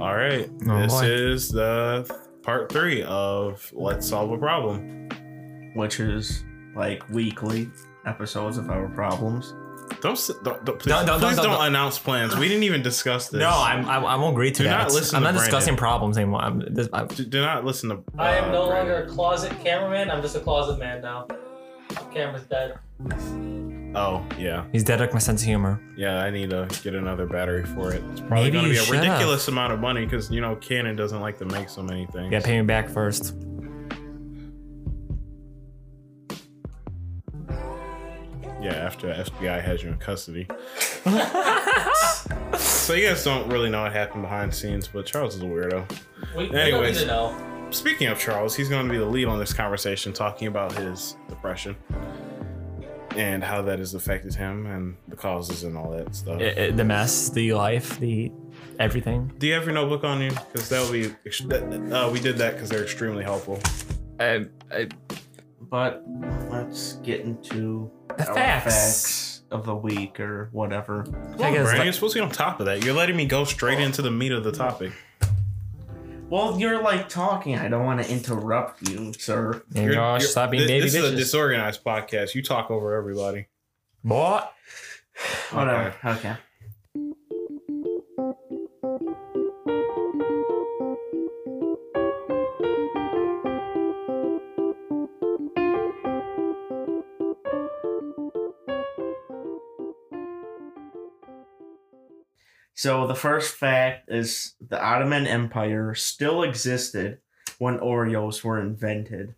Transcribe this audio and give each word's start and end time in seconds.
All 0.00 0.14
right. 0.16 0.48
Oh, 0.68 0.80
this 0.82 0.92
boy. 0.92 1.04
is 1.06 1.48
the 1.50 2.18
part 2.42 2.70
three 2.72 3.02
of 3.02 3.70
Let's 3.74 4.08
Solve 4.08 4.32
a 4.32 4.38
Problem. 4.38 5.08
which 5.74 6.00
is 6.00 6.44
like 6.74 7.08
weekly 7.10 7.70
episodes 8.06 8.56
of 8.58 8.70
our 8.70 8.88
problems. 8.88 9.52
Don't, 10.00 10.18
don't, 10.44 10.64
don't 10.64 10.78
please, 10.78 10.88
Don't- 10.92 11.04
don't- 11.06 11.20
please 11.20 11.36
don't- 11.36 11.44
don't, 11.46 11.58
don't- 11.58 11.66
announce 11.66 11.98
plans. 11.98 12.34
We 12.36 12.48
didn't 12.48 12.62
even 12.62 12.80
discuss 12.82 13.28
this. 13.28 13.40
No, 13.40 13.50
I'm, 13.50 13.86
I, 13.88 13.96
I 13.98 14.14
won't 14.16 14.32
agree 14.34 14.50
to 14.52 14.58
Do 14.62 14.64
that. 14.68 14.78
not 14.84 14.92
listen 14.92 15.16
I'm 15.16 15.22
to 15.24 15.32
not 15.32 15.38
discussing 15.38 15.76
problems 15.76 16.16
anymore. 16.16 16.40
I'm, 16.40 16.60
this, 16.74 16.88
I, 16.92 17.04
Do, 17.04 17.24
do 17.24 17.40
not 17.40 17.64
listen 17.64 17.90
to. 17.90 18.02
I 18.16 18.36
am 18.36 18.44
uh, 18.44 18.52
no 18.52 18.66
Brandon. 18.68 18.94
longer 18.94 19.04
a 19.04 19.14
closet 19.14 19.52
cameraman. 19.62 20.10
I'm 20.10 20.22
just 20.22 20.36
a 20.36 20.40
closet 20.40 20.78
man 20.78 21.02
now. 21.02 21.26
Camera's 22.14 22.44
dead. 22.44 22.78
Oh 23.94 24.24
yeah, 24.38 24.66
he's 24.70 24.84
dead 24.84 25.00
like 25.00 25.12
my 25.12 25.18
sense 25.18 25.42
of 25.42 25.46
humor. 25.46 25.80
yeah. 25.96 26.22
I 26.22 26.30
need 26.30 26.50
to 26.50 26.68
get 26.84 26.94
another 26.94 27.26
battery 27.26 27.64
for 27.64 27.92
it. 27.92 28.02
It's 28.12 28.20
probably 28.20 28.44
Maybe 28.44 28.52
going 28.52 28.64
to 28.66 28.70
be 28.70 28.76
a 28.76 28.80
should've. 28.82 29.00
ridiculous 29.02 29.48
amount 29.48 29.72
of 29.72 29.80
money 29.80 30.04
because 30.04 30.30
you 30.30 30.40
know 30.40 30.54
Canon 30.56 30.94
doesn't 30.94 31.20
like 31.20 31.38
to 31.38 31.44
make 31.46 31.68
so 31.68 31.82
many 31.82 32.06
things. 32.06 32.30
Yeah, 32.30 32.40
pay 32.40 32.60
me 32.60 32.66
back 32.66 32.88
first. 32.88 33.34
Yeah, 38.60 38.74
after 38.74 39.06
the 39.06 39.14
FBI 39.30 39.62
has 39.62 39.82
you 39.82 39.88
in 39.88 39.96
custody. 39.96 40.46
so 42.58 42.92
you 42.92 43.08
guys 43.08 43.24
don't 43.24 43.48
really 43.50 43.70
know 43.70 43.82
what 43.84 43.92
happened 43.92 44.22
behind 44.22 44.52
the 44.52 44.56
scenes, 44.56 44.86
but 44.86 45.06
Charles 45.06 45.34
is 45.36 45.40
a 45.40 45.46
weirdo. 45.46 45.90
We, 46.36 46.42
we 46.44 46.48
don't 46.48 46.52
need 46.52 46.60
Anyways. 46.74 47.00
to 47.00 47.06
know. 47.06 47.34
Speaking 47.70 48.08
of 48.08 48.18
Charles, 48.18 48.54
he's 48.54 48.68
going 48.68 48.86
to 48.86 48.92
be 48.92 48.98
the 48.98 49.04
lead 49.06 49.26
on 49.28 49.38
this 49.38 49.54
conversation, 49.54 50.12
talking 50.12 50.46
about 50.48 50.72
his 50.72 51.16
depression 51.28 51.74
and 53.16 53.42
how 53.42 53.62
that 53.62 53.78
has 53.78 53.94
affected 53.94 54.34
him 54.34 54.66
and 54.66 54.96
the 55.08 55.16
causes 55.16 55.64
and 55.64 55.76
all 55.76 55.90
that 55.90 56.14
stuff. 56.14 56.40
I- 56.40 56.54
I- 56.66 56.70
the 56.70 56.84
mess, 56.84 57.28
the 57.30 57.52
life, 57.54 57.98
the 58.00 58.30
everything. 58.78 59.32
Do 59.38 59.46
you 59.46 59.54
have 59.54 59.64
your 59.64 59.74
notebook 59.74 60.04
on 60.04 60.20
you? 60.22 60.30
Because 60.30 60.68
that 60.68 60.82
would 60.82 60.92
be 60.92 61.14
ex- 61.26 61.42
uh, 61.44 62.10
we 62.12 62.20
did 62.20 62.38
that 62.38 62.54
because 62.54 62.68
they're 62.70 62.82
extremely 62.82 63.24
helpful. 63.24 63.58
I, 64.18 64.46
I, 64.72 64.88
But 65.70 66.02
let's 66.50 66.94
get 67.02 67.20
into 67.20 67.90
the 68.16 68.28
our 68.28 68.34
facts. 68.34 68.64
facts 68.64 69.42
of 69.50 69.64
the 69.66 69.74
week 69.74 70.18
or 70.20 70.48
whatever. 70.52 71.04
Come 71.04 71.14
on, 71.14 71.20
I 71.22 71.26
guess, 71.26 71.38
Brandon, 71.38 71.64
like- 71.78 71.84
you're 71.84 71.92
supposed 71.92 72.14
to 72.14 72.20
be 72.20 72.24
on 72.24 72.30
top 72.30 72.60
of 72.60 72.66
that. 72.66 72.84
You're 72.84 72.94
letting 72.94 73.16
me 73.16 73.26
go 73.26 73.44
straight 73.44 73.78
into 73.80 74.02
the 74.02 74.10
meat 74.10 74.32
of 74.32 74.44
the 74.44 74.52
topic. 74.52 74.92
Well, 76.30 76.58
you're 76.60 76.80
like 76.80 77.08
talking. 77.08 77.58
I 77.58 77.68
don't 77.68 77.84
want 77.84 78.02
to 78.02 78.10
interrupt 78.10 78.88
you, 78.88 79.12
sir. 79.14 79.62
There 79.68 79.82
you 79.82 79.88
You're- 79.90 79.96
go. 79.96 80.10
you're- 80.12 80.20
Stop 80.20 80.52
being 80.52 80.62
thi- 80.62 80.74
baby 80.74 80.84
This 80.84 80.94
is 80.94 81.12
a 81.12 81.16
disorganized 81.16 81.82
podcast. 81.84 82.34
You 82.36 82.42
talk 82.42 82.70
over 82.70 82.94
everybody. 82.94 83.48
What? 84.02 84.52
Whatever. 85.50 85.94
Okay. 86.04 86.36
So 102.80 103.06
the 103.06 103.14
first 103.14 103.56
fact 103.56 104.10
is 104.10 104.54
the 104.58 104.82
Ottoman 104.82 105.26
Empire 105.26 105.94
still 105.94 106.42
existed 106.42 107.18
when 107.58 107.78
Oreos 107.78 108.42
were 108.42 108.58
invented. 108.58 109.34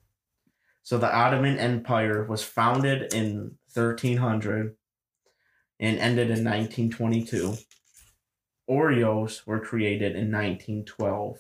So 0.85 0.97
the 0.97 1.13
Ottoman 1.13 1.59
Empire 1.59 2.25
was 2.25 2.45
founded 2.45 3.13
in 3.13 3.57
1300 3.75 4.77
and 5.81 5.99
ended 5.99 6.31
in 6.31 6.45
1922. 6.45 7.55
Oreos 8.71 9.45
were 9.45 9.59
created 9.59 10.13
in 10.13 10.31
1912. 10.31 11.39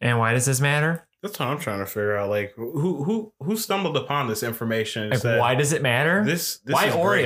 And 0.00 0.18
why 0.18 0.32
does 0.32 0.46
this 0.46 0.60
matter? 0.60 1.06
That's 1.22 1.38
what 1.38 1.46
I'm 1.46 1.60
trying 1.60 1.78
to 1.78 1.86
figure 1.86 2.16
out. 2.16 2.28
Like, 2.28 2.54
who 2.56 3.04
who 3.04 3.32
who 3.38 3.56
stumbled 3.56 3.96
upon 3.96 4.26
this 4.26 4.42
information? 4.42 5.10
Like, 5.10 5.20
said, 5.20 5.38
why 5.38 5.54
does 5.54 5.72
it 5.72 5.80
matter? 5.80 6.24
this? 6.24 6.58
this 6.58 6.74
why 6.74 6.86
is 6.86 6.94
great? 6.96 7.24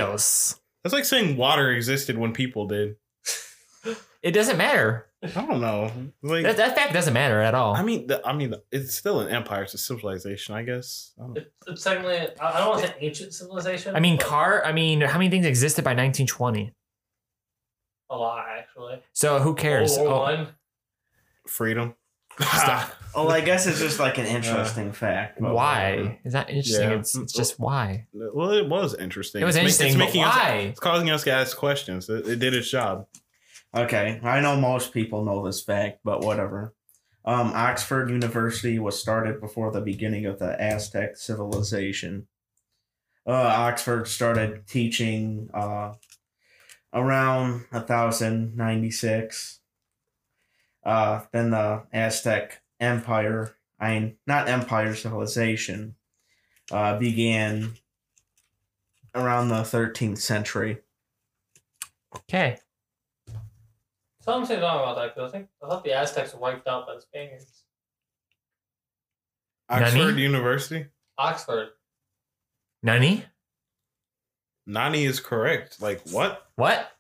Oreos? 0.89 0.91
That's 0.91 0.95
like 0.95 1.05
saying 1.05 1.37
water 1.37 1.71
existed 1.71 2.17
when 2.19 2.33
people 2.33 2.67
did. 2.67 2.97
It 4.21 4.33
doesn't 4.33 4.57
matter. 4.59 5.07
I 5.23 5.29
don't 5.29 5.61
know. 5.61 5.93
Like, 6.23 6.43
That, 6.43 6.57
that 6.57 6.75
fact 6.77 6.93
doesn't 6.93 7.15
matter 7.15 7.41
at 7.41 7.55
all. 7.55 7.75
I 7.75 7.83
mean, 7.83 8.09
the, 8.09 8.21
I 8.27 8.33
mean, 8.33 8.53
it's 8.73 8.95
still 8.97 9.21
an 9.21 9.29
empire. 9.29 9.63
It's 9.63 9.75
a 9.75 9.79
civilization, 9.79 10.55
I 10.57 10.63
guess. 10.65 11.13
I 11.19 11.23
don't 11.23 11.35
know. 11.35 11.41
It's, 11.41 11.51
it's 11.69 11.85
technically, 11.85 12.19
I 12.41 12.49
I 12.53 12.59
don't 12.59 12.69
want 12.71 12.83
to 12.83 12.89
say 12.89 12.95
ancient 13.01 13.33
civilization. 13.33 13.95
I 13.95 14.01
mean, 14.01 14.17
but 14.17 14.27
car. 14.27 14.65
I 14.65 14.73
mean, 14.73 15.01
how 15.03 15.19
many 15.19 15.31
things 15.31 15.47
existed 15.47 15.85
by 15.85 15.91
1920? 15.91 16.73
A 18.11 18.17
lot, 18.17 18.45
actually. 18.59 19.03
So 19.13 19.39
who 19.39 19.55
cares? 19.55 19.97
World 19.97 20.09
War 20.09 20.17
Oh, 20.17 20.23
One. 20.23 20.49
Freedom. 21.47 21.95
Stop. 22.41 22.91
Oh, 23.19 23.29
I 23.29 23.41
guess 23.41 23.67
it's 23.67 23.79
just 23.81 23.99
like 23.99 24.19
an 24.19 24.27
interesting 24.27 24.93
fact. 24.93 25.41
why? 25.41 26.21
Is 26.25 26.33
that 26.35 26.49
interesting? 26.51 26.91
Yeah. 26.91 26.99
It's, 26.99 27.17
it's 27.17 27.33
just 27.33 27.59
why. 27.59 28.07
well, 28.13 28.53
it 28.53 28.69
was 28.69 28.95
interesting. 28.95 29.43
It 29.43 29.45
was 29.45 29.57
It's 29.57 29.63
ma- 29.81 29.87
interesting, 29.87 29.99
but 29.99 30.05
making 30.07 30.25
us- 30.25 30.35
why? 30.37 30.51
it's 30.71 30.81
causing 30.81 31.11
us 31.11 31.25
to 31.25 31.33
ask 31.33 31.57
questions. 31.57 32.09
It, 32.09 32.29
it 32.29 32.39
did 32.39 32.55
its 32.55 32.71
job. 32.71 33.07
Okay, 33.75 34.21
I 34.23 34.41
know 34.41 34.57
most 34.57 34.93
people 34.93 35.25
know 35.25 35.45
this 35.45 35.63
fact, 35.63 36.01
but 36.05 36.23
whatever. 36.23 36.75
Um, 37.25 37.53
Oxford 37.55 38.09
University 38.09 38.79
was 38.79 38.99
started 38.99 39.41
before 39.41 39.71
the 39.73 39.83
beginning 39.83 40.25
of 40.25 40.39
the 40.39 40.59
Aztec 40.61 41.17
civilization. 41.19 42.27
Uh, 43.27 43.33
Oxford 43.33 44.09
started 44.09 44.67
teaching 44.67 45.51
uh, 45.53 45.93
around 46.95 47.67
1096. 47.71 49.61
Uh, 50.85 51.21
then 51.33 51.51
the 51.51 51.83
Aztec 51.93 52.63
Empire, 52.81 53.55
I 53.81 53.99
mean, 53.99 54.17
not 54.27 54.49
empire 54.49 54.95
civilization, 54.95 55.97
uh, 56.71 56.99
began 56.99 57.73
around 59.15 59.49
the 59.49 59.63
13th 59.63 60.19
century. 60.19 60.79
Okay. 62.15 62.59
So 64.21 64.33
I'm 64.33 64.45
saying 64.45 64.61
wrong 64.61 64.83
about 64.83 64.97
that 64.97 65.15
because 65.15 65.31
I 65.31 65.33
think 65.39 65.49
I 65.63 65.69
thought 65.69 65.85
the 65.85 65.93
Aztecs 65.93 66.35
were 66.35 66.41
wiped 66.41 66.67
out 66.67 66.87
by 66.87 66.95
the 66.95 67.01
Spaniards. 67.01 67.65
Oxford 69.71 69.99
Nani? 69.99 70.23
University. 70.23 70.87
Oxford. 71.17 71.69
Nani? 72.83 73.25
Nani 74.67 75.05
is 75.05 75.21
correct. 75.21 75.81
Like 75.81 76.03
what? 76.11 76.47
What? 76.57 76.93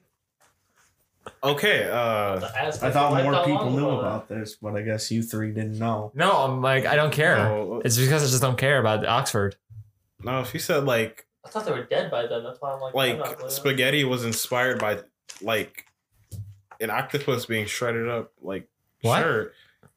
Okay. 1.42 1.88
Uh, 1.88 2.40
I 2.56 2.70
thought 2.90 3.22
more 3.22 3.44
people 3.44 3.70
knew 3.70 3.76
before 3.76 3.90
that. 3.92 3.98
about 4.08 4.28
this, 4.28 4.56
but 4.56 4.74
I 4.76 4.82
guess 4.82 5.10
you 5.10 5.22
three 5.22 5.52
didn't 5.52 5.78
know. 5.78 6.12
No, 6.14 6.30
I'm 6.32 6.60
like 6.62 6.86
I 6.86 6.96
don't 6.96 7.12
care. 7.12 7.36
no, 7.36 7.80
It's 7.84 7.96
because 7.98 8.22
I 8.22 8.26
just 8.26 8.42
don't 8.42 8.58
care 8.58 8.78
about 8.78 9.04
Oxford. 9.06 9.56
no. 10.22 10.44
She 10.44 10.58
said 10.58 10.84
like 10.84 11.26
I 11.44 11.50
thought 11.50 11.64
they 11.64 11.72
were 11.72 11.84
dead 11.84 12.10
by 12.10 12.26
then. 12.26 12.42
That's 12.44 12.60
why 12.60 12.72
I'm 12.74 12.80
like, 12.80 12.94
I'm 12.94 13.18
like 13.40 13.50
spaghetti 13.50 14.04
was 14.04 14.24
inspired 14.24 14.78
by 14.80 14.98
like 15.40 15.86
an 16.80 16.90
octopus 16.90 17.46
being 17.46 17.66
shredded 17.66 18.08
up. 18.08 18.32
Like 18.42 18.68
What? 19.02 19.22
sure. 19.22 19.52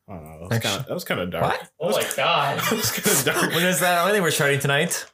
I 0.08 0.14
don't 0.16 0.24
know. 0.24 0.32
That 0.32 0.42
was 0.42 0.52
Like, 0.52 0.64
kind 0.64 0.80
of 0.80 0.86
that 0.88 0.94
was 0.94 1.04
kind 1.04 1.20
of 1.22 1.32
dark. 1.32 1.44
What? 1.46 1.70
Oh 1.80 1.90
my 1.92 2.08
god. 2.16 2.60
that 2.62 2.72
was 2.72 2.92
kind 2.92 3.08
of 3.08 3.26
dark. 3.42 3.56
When 3.56 3.66
is 3.66 3.80
that? 3.82 4.00
I 4.06 4.12
think 4.12 4.24
we're 4.24 4.32
starting 4.32 4.60
tonight. 4.60 5.06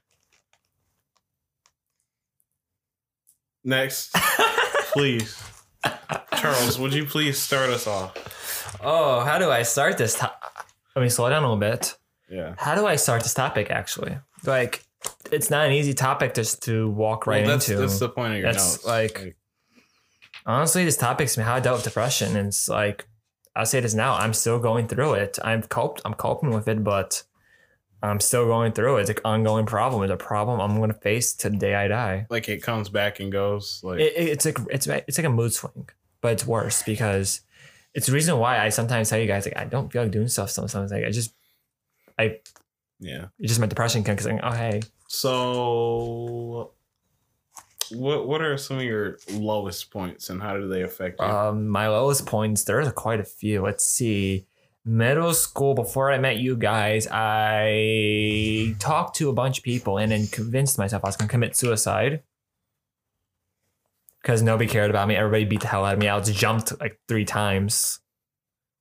Next, 3.64 4.14
please, 4.94 5.44
Charles, 6.38 6.78
would 6.80 6.94
you 6.94 7.06
please 7.06 7.38
start 7.40 7.70
us 7.70 7.88
off? 7.88 8.16
oh, 8.84 9.22
how 9.22 9.38
do 9.40 9.50
I 9.50 9.64
start 9.64 9.98
this? 9.98 10.16
To- 10.16 10.32
I 10.96 11.00
mean, 11.00 11.10
slow 11.10 11.30
down 11.30 11.44
a 11.44 11.52
little 11.54 11.58
bit. 11.60 11.96
Yeah. 12.30 12.56
How 12.58 12.76
do 12.76 12.86
I 12.86 12.96
start 12.96 13.24
this 13.24 13.34
topic? 13.34 13.70
Actually, 13.72 14.18
like, 14.46 14.84
it's 15.32 15.50
not 15.50 15.66
an 15.66 15.72
easy 15.74 15.94
topic 15.94 16.34
just 16.34 16.64
to 16.64 16.90
walk 16.90 17.28
right 17.28 17.46
well, 17.46 17.52
that's, 17.58 17.70
into. 17.70 17.82
that's 17.82 18.00
the 18.00 18.10
point 18.10 18.34
of 18.34 18.40
your 18.40 18.52
That's 18.52 18.76
notes. 18.78 18.86
like- 18.86 19.36
honestly, 20.46 20.84
this 20.86 20.98
topic's 20.98 21.36
how 21.36 21.56
I 21.56 21.60
dealt 21.60 21.78
with 21.78 21.84
depression, 21.86 22.36
and 22.36 22.48
it's 22.50 22.68
like 22.70 23.08
I'll 23.56 23.66
say 23.66 23.80
this 23.80 23.94
now. 23.94 24.14
I'm 24.16 24.34
still 24.34 24.60
going 24.60 24.88
through 24.88 25.14
it. 25.14 25.40
I'm 25.44 25.64
coped. 25.64 26.02
I'm 26.06 26.14
coping 26.14 26.52
with 26.52 26.68
it, 26.68 26.84
but 26.84 27.24
I'm 28.04 28.20
still 28.20 28.46
going 28.46 28.74
through 28.74 28.98
it. 28.98 29.02
It's 29.02 29.10
an 29.10 29.18
ongoing 29.26 29.66
problem. 29.66 30.04
It's 30.04 30.12
a 30.14 30.18
problem 30.18 30.60
I'm 30.62 30.78
going 30.78 30.92
to 30.92 31.00
face 31.00 31.34
to 31.36 31.50
the 31.50 31.58
day 31.58 31.74
I 31.76 31.88
die. 31.88 32.28
like 32.30 32.48
it 32.50 32.62
comes 32.62 32.90
back 32.90 33.20
and 33.20 33.32
goes. 33.32 33.82
Like 33.84 34.00
It, 34.00 34.14
it- 34.16 34.30
it's 34.30 34.46
like 34.46 34.58
it's 34.70 34.88
it's 34.88 35.18
like 35.18 35.26
a 35.26 35.30
mood 35.32 35.54
swing, 35.54 35.90
but 36.22 36.34
it's 36.34 36.46
worse 36.46 36.84
because 36.84 37.42
it's 37.94 38.06
the 38.08 38.14
reason 38.14 38.38
why 38.38 38.60
I 38.60 38.70
sometimes 38.70 39.10
tell 39.10 39.18
you 39.20 39.26
guys 39.28 39.46
like 39.46 39.58
I 39.58 39.66
don't 39.66 39.92
feel 39.92 40.04
like 40.04 40.12
doing 40.12 40.28
stuff. 40.28 40.52
Sometimes 40.52 40.92
like 40.92 41.06
I 41.06 41.10
just 41.12 41.34
I 42.20 42.40
yeah. 43.00 43.26
it's 43.40 43.50
just 43.50 43.60
my 43.60 43.68
depression 43.68 44.04
can 44.04 44.16
because 44.16 44.28
like 44.28 44.40
oh 44.44 44.52
hey 44.52 44.82
So, 45.08 46.72
what 47.92 48.28
what 48.28 48.42
are 48.42 48.58
some 48.58 48.78
of 48.78 48.84
your 48.84 49.18
lowest 49.32 49.90
points 49.92 50.30
and 50.30 50.42
how 50.42 50.58
do 50.58 50.68
they 50.68 50.84
affect 50.84 51.20
you? 51.22 51.26
Um, 51.26 51.68
my 51.70 51.88
lowest 51.88 52.26
points, 52.26 52.64
there's 52.66 52.92
quite 52.92 53.20
a 53.20 53.24
few. 53.24 53.62
Let's 53.62 53.84
see. 53.86 54.46
Middle 54.88 55.34
school, 55.34 55.76
before 55.76 56.12
I 56.12 56.18
met 56.18 56.38
you 56.38 56.56
guys, 56.56 57.08
I 57.12 58.74
talked 58.80 59.18
to 59.18 59.30
a 59.30 59.34
bunch 59.34 59.58
of 59.58 59.64
people 59.66 59.98
and 59.98 60.12
then 60.14 60.28
convinced 60.28 60.78
myself 60.78 61.04
I 61.04 61.10
was 61.10 61.18
going 61.18 61.28
to 61.28 61.32
commit 61.32 61.58
suicide. 61.58 62.24
Because 64.22 64.42
nobody 64.42 64.70
cared 64.70 64.90
about 64.90 65.10
me. 65.10 65.16
Everybody 65.16 65.44
beat 65.44 65.60
the 65.62 65.68
hell 65.68 65.84
out 65.84 65.94
of 65.94 66.00
me. 66.00 66.08
I 66.08 66.16
was 66.18 66.32
jumped 66.34 66.80
like 66.80 67.00
three 67.08 67.26
times. 67.26 68.00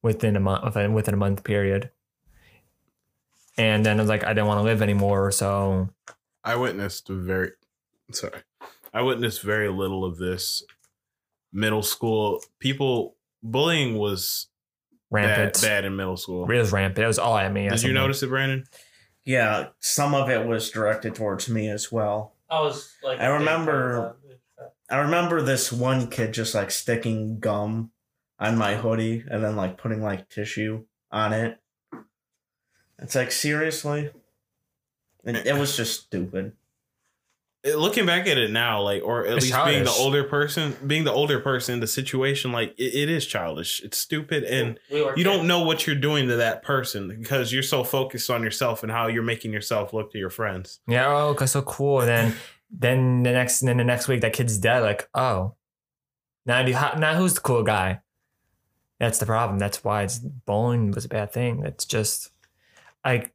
within 0.03 0.37
a 0.37 0.41
month 0.41 0.65
within, 0.65 0.95
within 0.95 1.15
a 1.15 1.17
month 1.17 1.43
period. 1.45 1.91
And 3.59 3.85
then 3.85 3.99
I 3.99 4.03
was 4.03 4.09
like, 4.09 4.25
I 4.25 4.29
didn't 4.29 4.47
want 4.47 4.59
to 4.59 4.63
live 4.63 4.83
anymore, 4.83 5.33
so 5.33 5.89
I 6.45 6.57
witnessed 6.57 7.09
very 7.09 7.53
sorry. 8.13 8.41
I 8.95 9.03
witnessed 9.03 9.43
very 9.43 9.69
little 9.69 10.05
of 10.05 10.19
this 10.19 10.63
middle 11.53 11.83
school. 11.83 12.41
People 12.61 13.17
bullying 13.43 13.97
was 13.97 14.49
rampant. 15.11 15.61
bad 15.63 15.85
in 15.85 15.97
middle 15.97 16.17
school. 16.17 16.51
It 16.51 16.57
was 16.59 16.73
rampant. 16.73 17.05
It 17.05 17.07
was 17.07 17.19
all 17.19 17.37
at 17.37 17.53
me. 17.53 17.69
Did 17.69 17.83
you 17.83 17.93
notice 17.93 18.23
it, 18.23 18.29
Brandon? 18.29 18.65
Yeah, 19.25 19.69
some 19.81 20.15
of 20.15 20.31
it 20.31 20.47
was 20.47 20.71
directed 20.71 21.15
towards 21.17 21.49
me 21.49 21.69
as 21.69 21.91
well. 21.91 22.35
I 22.49 22.61
was 22.61 22.95
like, 23.03 23.21
I 23.21 23.27
remember- 23.27 24.17
I 24.89 24.99
remember 24.99 25.43
this 25.43 25.73
one 25.73 26.07
kid 26.09 26.33
just 26.33 26.55
like 26.55 26.71
sticking 26.71 27.41
gum 27.41 27.91
on 28.39 28.57
my 28.57 28.77
hoodie 28.77 29.25
and 29.29 29.43
then 29.43 29.57
like 29.57 29.79
putting 29.79 30.01
like 30.01 30.29
tissue 30.29 30.85
on 31.11 31.33
it. 31.33 31.59
It's 33.01 33.17
like 33.17 33.33
seriously, 33.33 34.11
it, 35.25 35.45
it 35.47 35.57
was 35.59 35.77
just 35.77 36.05
stupid. 36.05 36.53
It- 37.67 37.77
looking 37.77 38.07
back 38.07 38.27
at 38.27 38.39
it 38.39 38.51
now, 38.51 38.81
like, 38.81 39.03
or 39.03 39.27
at 39.27 39.37
It's 39.37 39.47
least 39.47 39.65
being 39.65 39.85
the 39.85 39.91
older 39.91 40.25
person, 40.25 40.77
being 40.87 41.05
the 41.05 41.13
older 41.13 41.41
person, 41.41 41.81
the 41.81 41.87
situation, 41.87 42.53
like, 42.53 42.75
it, 42.79 42.95
it 42.95 43.09
is 43.11 43.27
childish. 43.27 43.83
It's 43.83 43.99
stupid, 43.99 44.45
and 44.45 44.79
we 44.91 44.99
you 45.17 45.25
don't 45.25 45.47
know 45.47 45.61
what 45.63 45.87
you're 45.87 45.97
doing 45.97 46.29
to 46.29 46.37
that 46.37 46.63
person 46.63 47.09
because 47.09 47.53
you're 47.53 47.63
so 47.63 47.85
focused 47.85 48.31
on 48.31 48.43
yourself 48.43 48.83
and 48.83 48.91
how 48.93 49.09
you're 49.09 49.23
making 49.23 49.53
yourself 49.53 49.93
look 49.93 50.13
to 50.13 50.19
your 50.19 50.31
friends. 50.31 50.81
Yeah, 50.87 51.09
oh, 51.09 51.29
okay, 51.31 51.47
so 51.47 51.61
cool. 51.63 52.01
And 52.01 52.09
then 52.09 52.35
then 52.71 53.23
the 53.23 53.33
next 53.33 53.63
and 53.63 53.69
then 53.69 53.77
the 53.77 53.85
next 53.85 54.09
week 54.09 54.21
that 54.23 54.33
kid's 54.33 54.59
dead. 54.59 54.81
Like, 54.81 55.09
oh, 55.15 55.55
now 56.47 56.63
do 56.63 56.73
how, 56.73 56.95
now 56.95 57.15
who's 57.17 57.35
the 57.35 57.41
cool 57.41 57.63
guy? 57.63 58.01
That's 58.99 59.19
the 59.19 59.27
problem. 59.27 59.59
That's 59.59 59.85
why 59.85 60.05
it's 60.05 60.19
bullying 60.19 60.91
was 60.93 61.05
a 61.05 61.09
bad 61.09 61.33
thing. 61.33 61.63
It's 61.65 61.85
just 61.85 62.31
like 63.05 63.35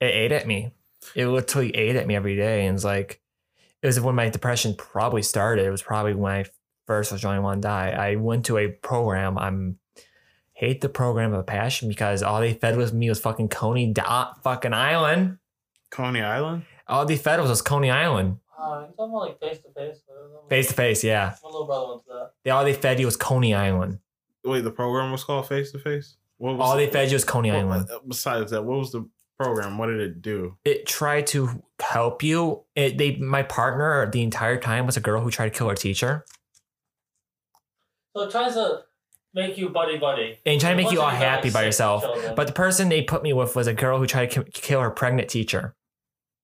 it 0.00 0.06
ate 0.14 0.32
at 0.32 0.46
me. 0.46 0.72
It 1.14 1.26
literally 1.26 1.74
ate 1.74 1.96
at 1.96 2.06
me 2.06 2.14
every 2.14 2.36
day, 2.36 2.66
and 2.66 2.74
it's 2.76 2.84
like 2.84 3.20
it 3.82 3.86
was 3.86 4.00
when 4.00 4.14
my 4.14 4.28
depression 4.28 4.74
probably 4.76 5.22
started. 5.22 5.66
It 5.66 5.70
was 5.70 5.82
probably 5.82 6.14
when 6.14 6.32
I 6.32 6.44
first 6.86 7.12
was 7.12 7.20
joining 7.20 7.42
One 7.42 7.52
want 7.54 7.62
die. 7.62 7.90
I 7.90 8.16
went 8.16 8.46
to 8.46 8.58
a 8.58 8.68
program. 8.68 9.38
I'm 9.38 9.78
hate 10.54 10.80
the 10.80 10.88
program 10.88 11.32
of 11.32 11.40
a 11.40 11.42
passion 11.42 11.88
because 11.88 12.22
all 12.22 12.40
they 12.40 12.54
fed 12.54 12.76
with 12.76 12.92
me 12.92 13.08
was 13.08 13.18
fucking 13.20 13.48
Coney 13.48 13.92
dot 13.92 14.42
fucking 14.44 14.72
Island. 14.72 15.38
Coney 15.90 16.22
Island. 16.22 16.64
All 16.88 17.04
they 17.04 17.16
fed 17.16 17.40
was 17.40 17.62
Coney 17.62 17.90
Island. 17.90 18.38
Uh, 18.56 18.86
you 18.88 18.94
talking 18.96 19.12
about 19.12 19.14
like 19.28 19.40
face 19.40 19.58
to 19.58 19.72
face? 19.74 20.00
Face 20.48 20.68
to 20.68 20.74
face, 20.74 21.02
yeah. 21.02 21.34
My 21.42 21.48
little 21.48 21.66
brother 21.66 21.88
went 21.88 22.04
to 22.04 22.12
that. 22.12 22.30
They, 22.44 22.50
all 22.50 22.64
they 22.64 22.74
fed 22.74 23.00
you 23.00 23.06
was 23.06 23.16
Coney 23.16 23.54
Island. 23.54 23.98
Wait, 24.44 24.62
the 24.62 24.70
program 24.70 25.10
was 25.10 25.24
called 25.24 25.48
Face 25.48 25.72
to 25.72 25.78
Face. 25.80 26.16
What 26.38 26.56
was 26.58 26.68
All 26.70 26.76
they 26.76 26.88
fed 26.88 27.08
you 27.10 27.14
was 27.16 27.24
Coney 27.24 27.50
what- 27.50 27.58
Island. 27.60 27.90
uh, 27.90 27.98
Besides 28.06 28.50
that, 28.52 28.62
what 28.64 28.78
was 28.78 28.92
the 28.92 29.08
program? 29.42 29.78
What 29.78 29.86
did 29.86 30.00
it 30.00 30.22
do? 30.22 30.56
It 30.64 30.86
tried 30.86 31.26
to 31.28 31.62
help 31.80 32.22
you. 32.22 32.64
It, 32.74 32.98
they, 32.98 33.16
my 33.16 33.42
partner, 33.42 34.10
the 34.10 34.22
entire 34.22 34.58
time 34.60 34.86
was 34.86 34.96
a 34.96 35.00
girl 35.00 35.20
who 35.22 35.30
tried 35.30 35.52
to 35.52 35.58
kill 35.58 35.68
her 35.68 35.74
teacher, 35.74 36.24
So 38.16 38.22
it 38.24 38.30
tries 38.30 38.54
to 38.54 38.82
make 39.34 39.56
you 39.56 39.68
buddy 39.70 39.98
buddy. 39.98 40.38
and 40.44 40.60
trying 40.60 40.76
to 40.76 40.82
make 40.82 40.92
you 40.92 41.00
all 41.00 41.08
happy 41.10 41.50
by 41.50 41.64
yourself. 41.64 42.02
children, 42.02 42.34
But 42.34 42.46
the 42.46 42.52
person 42.52 42.88
they 42.88 43.02
put 43.02 43.22
me 43.22 43.32
with 43.32 43.56
was 43.56 43.66
a 43.66 43.74
girl 43.74 43.98
who 43.98 44.06
tried 44.06 44.30
to 44.32 44.44
ki- 44.44 44.50
kill 44.52 44.80
her 44.80 44.90
pregnant 44.90 45.28
teacher. 45.30 45.74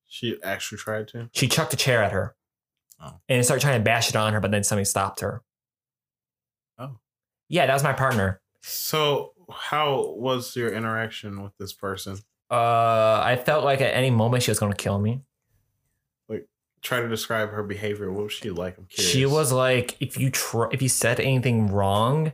She 0.06 0.38
actually 0.42 0.78
tried 0.78 1.08
to. 1.08 1.28
She 1.34 1.48
chucked 1.48 1.74
a 1.74 1.76
chair 1.76 2.02
at 2.02 2.12
her, 2.12 2.34
Oh. 3.00 3.20
and 3.28 3.44
started 3.44 3.60
trying 3.60 3.78
to 3.78 3.84
bash 3.84 4.08
it 4.08 4.16
on 4.16 4.32
her. 4.32 4.40
But 4.40 4.50
then 4.50 4.64
somebody 4.64 4.86
stopped 4.86 5.20
her. 5.20 5.42
Oh. 6.78 6.98
yeah, 7.48 7.66
that 7.66 7.74
was 7.74 7.82
my 7.84 7.92
partner. 7.92 8.40
So, 8.62 9.34
how 9.52 10.14
was 10.16 10.56
your 10.56 10.72
interaction 10.72 11.42
with 11.42 11.52
this 11.58 11.72
person? 11.72 12.18
Uh, 12.50 13.20
I 13.24 13.36
felt 13.44 13.64
like 13.64 13.80
at 13.80 13.94
any 13.94 14.10
moment 14.10 14.42
she 14.42 14.50
was 14.50 14.58
going 14.58 14.72
to 14.72 14.76
kill 14.76 14.98
me. 14.98 15.20
Like, 16.28 16.48
try 16.82 17.00
to 17.00 17.08
describe 17.08 17.50
her 17.50 17.62
behavior. 17.62 18.10
What 18.10 18.24
was 18.24 18.32
she 18.32 18.50
like? 18.50 18.78
I'm 18.78 18.86
curious. 18.86 19.12
She 19.12 19.26
was 19.26 19.52
like, 19.52 19.96
if 20.00 20.18
you 20.18 20.30
tr- 20.30 20.72
if 20.72 20.80
you 20.80 20.88
said 20.88 21.20
anything 21.20 21.68
wrong, 21.68 22.32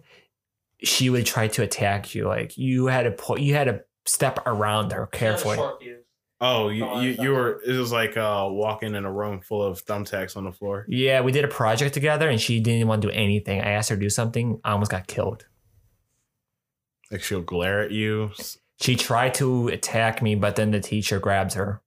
she 0.83 1.11
would 1.11 1.27
try 1.27 1.49
to 1.49 1.63
attack 1.63 2.15
you. 2.15 2.27
Like 2.29 2.57
you 2.57 2.87
had 2.87 3.03
to 3.03 3.11
put, 3.11 3.41
you 3.41 3.55
had 3.55 3.65
to 3.65 3.85
step 4.07 4.47
around 4.47 4.93
her 4.93 5.09
she 5.13 5.25
had 5.25 5.27
a 5.27 5.33
carefully. 5.33 5.57
short 5.57 5.83
fuse. 5.83 6.01
Oh, 6.41 6.69
you, 6.69 6.85
Oh, 6.85 7.01
you, 7.01 7.17
you 7.19 7.31
were. 7.31 7.63
It 7.65 7.73
was 7.73 7.91
like 7.91 8.17
uh, 8.17 8.47
walking 8.51 8.95
in 8.95 9.05
a 9.05 9.11
room 9.11 9.41
full 9.41 9.63
of 9.63 9.85
thumbtacks 9.85 10.37
on 10.37 10.45
the 10.45 10.53
floor. 10.53 10.85
Yeah, 10.89 11.23
we 11.23 11.33
did 11.33 11.45
a 11.45 11.49
project 11.49 11.95
together, 11.95 12.29
and 12.29 12.41
she 12.41 12.61
didn't 12.61 12.87
want 12.87 13.03
to 13.03 13.09
do 13.09 13.15
anything. 13.15 13.61
I 13.61 13.71
asked 13.71 13.89
her 13.89 13.97
to 13.97 14.01
do 14.01 14.11
something. 14.11 14.61
I 14.63 14.73
almost 14.73 14.91
got 14.91 15.07
killed. 15.07 15.47
Like 17.11 17.23
she'll 17.23 17.41
glare 17.41 17.81
at 17.81 17.93
you. 17.93 18.33
She 18.81 18.97
tried 18.97 19.35
to 19.35 19.69
attack 19.69 20.21
me, 20.23 20.35
but 20.35 20.57
then 20.57 20.71
the 20.73 20.81
teacher 20.81 21.19
grabs 21.21 21.55
her. 21.55 21.81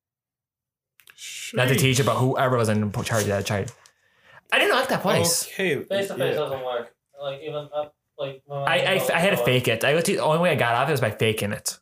Not 1.54 1.68
the 1.69 1.75
teacher, 1.75 2.04
but 2.04 2.16
whoever 2.16 2.57
was 2.57 2.69
in 2.69 2.92
charge 2.92 3.24
of 3.24 3.28
that 3.30 3.45
child. 3.45 3.74
I 4.51 4.60
didn't 4.60 4.75
like 4.75 4.89
that 4.89 5.01
place. 5.01 5.45
Okay. 5.48 5.84
Face 5.84 6.07
to 6.07 6.16
face 6.16 6.36
doesn't 6.36 6.63
work. 6.63 6.94
Like 7.22 7.42
even 7.42 7.68
up, 7.75 7.95
like 8.18 8.42
when 8.45 8.60
I, 8.60 8.78
I, 9.00 9.07
I 9.13 9.19
had 9.19 9.31
to 9.31 9.38
fake 9.38 9.68
it. 9.68 9.84
I 9.84 10.00
the 10.00 10.19
only 10.19 10.39
way 10.39 10.51
I 10.51 10.56
got 10.56 10.75
off 10.75 10.88
it 10.88 10.92
was 10.92 11.01
by 11.01 11.12
faking 11.12 11.51
it. 11.51 11.80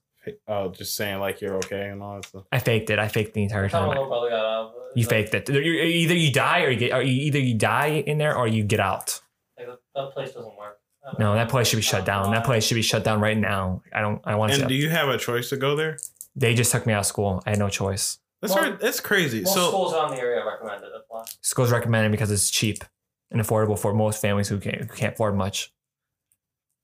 Oh, 0.48 0.69
just 0.69 0.96
saying 0.96 1.19
like 1.19 1.42
you're 1.42 1.56
okay 1.58 1.90
and 1.90 2.01
all 2.01 2.16
that 2.16 2.25
stuff. 2.25 2.44
I 2.51 2.58
faked 2.60 2.90
it. 2.90 2.98
I 2.98 3.08
faked 3.08 3.34
the 3.36 3.44
entire 3.44 3.63
That's 3.63 3.74
how 3.74 3.81
my 3.81 3.88
time. 3.94 4.04
little 4.04 4.08
brother 4.08 4.30
got 4.30 4.46
out. 4.46 4.74
You 4.96 5.04
Like, 5.04 5.10
faked 5.31 5.36
it. 5.36 5.50
You- 5.50 5.62
Either 5.62 6.16
you 6.16 6.31
die 6.31 6.62
or 6.63 6.69
you 6.72 6.78
get, 6.80 6.94
or 6.94 7.01
you, 7.01 7.12
either 7.28 7.40
you 7.40 7.54
die 7.56 8.04
in 8.08 8.18
there 8.18 8.36
or 8.36 8.48
you 8.48 8.63
get 8.63 8.80
out. 8.80 9.19
Like, 9.58 9.68
that- 9.68 9.80
that 9.94 10.12
place 10.13 10.31
doesn't 10.34 10.58
work. 10.58 10.75
I 11.06 11.12
don't 11.12 11.19
No, 11.19 11.36
that 11.36 11.50
place 11.50 11.68
should 11.68 11.75
be 11.78 11.81
shut 11.84 12.06
down. 12.06 12.31
That 12.31 12.44
place 12.46 12.66
should 12.66 12.75
be 12.75 12.81
shut 12.81 13.04
down 13.04 13.19
right 13.22 13.38
now. 13.38 13.81
I 13.94 14.02
don't. 14.02 14.22
I 14.25 14.36
want 14.36 14.54
And 14.54 14.62
to. 14.63 14.68
do 14.68 14.74
you 14.74 14.90
have 14.90 15.07
a 15.10 15.18
choice 15.18 15.50
to 15.50 15.57
go 15.57 15.75
there? 15.75 15.98
They 16.36 16.54
just 16.56 16.72
took 16.72 16.86
me 16.86 16.94
out 16.94 17.00
of 17.02 17.06
school. 17.06 17.42
I 17.46 17.52
had 17.52 17.60
no 17.60 17.69
choice. 17.69 18.19
That's 18.42 18.54
Well, 18.54 18.63
right. 18.63 18.80
That's 18.80 19.00
crazy. 19.00 19.42
Most 19.42 19.54
so 19.54 19.68
schools 19.69 19.94
around 19.94 20.12
the 20.12 20.19
area 20.19 20.44
recommended 20.46 20.88
it. 20.88 20.92
That's 20.94 21.06
why. 21.07 21.24
School's 21.42 21.72
recommended 21.72 22.12
because 22.12 22.31
it's 22.31 22.50
cheap 22.50 22.84
and 23.31 23.42
affordable 23.42 23.78
for 23.80 23.94
most 23.94 24.22
families 24.22 24.48
who 24.50 24.60
can't, 24.60 24.81
who 24.81 24.88
can't 24.88 25.13
afford 25.13 25.36
much. 25.36 25.72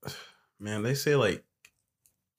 man, 0.59 0.83
they 0.83 0.93
say 0.93 1.15
like 1.15 1.43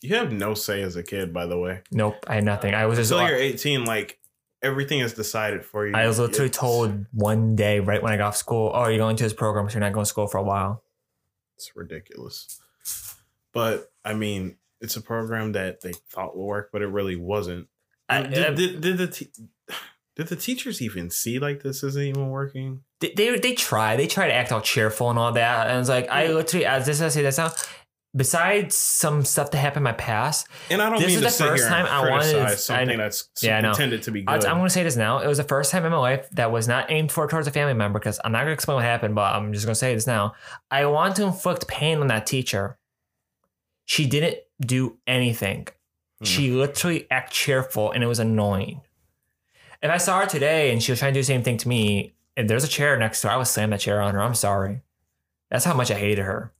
you 0.00 0.16
have 0.16 0.32
no 0.32 0.54
say 0.54 0.82
as 0.82 0.96
a 0.96 1.02
kid. 1.02 1.32
By 1.32 1.46
the 1.46 1.58
way, 1.58 1.80
Nope, 1.90 2.16
I 2.26 2.36
had 2.36 2.44
nothing. 2.44 2.74
I 2.74 2.86
was 2.86 2.98
just. 2.98 3.10
until 3.12 3.28
you're 3.28 3.36
18, 3.38 3.84
like 3.84 4.18
everything 4.62 5.00
is 5.00 5.12
decided 5.12 5.64
for 5.64 5.86
you. 5.86 5.94
I 5.94 6.06
was 6.06 6.18
literally 6.18 6.46
It's- 6.46 6.58
told 6.60 7.06
one 7.12 7.54
day 7.56 7.80
right 7.80 8.02
when 8.02 8.12
I 8.12 8.16
got 8.16 8.28
off 8.28 8.36
school, 8.36 8.70
"Oh, 8.74 8.86
you're 8.88 8.98
going 8.98 9.16
to 9.16 9.24
this 9.24 9.32
program, 9.32 9.68
so 9.68 9.74
you're 9.74 9.80
not 9.80 9.92
going 9.92 10.04
to 10.04 10.08
school 10.08 10.26
for 10.26 10.38
a 10.38 10.42
while." 10.42 10.82
It's 11.62 11.76
ridiculous. 11.76 12.60
But 13.52 13.92
I 14.04 14.14
mean, 14.14 14.56
it's 14.80 14.96
a 14.96 15.00
program 15.00 15.52
that 15.52 15.80
they 15.80 15.92
thought 16.10 16.36
would 16.36 16.44
work, 16.44 16.70
but 16.72 16.82
it 16.82 16.88
really 16.88 17.16
wasn't. 17.16 17.68
I, 18.08 18.22
um, 18.24 18.30
did, 18.30 18.54
did, 18.56 18.80
did 18.80 18.98
the 18.98 19.06
te- 19.06 19.32
did 20.16 20.26
the 20.26 20.36
teachers 20.36 20.82
even 20.82 21.10
see 21.10 21.38
like 21.38 21.62
this 21.62 21.82
isn't 21.82 22.02
even 22.02 22.28
working? 22.30 22.82
they, 23.02 23.12
they 23.14 23.38
they 23.38 23.54
try 23.54 23.96
they 23.96 24.06
try 24.06 24.28
to 24.28 24.32
act 24.32 24.52
all 24.52 24.60
cheerful 24.60 25.10
and 25.10 25.18
all 25.18 25.32
that 25.32 25.68
and 25.68 25.80
it's 25.80 25.88
like 25.88 26.08
i 26.08 26.28
literally 26.28 26.64
as 26.64 26.86
this 26.86 27.02
i 27.02 27.08
say 27.08 27.22
that 27.22 27.34
sound 27.34 27.52
besides 28.14 28.76
some 28.76 29.24
stuff 29.24 29.50
that 29.50 29.58
happened 29.58 29.78
in 29.80 29.84
my 29.84 29.92
past 29.92 30.46
And 30.70 30.82
I 30.82 30.90
don't 30.90 30.98
This 31.00 31.08
mean 31.16 31.24
is 31.24 31.36
to 31.36 31.42
the 31.44 31.48
first 31.48 31.66
time 31.68 31.86
I 31.86 32.00
wanted- 32.10 32.32
criticize 32.32 32.52
I 32.70 32.78
something 32.80 32.98
that's 32.98 33.28
Yeah, 33.40 33.60
I 33.64 33.68
intended 33.70 34.02
to 34.02 34.10
be 34.10 34.24
I, 34.26 34.36
good. 34.38 34.46
i'm 34.46 34.56
going 34.58 34.66
to 34.66 34.70
say 34.70 34.82
this 34.82 34.96
now. 34.96 35.18
It 35.18 35.26
was 35.26 35.38
the 35.38 35.44
first 35.44 35.70
time 35.72 35.84
in 35.86 35.92
my 35.92 35.98
life 35.98 36.28
that 36.32 36.52
was 36.52 36.68
not 36.68 36.90
aimed 36.90 37.10
for 37.10 37.26
towards 37.26 37.46
a 37.46 37.50
family 37.50 37.74
member 37.74 37.98
because 37.98 38.20
i'm 38.24 38.32
not 38.32 38.38
going 38.40 38.48
to 38.48 38.52
explain 38.52 38.76
what 38.76 38.84
happened 38.84 39.14
but 39.14 39.34
i'm 39.34 39.52
just 39.52 39.64
going 39.64 39.72
to 39.72 39.78
say 39.78 39.94
this 39.94 40.06
now. 40.06 40.34
I 40.70 40.84
want 40.86 41.16
to 41.16 41.24
inflict 41.24 41.66
pain 41.68 41.98
on 42.00 42.08
that 42.08 42.26
teacher. 42.26 42.76
She 43.86 44.06
didn't 44.06 44.38
do 44.60 44.98
anything. 45.06 45.68
Hmm. 46.18 46.24
she 46.24 46.50
literally 46.50 47.06
act 47.10 47.32
cheerful 47.32 47.90
and 47.92 48.04
it 48.04 48.06
was 48.06 48.18
annoying. 48.20 48.82
If 49.82 49.90
i 49.90 49.96
saw 49.96 50.20
her 50.20 50.26
today 50.26 50.70
and 50.70 50.82
she 50.82 50.92
was 50.92 50.98
trying 50.98 51.14
to 51.14 51.18
do 51.18 51.22
the 51.22 51.26
same 51.26 51.42
thing 51.42 51.56
to 51.56 51.68
me 51.68 52.14
if 52.36 52.46
there's 52.46 52.64
a 52.64 52.68
chair 52.68 52.96
next 52.98 53.20
to 53.22 53.28
her 53.28 53.34
i 53.34 53.36
would 53.38 53.46
slam 53.46 53.70
that 53.70 53.80
chair 53.80 54.00
on 54.02 54.14
her. 54.14 54.20
I'm 54.22 54.34
sorry. 54.34 54.82
That's 55.50 55.64
how 55.64 55.74
much 55.74 55.90
i 55.90 55.94
hated 55.94 56.24
her 56.24 56.52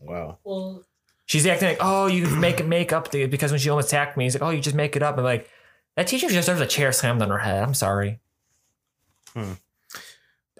wow. 0.00 0.38
Well, 0.44 0.84
She's 1.28 1.44
acting 1.46 1.70
like, 1.70 1.78
oh, 1.80 2.06
you 2.06 2.26
make 2.26 2.60
it 2.60 2.66
make 2.66 2.92
up 2.92 3.10
the, 3.10 3.26
because 3.26 3.50
when 3.50 3.58
she 3.58 3.68
almost 3.68 3.88
attacked 3.88 4.16
me, 4.16 4.24
he's 4.24 4.34
like, 4.34 4.42
oh, 4.42 4.50
you 4.50 4.60
just 4.60 4.76
make 4.76 4.94
it 4.94 5.02
up. 5.02 5.18
I'm 5.18 5.24
like, 5.24 5.50
that 5.96 6.06
teacher 6.06 6.28
just 6.28 6.36
deserves 6.46 6.60
a 6.60 6.66
chair 6.66 6.92
slammed 6.92 7.20
on 7.20 7.30
her 7.30 7.38
head. 7.38 7.64
I'm 7.64 7.74
sorry. 7.74 8.20
I'm 9.34 9.56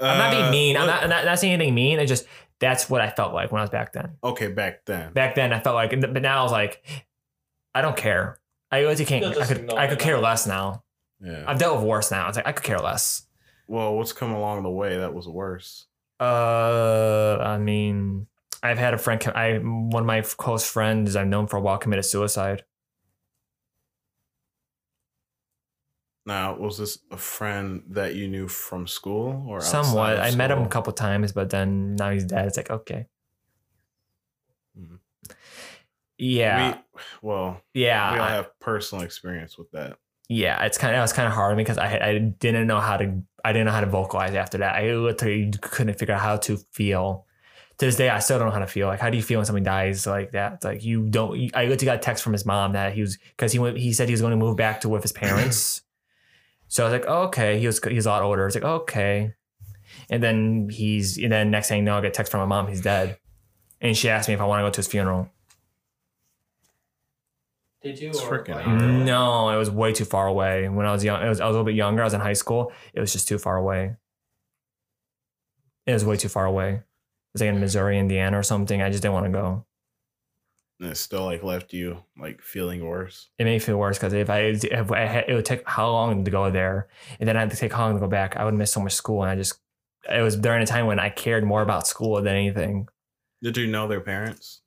not 0.01 0.31
being 0.33 0.43
Uh, 0.45 0.51
mean. 0.51 0.77
I'm 0.77 0.87
not, 0.89 1.03
I'm 1.05 1.09
not, 1.09 1.25
not 1.25 1.39
saying 1.39 1.53
anything 1.55 1.75
mean. 1.75 2.01
I 2.01 2.05
just, 2.05 2.27
that's 2.59 2.91
what 2.91 3.01
I 3.01 3.11
felt 3.11 3.33
like 3.33 3.53
when 3.53 3.61
I 3.61 3.63
was 3.63 3.71
back 3.71 3.93
then. 3.93 4.17
Okay, 4.25 4.49
back 4.49 4.85
then. 4.87 5.13
Back 5.13 5.35
then, 5.37 5.53
I 5.53 5.61
felt 5.61 5.77
like, 5.77 5.91
but 6.01 6.21
now 6.21 6.41
I 6.41 6.43
was 6.43 6.53
like, 6.53 6.83
I 7.75 7.81
don't 7.81 7.97
care. 7.97 8.41
I 8.73 8.81
really 8.81 9.05
can't, 9.05 9.25
You'll 9.25 9.41
I 9.41 9.47
could, 9.47 9.73
I 9.73 9.87
could 9.87 10.01
care 10.01 10.19
less 10.19 10.47
now. 10.47 10.83
Yeah. 11.21 11.45
I've 11.47 11.59
dealt 11.59 11.77
with 11.79 11.87
worse 11.87 12.11
now. 12.11 12.29
It's 12.29 12.37
like, 12.37 12.47
I 12.47 12.53
could 12.53 12.65
care 12.65 12.79
less. 12.81 13.23
well, 13.69 13.95
what's 13.97 14.13
come 14.13 14.33
along 14.33 14.65
the 14.65 14.71
way 14.71 14.97
that 14.99 15.15
was 15.15 15.29
worse? 15.29 15.87
Uh, 16.19 17.39
I 17.41 17.59
mean, 17.59 18.27
I've 18.63 18.79
had 18.79 18.95
a 18.95 18.99
friend, 18.99 19.23
I, 19.35 19.55
one 19.59 20.03
of 20.03 20.07
my 20.07 20.21
close 20.23 20.69
friends 20.69 21.15
I've 21.17 21.27
known 21.29 21.47
for 21.47 21.57
a 21.57 21.61
while 21.61 21.79
committed 21.79 22.05
suicide. 22.05 22.65
Now, 26.25 26.57
was 26.57 26.79
this 26.79 26.99
a 27.13 27.17
friend 27.17 27.85
that 27.91 28.17
you 28.17 28.27
knew 28.27 28.49
from 28.49 28.89
school 28.89 29.45
or 29.49 29.61
Somewhat. 29.61 30.19
I 30.19 30.33
met 30.35 30.51
him 30.51 30.59
a 30.59 30.63
school? 30.63 30.71
couple 30.71 30.93
times, 30.93 31.33
but 31.33 31.51
then 31.51 31.95
now 31.95 32.11
he's 32.11 32.25
dead. 32.25 32.47
It's 32.49 32.57
like 32.57 32.71
okay. 32.71 33.07
Mhm. 34.77 34.99
Yeah, 36.19 36.79
We, 36.95 37.01
well, 37.23 37.61
yeah, 37.75 38.13
we 38.15 38.19
all 38.19 38.25
I- 38.25 38.31
have 38.31 38.59
personal 38.59 39.05
experience 39.05 39.57
with 39.59 39.71
that. 39.73 39.99
yeah. 40.29 40.65
It's 40.65 40.79
kind 40.79 40.95
of 40.95 40.99
it 40.99 41.03
was 41.03 41.13
kind 41.13 41.29
of 41.29 41.35
hard 41.35 41.53
on 41.53 41.57
me 41.59 41.63
because 41.63 41.79
I 41.79 41.99
I 41.99 42.19
didn't 42.19 42.67
know 42.67 42.81
how 42.81 42.97
to 42.97 43.23
I 43.45 43.53
didn't 43.53 43.67
know 43.67 43.73
how 43.73 43.83
to 43.83 43.87
vocalize 43.87 44.35
after 44.35 44.59
that. 44.59 44.75
I 44.77 44.93
literally 44.95 45.53
couldn't 45.61 45.97
figure 45.99 46.15
out 46.15 46.23
how 46.23 46.37
to 46.39 46.57
feel. 46.73 47.26
To 47.79 47.85
this 47.85 47.97
day, 47.97 48.09
I 48.09 48.21
still 48.21 48.39
don't 48.39 48.49
know 48.49 48.55
how 48.55 48.61
to 48.61 48.67
feel. 48.67 48.87
Like, 48.87 49.01
how 49.01 49.11
do 49.11 49.19
you 49.19 49.23
feel 49.23 49.39
when 49.39 49.45
somebody 49.45 49.65
dies 49.65 50.07
like 50.07 50.33
that? 50.33 50.55
It's 50.55 50.65
like 50.65 50.83
you 50.83 51.09
don't. 51.11 51.39
you- 51.39 51.51
I 51.53 51.65
literally 51.67 51.85
got 51.85 51.97
a 51.97 51.99
text 51.99 52.25
from 52.25 52.33
his 52.33 52.47
mom 52.47 52.73
that 52.73 52.95
he 52.95 53.03
was 53.03 53.19
because 53.37 53.53
he 53.53 53.59
went. 53.59 53.77
He 53.77 53.93
said 53.93 54.09
he 54.09 54.13
was 54.13 54.23
going 54.23 54.31
to 54.31 54.37
move 54.37 54.57
back 54.57 54.81
to 54.81 54.89
with 54.89 55.03
his 55.03 55.13
parents. 55.25 55.83
so 56.69 56.85
I 56.85 56.91
was 56.91 56.93
like, 57.01 57.05
oh, 57.09 57.23
okay. 57.25 57.59
He 57.61 57.67
was 57.67 57.79
he's 57.85 58.07
a 58.07 58.09
lot 58.11 58.23
older. 58.23 58.43
I 58.43 58.45
was 58.47 58.55
like, 58.55 58.65
okay. 58.65 59.35
And 60.09 60.23
then 60.23 60.69
he's 60.71 61.19
and 61.19 61.31
then 61.31 61.51
next 61.51 61.69
thing 61.69 61.79
you 61.79 61.85
know, 61.85 61.99
I 61.99 62.01
get 62.01 62.09
a 62.09 62.11
text 62.13 62.31
from 62.33 62.41
my 62.41 62.47
mom. 62.47 62.67
He's 62.69 62.81
dead, 62.81 63.19
and 63.81 63.95
she 63.97 64.09
asked 64.09 64.29
me 64.29 64.35
if 64.35 64.41
I 64.41 64.45
want 64.47 64.61
to 64.61 64.65
go 64.67 64.71
to 64.71 64.77
his 64.79 64.87
funeral. 64.89 65.29
Did 67.83 68.01
you? 68.01 68.09
It's 68.09 68.21
or 68.21 68.45
you- 68.49 69.05
No, 69.05 69.51
it 69.51 69.57
was 69.57 69.71
way 69.71 69.93
too 69.93 70.05
far 70.07 70.27
away. 70.27 70.69
When 70.69 70.87
I 70.87 70.93
was 70.93 71.05
young, 71.05 71.23
it 71.23 71.29
was 71.29 71.41
I 71.41 71.47
was 71.47 71.55
a 71.55 71.59
little 71.59 71.65
bit 71.67 71.75
younger. 71.77 72.03
I 72.03 72.05
was 72.07 72.15
in 72.15 72.21
high 72.21 72.33
school. 72.33 72.73
It 72.95 73.01
was 73.01 73.13
just 73.13 73.29
too 73.29 73.39
far 73.39 73.57
away. 73.57 73.97
It 75.87 75.93
was 75.93 76.05
way 76.05 76.17
too 76.17 76.29
far 76.29 76.47
away. 76.47 76.83
Was 77.37 77.43
like 77.43 77.55
in 77.55 77.61
Missouri, 77.61 77.99
Indiana, 77.99 78.39
or 78.39 78.43
something. 78.43 78.81
I 78.81 78.89
just 78.89 79.03
didn't 79.03 79.15
want 79.15 79.27
to 79.27 79.33
go. 79.33 79.67
And 80.81 80.91
it 80.91 80.97
still 80.97 81.25
like 81.25 81.43
left 81.43 81.73
you 81.73 82.03
like 82.19 82.41
feeling 82.41 82.85
worse. 82.85 83.29
It 83.39 83.45
made 83.45 83.53
me 83.53 83.59
feel 83.59 83.77
worse 83.77 83.99
because 83.99 84.13
if 84.13 84.29
I, 84.31 84.41
if 84.41 84.91
I 84.91 85.01
had, 85.01 85.25
it 85.29 85.35
would 85.35 85.45
take 85.45 85.69
how 85.69 85.91
long 85.91 86.25
to 86.25 86.31
go 86.31 86.51
there, 86.51 86.89
and 87.21 87.29
then 87.29 87.37
I 87.37 87.41
had 87.41 87.51
to 87.51 87.57
take 87.57 87.73
how 87.73 87.85
long 87.87 87.95
to 87.95 88.01
go 88.01 88.09
back. 88.09 88.37
I 88.37 88.45
would 88.45 88.55
miss 88.55 88.73
so 88.73 88.81
much 88.81 88.93
school, 88.93 89.23
and 89.23 89.31
I 89.31 89.37
just 89.37 89.59
it 90.11 90.23
was 90.23 90.37
during 90.37 90.63
a 90.63 90.67
time 90.67 90.87
when 90.87 90.99
I 90.99 91.11
cared 91.11 91.45
more 91.45 91.63
about 91.63 91.87
school 91.87 92.17
than 92.17 92.35
anything. 92.35 92.89
Did 93.43 93.57
you 93.57 93.67
know 93.67 93.87
their 93.87 94.01
parents? 94.01 94.61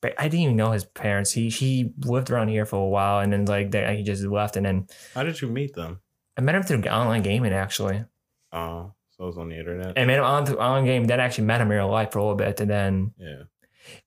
But 0.00 0.14
I 0.18 0.24
didn't 0.24 0.40
even 0.40 0.56
know 0.56 0.72
his 0.72 0.84
parents. 0.84 1.32
He 1.32 1.48
he 1.48 1.92
lived 2.00 2.30
around 2.30 2.48
here 2.48 2.66
for 2.66 2.76
a 2.76 2.88
while, 2.88 3.20
and 3.20 3.32
then 3.32 3.44
like 3.46 3.70
they, 3.70 3.96
he 3.96 4.02
just 4.02 4.22
left, 4.24 4.56
and 4.56 4.66
then 4.66 4.86
How 5.14 5.22
did 5.22 5.40
you 5.40 5.48
meet 5.48 5.74
them? 5.74 6.00
I 6.36 6.40
met 6.40 6.54
him 6.54 6.62
through 6.62 6.82
online 6.84 7.22
gaming 7.22 7.52
actually. 7.52 8.04
Oh, 8.52 8.92
so 9.16 9.24
it 9.24 9.26
was 9.28 9.38
on 9.38 9.48
the 9.48 9.58
internet. 9.58 9.94
And 9.96 10.06
met 10.06 10.18
him 10.18 10.24
on 10.24 10.52
online 10.56 10.84
game. 10.84 11.04
Then 11.04 11.20
I 11.20 11.24
actually 11.24 11.44
met 11.44 11.60
him 11.60 11.70
in 11.70 11.76
real 11.76 11.88
life 11.88 12.12
for 12.12 12.18
a 12.18 12.22
little 12.22 12.36
bit, 12.36 12.60
and 12.60 12.70
then 12.70 13.12
yeah. 13.16 13.42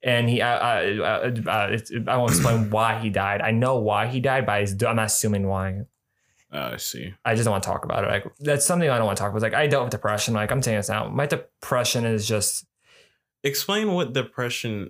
and 0.03 0.29
he 0.29 0.41
I 0.41 0.81
I, 0.81 1.27
I, 1.27 1.31
I, 1.47 1.79
I 2.07 2.17
won't 2.17 2.31
explain 2.31 2.69
why 2.71 2.99
he 2.99 3.09
died. 3.09 3.41
I 3.41 3.51
know 3.51 3.79
why 3.79 4.07
he 4.07 4.19
died, 4.19 4.45
but 4.45 4.53
I- 4.53 4.89
I'm 4.89 4.95
not 4.95 5.05
assuming 5.05 5.47
why. 5.47 5.81
Uh, 6.51 6.71
I 6.73 6.77
see. 6.77 7.13
I 7.25 7.33
just 7.35 7.43
don't 7.43 7.51
want 7.51 7.63
to 7.63 7.69
talk 7.69 7.83
about 7.83 8.05
it. 8.05 8.07
Like 8.07 8.25
that's 8.39 8.65
something 8.65 8.89
I 8.89 8.97
don't 8.97 9.05
want 9.05 9.17
to 9.17 9.21
talk 9.21 9.31
about. 9.31 9.41
Like 9.41 9.53
I 9.53 9.67
dealt 9.67 9.83
with 9.83 9.91
depression. 9.91 10.33
Like 10.33 10.51
I'm 10.51 10.63
saying 10.63 10.77
this 10.77 10.89
now. 10.89 11.07
My 11.09 11.25
depression 11.25 12.05
is 12.05 12.27
just 12.27 12.65
Explain 13.43 13.93
what 13.93 14.13
depression 14.13 14.89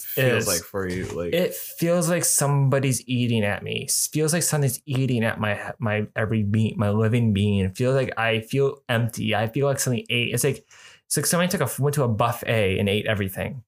feels 0.00 0.42
Is- 0.42 0.48
like 0.48 0.62
for 0.62 0.88
you. 0.88 1.04
Like 1.06 1.32
it 1.32 1.54
feels 1.54 2.08
like 2.08 2.24
somebody's 2.24 3.06
eating 3.08 3.44
at 3.44 3.62
me. 3.62 3.84
It 3.84 3.90
feels 3.90 4.32
like 4.32 4.42
something's 4.42 4.80
eating 4.86 5.24
at 5.24 5.40
my 5.40 5.72
my 5.78 6.06
every 6.16 6.42
being, 6.42 6.74
my 6.76 6.90
living 6.90 7.32
being. 7.32 7.60
It 7.64 7.76
feels 7.76 7.94
like 7.94 8.12
I 8.18 8.40
feel 8.40 8.82
empty. 8.88 9.34
I 9.34 9.48
feel 9.48 9.66
like 9.66 9.80
something 9.80 10.04
ate. 10.08 10.34
It's 10.34 10.44
like 10.44 10.66
it's 11.06 11.16
like 11.16 11.26
somebody 11.26 11.50
took 11.50 11.60
a 11.60 11.82
went 11.82 11.94
to 11.94 12.04
a 12.04 12.08
buffet 12.08 12.78
and 12.78 12.88
ate 12.88 13.06
everything, 13.06 13.62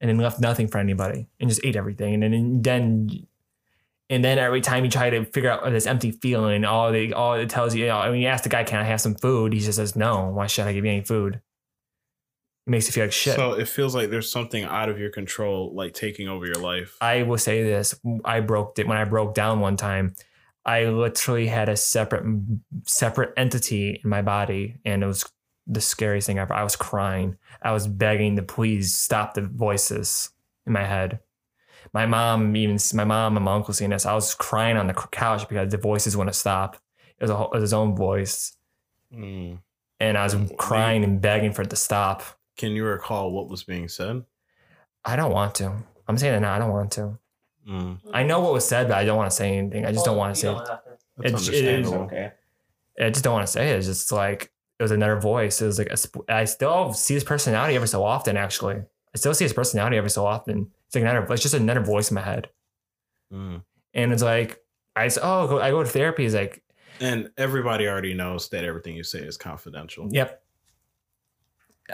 and 0.00 0.08
then 0.08 0.18
left 0.18 0.40
nothing 0.40 0.68
for 0.68 0.78
anybody 0.78 1.28
and 1.40 1.48
just 1.48 1.64
ate 1.64 1.76
everything. 1.76 2.14
And 2.14 2.22
then 2.22 2.62
then 2.62 3.26
and 4.10 4.24
then 4.24 4.38
every 4.38 4.60
time 4.60 4.84
you 4.84 4.90
try 4.90 5.10
to 5.10 5.24
figure 5.26 5.50
out 5.50 5.70
this 5.70 5.86
empty 5.86 6.12
feeling, 6.12 6.64
all 6.64 6.92
the 6.92 7.12
all 7.12 7.34
it 7.34 7.50
tells 7.50 7.74
you, 7.74 7.82
you 7.82 7.88
know, 7.88 8.10
when 8.10 8.20
you 8.20 8.28
ask 8.28 8.42
the 8.42 8.48
guy, 8.48 8.64
"Can 8.64 8.78
I 8.78 8.84
have 8.84 9.00
some 9.00 9.14
food?" 9.14 9.52
He 9.52 9.60
just 9.60 9.76
says, 9.76 9.96
"No. 9.96 10.30
Why 10.30 10.46
should 10.46 10.66
I 10.66 10.72
give 10.72 10.84
you 10.84 10.90
any 10.90 11.02
food?" 11.02 11.40
Makes 12.68 12.86
you 12.86 12.92
feel 12.92 13.04
like 13.04 13.12
shit. 13.12 13.34
so 13.34 13.54
it 13.54 13.66
feels 13.66 13.94
like 13.94 14.10
there's 14.10 14.30
something 14.30 14.62
out 14.62 14.88
of 14.90 14.98
your 14.98 15.10
control, 15.10 15.72
like 15.74 15.94
taking 15.94 16.28
over 16.28 16.44
your 16.44 16.56
life. 16.56 16.96
I 17.00 17.22
will 17.22 17.38
say 17.38 17.62
this: 17.62 17.98
I 18.24 18.40
broke 18.40 18.78
it 18.78 18.86
when 18.86 18.98
I 18.98 19.04
broke 19.04 19.34
down 19.34 19.60
one 19.60 19.76
time. 19.76 20.14
I 20.66 20.84
literally 20.84 21.46
had 21.46 21.70
a 21.70 21.76
separate 21.76 22.24
separate 22.84 23.32
entity 23.38 24.00
in 24.04 24.10
my 24.10 24.20
body, 24.20 24.76
and 24.84 25.02
it 25.02 25.06
was 25.06 25.24
the 25.66 25.80
scariest 25.80 26.26
thing 26.26 26.38
ever. 26.38 26.52
I 26.52 26.62
was 26.62 26.76
crying. 26.76 27.38
I 27.62 27.72
was 27.72 27.86
begging 27.86 28.36
to 28.36 28.42
please 28.42 28.94
stop 28.94 29.32
the 29.34 29.42
voices 29.42 30.30
in 30.66 30.72
my 30.74 30.84
head. 30.84 31.20
My 31.94 32.04
mom, 32.04 32.54
even 32.54 32.78
my 32.92 33.04
mom 33.04 33.36
and 33.36 33.44
my 33.46 33.54
uncle 33.54 33.72
seeing 33.72 33.90
this, 33.90 34.04
I 34.04 34.12
was 34.14 34.34
crying 34.34 34.76
on 34.76 34.88
the 34.88 34.94
couch 34.94 35.48
because 35.48 35.70
the 35.70 35.78
voices 35.78 36.16
wouldn't 36.18 36.36
stop. 36.36 36.76
It 37.18 37.24
was, 37.24 37.30
a, 37.30 37.34
it 37.44 37.50
was 37.52 37.62
his 37.62 37.72
own 37.72 37.96
voice, 37.96 38.56
Mm. 39.14 39.58
and 40.00 40.18
I 40.18 40.24
was 40.24 40.36
crying 40.58 41.02
and 41.02 41.18
begging 41.20 41.52
for 41.52 41.62
it 41.62 41.70
to 41.70 41.76
stop. 41.76 42.22
Can 42.58 42.72
you 42.72 42.84
recall 42.84 43.30
what 43.32 43.48
was 43.48 43.62
being 43.64 43.88
said? 43.88 44.24
I 45.04 45.16
don't 45.16 45.32
want 45.32 45.54
to. 45.56 45.72
I'm 46.06 46.18
saying 46.18 46.34
it 46.34 46.40
now. 46.40 46.54
I 46.54 46.58
don't 46.58 46.70
want 46.72 46.90
to. 46.92 47.18
Mm. 47.68 48.00
I 48.12 48.22
know 48.24 48.40
what 48.40 48.52
was 48.52 48.66
said, 48.68 48.88
but 48.88 48.98
I 48.98 49.04
don't 49.04 49.16
want 49.16 49.30
to 49.30 49.36
say 49.36 49.56
anything. 49.56 49.86
I 49.86 49.92
just 49.92 50.04
don't 50.04 50.16
want 50.18 50.34
to 50.34 50.40
say. 50.40 50.48
don't 50.48 50.58
have 50.68 50.84
to. 50.84 50.90
That's 51.18 51.48
It's- 51.48 51.60
it 51.60 51.64
is 51.80 51.92
okay. 51.92 52.32
I 53.00 53.10
just 53.10 53.22
don't 53.24 53.32
want 53.34 53.46
to 53.46 53.52
say 53.52 53.70
it. 53.70 53.76
It's 53.78 53.86
just 53.86 54.10
like 54.12 54.52
it 54.78 54.82
was 54.82 54.90
another 54.90 55.18
voice. 55.20 55.62
It 55.62 55.66
was 55.66 55.78
like 55.78 55.88
a, 55.90 55.96
sp- 55.96 56.26
I 56.28 56.44
still 56.46 56.92
see 56.92 57.14
his 57.14 57.24
personality 57.24 57.74
every 57.76 57.88
so 57.88 58.02
often. 58.04 58.36
Actually, 58.36 58.76
I 58.76 59.16
still 59.16 59.34
see 59.34 59.44
his 59.44 59.52
personality 59.52 59.96
every 59.96 60.10
so 60.10 60.26
often. 60.26 60.70
It's 60.86 60.94
like 60.96 61.02
another. 61.02 61.32
It's 61.32 61.42
just 61.42 61.54
another 61.54 61.80
voice 61.80 62.10
in 62.10 62.16
my 62.16 62.22
head, 62.22 62.48
Mm. 63.32 63.62
and 63.94 64.12
it's 64.12 64.22
like 64.22 64.60
I 64.96 65.08
say, 65.08 65.20
oh, 65.22 65.58
I 65.58 65.70
go 65.70 65.82
to 65.84 65.88
therapy. 65.88 66.24
It's 66.24 66.34
like, 66.34 66.62
And 67.00 67.30
everybody 67.36 67.86
already 67.86 68.14
knows 68.14 68.48
that 68.48 68.64
everything 68.64 68.96
you 68.96 69.04
say 69.04 69.20
is 69.20 69.36
confidential. 69.36 70.08
yep. 70.10 70.42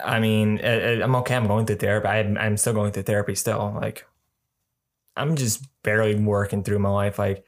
I 0.02 0.20
mean, 0.20 0.60
I, 0.62 1.02
I'm 1.02 1.14
okay. 1.16 1.36
I'm 1.36 1.46
going 1.46 1.66
through 1.66 1.76
therapy. 1.76 2.08
I'm, 2.08 2.36
I'm 2.38 2.56
still 2.56 2.72
going 2.72 2.92
through 2.92 3.04
therapy 3.04 3.34
still. 3.34 3.76
Like, 3.80 4.06
I'm 5.16 5.36
just 5.36 5.66
barely 5.82 6.14
working 6.14 6.62
through 6.62 6.80
my 6.80 6.90
life. 6.90 7.18
Like, 7.18 7.44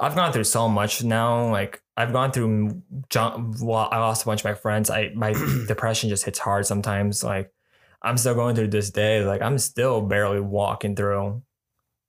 I've 0.00 0.14
gone 0.14 0.32
through 0.32 0.44
so 0.44 0.68
much 0.68 1.04
now. 1.04 1.50
Like, 1.50 1.82
I've 1.96 2.12
gone 2.12 2.32
through. 2.32 2.82
John, 3.10 3.54
well, 3.60 3.88
I 3.90 3.98
lost 3.98 4.22
a 4.22 4.26
bunch 4.26 4.40
of 4.40 4.44
my 4.46 4.54
friends. 4.54 4.90
I 4.90 5.12
my 5.14 5.32
depression 5.68 6.08
just 6.08 6.24
hits 6.24 6.38
hard 6.38 6.66
sometimes. 6.66 7.22
Like, 7.22 7.52
I'm 8.00 8.16
still 8.16 8.34
going 8.34 8.56
through 8.56 8.68
this 8.68 8.90
day. 8.90 9.24
Like, 9.24 9.42
I'm 9.42 9.58
still 9.58 10.00
barely 10.00 10.40
walking 10.40 10.96
through. 10.96 11.42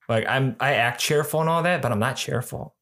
Like, 0.08 0.26
I'm 0.28 0.56
I 0.60 0.74
act 0.74 1.00
cheerful 1.00 1.40
and 1.40 1.48
all 1.48 1.62
that, 1.62 1.82
but 1.82 1.92
I'm 1.92 1.98
not 1.98 2.16
cheerful. 2.16 2.74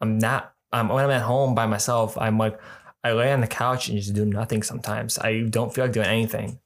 I'm 0.00 0.18
not. 0.18 0.52
I'm 0.72 0.88
when 0.88 1.04
I'm 1.04 1.10
at 1.10 1.22
home 1.22 1.54
by 1.54 1.66
myself. 1.66 2.18
I'm 2.18 2.36
like, 2.36 2.60
I 3.04 3.12
lay 3.12 3.32
on 3.32 3.40
the 3.40 3.46
couch 3.46 3.88
and 3.88 3.98
just 3.98 4.14
do 4.14 4.24
nothing. 4.24 4.62
Sometimes 4.62 5.18
I 5.18 5.42
don't 5.42 5.72
feel 5.74 5.84
like 5.84 5.92
doing 5.92 6.06
anything. 6.06 6.58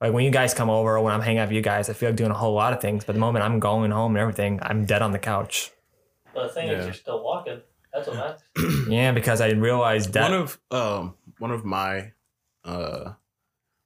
Like 0.00 0.12
when 0.12 0.24
you 0.24 0.30
guys 0.30 0.52
come 0.52 0.68
over, 0.70 0.96
or 0.96 1.02
when 1.02 1.14
I'm 1.14 1.20
hanging 1.22 1.38
out 1.38 1.48
with 1.48 1.54
you 1.56 1.62
guys, 1.62 1.88
I 1.88 1.92
feel 1.92 2.10
like 2.10 2.16
doing 2.16 2.30
a 2.30 2.34
whole 2.34 2.54
lot 2.54 2.72
of 2.72 2.80
things. 2.80 3.04
But 3.04 3.14
the 3.14 3.18
moment 3.20 3.44
I'm 3.44 3.58
going 3.60 3.90
home 3.90 4.14
and 4.16 4.20
everything, 4.20 4.58
I'm 4.62 4.84
dead 4.84 5.00
on 5.02 5.12
the 5.12 5.18
couch. 5.18 5.70
But 6.34 6.48
the 6.48 6.52
thing 6.54 6.68
Yeah. 6.68 6.78
is, 6.80 6.84
you're 6.86 6.94
still 6.94 7.24
walking. 7.24 7.60
That's 7.92 8.06
what 8.08 8.16
matters. 8.16 8.86
Yeah, 8.88 9.12
because 9.12 9.40
I 9.40 9.50
realized 9.50 10.12
that. 10.12 10.30
one 10.30 10.40
of 10.40 10.58
um 10.70 11.14
one 11.38 11.50
of 11.52 11.64
my 11.64 12.12
uh 12.64 13.12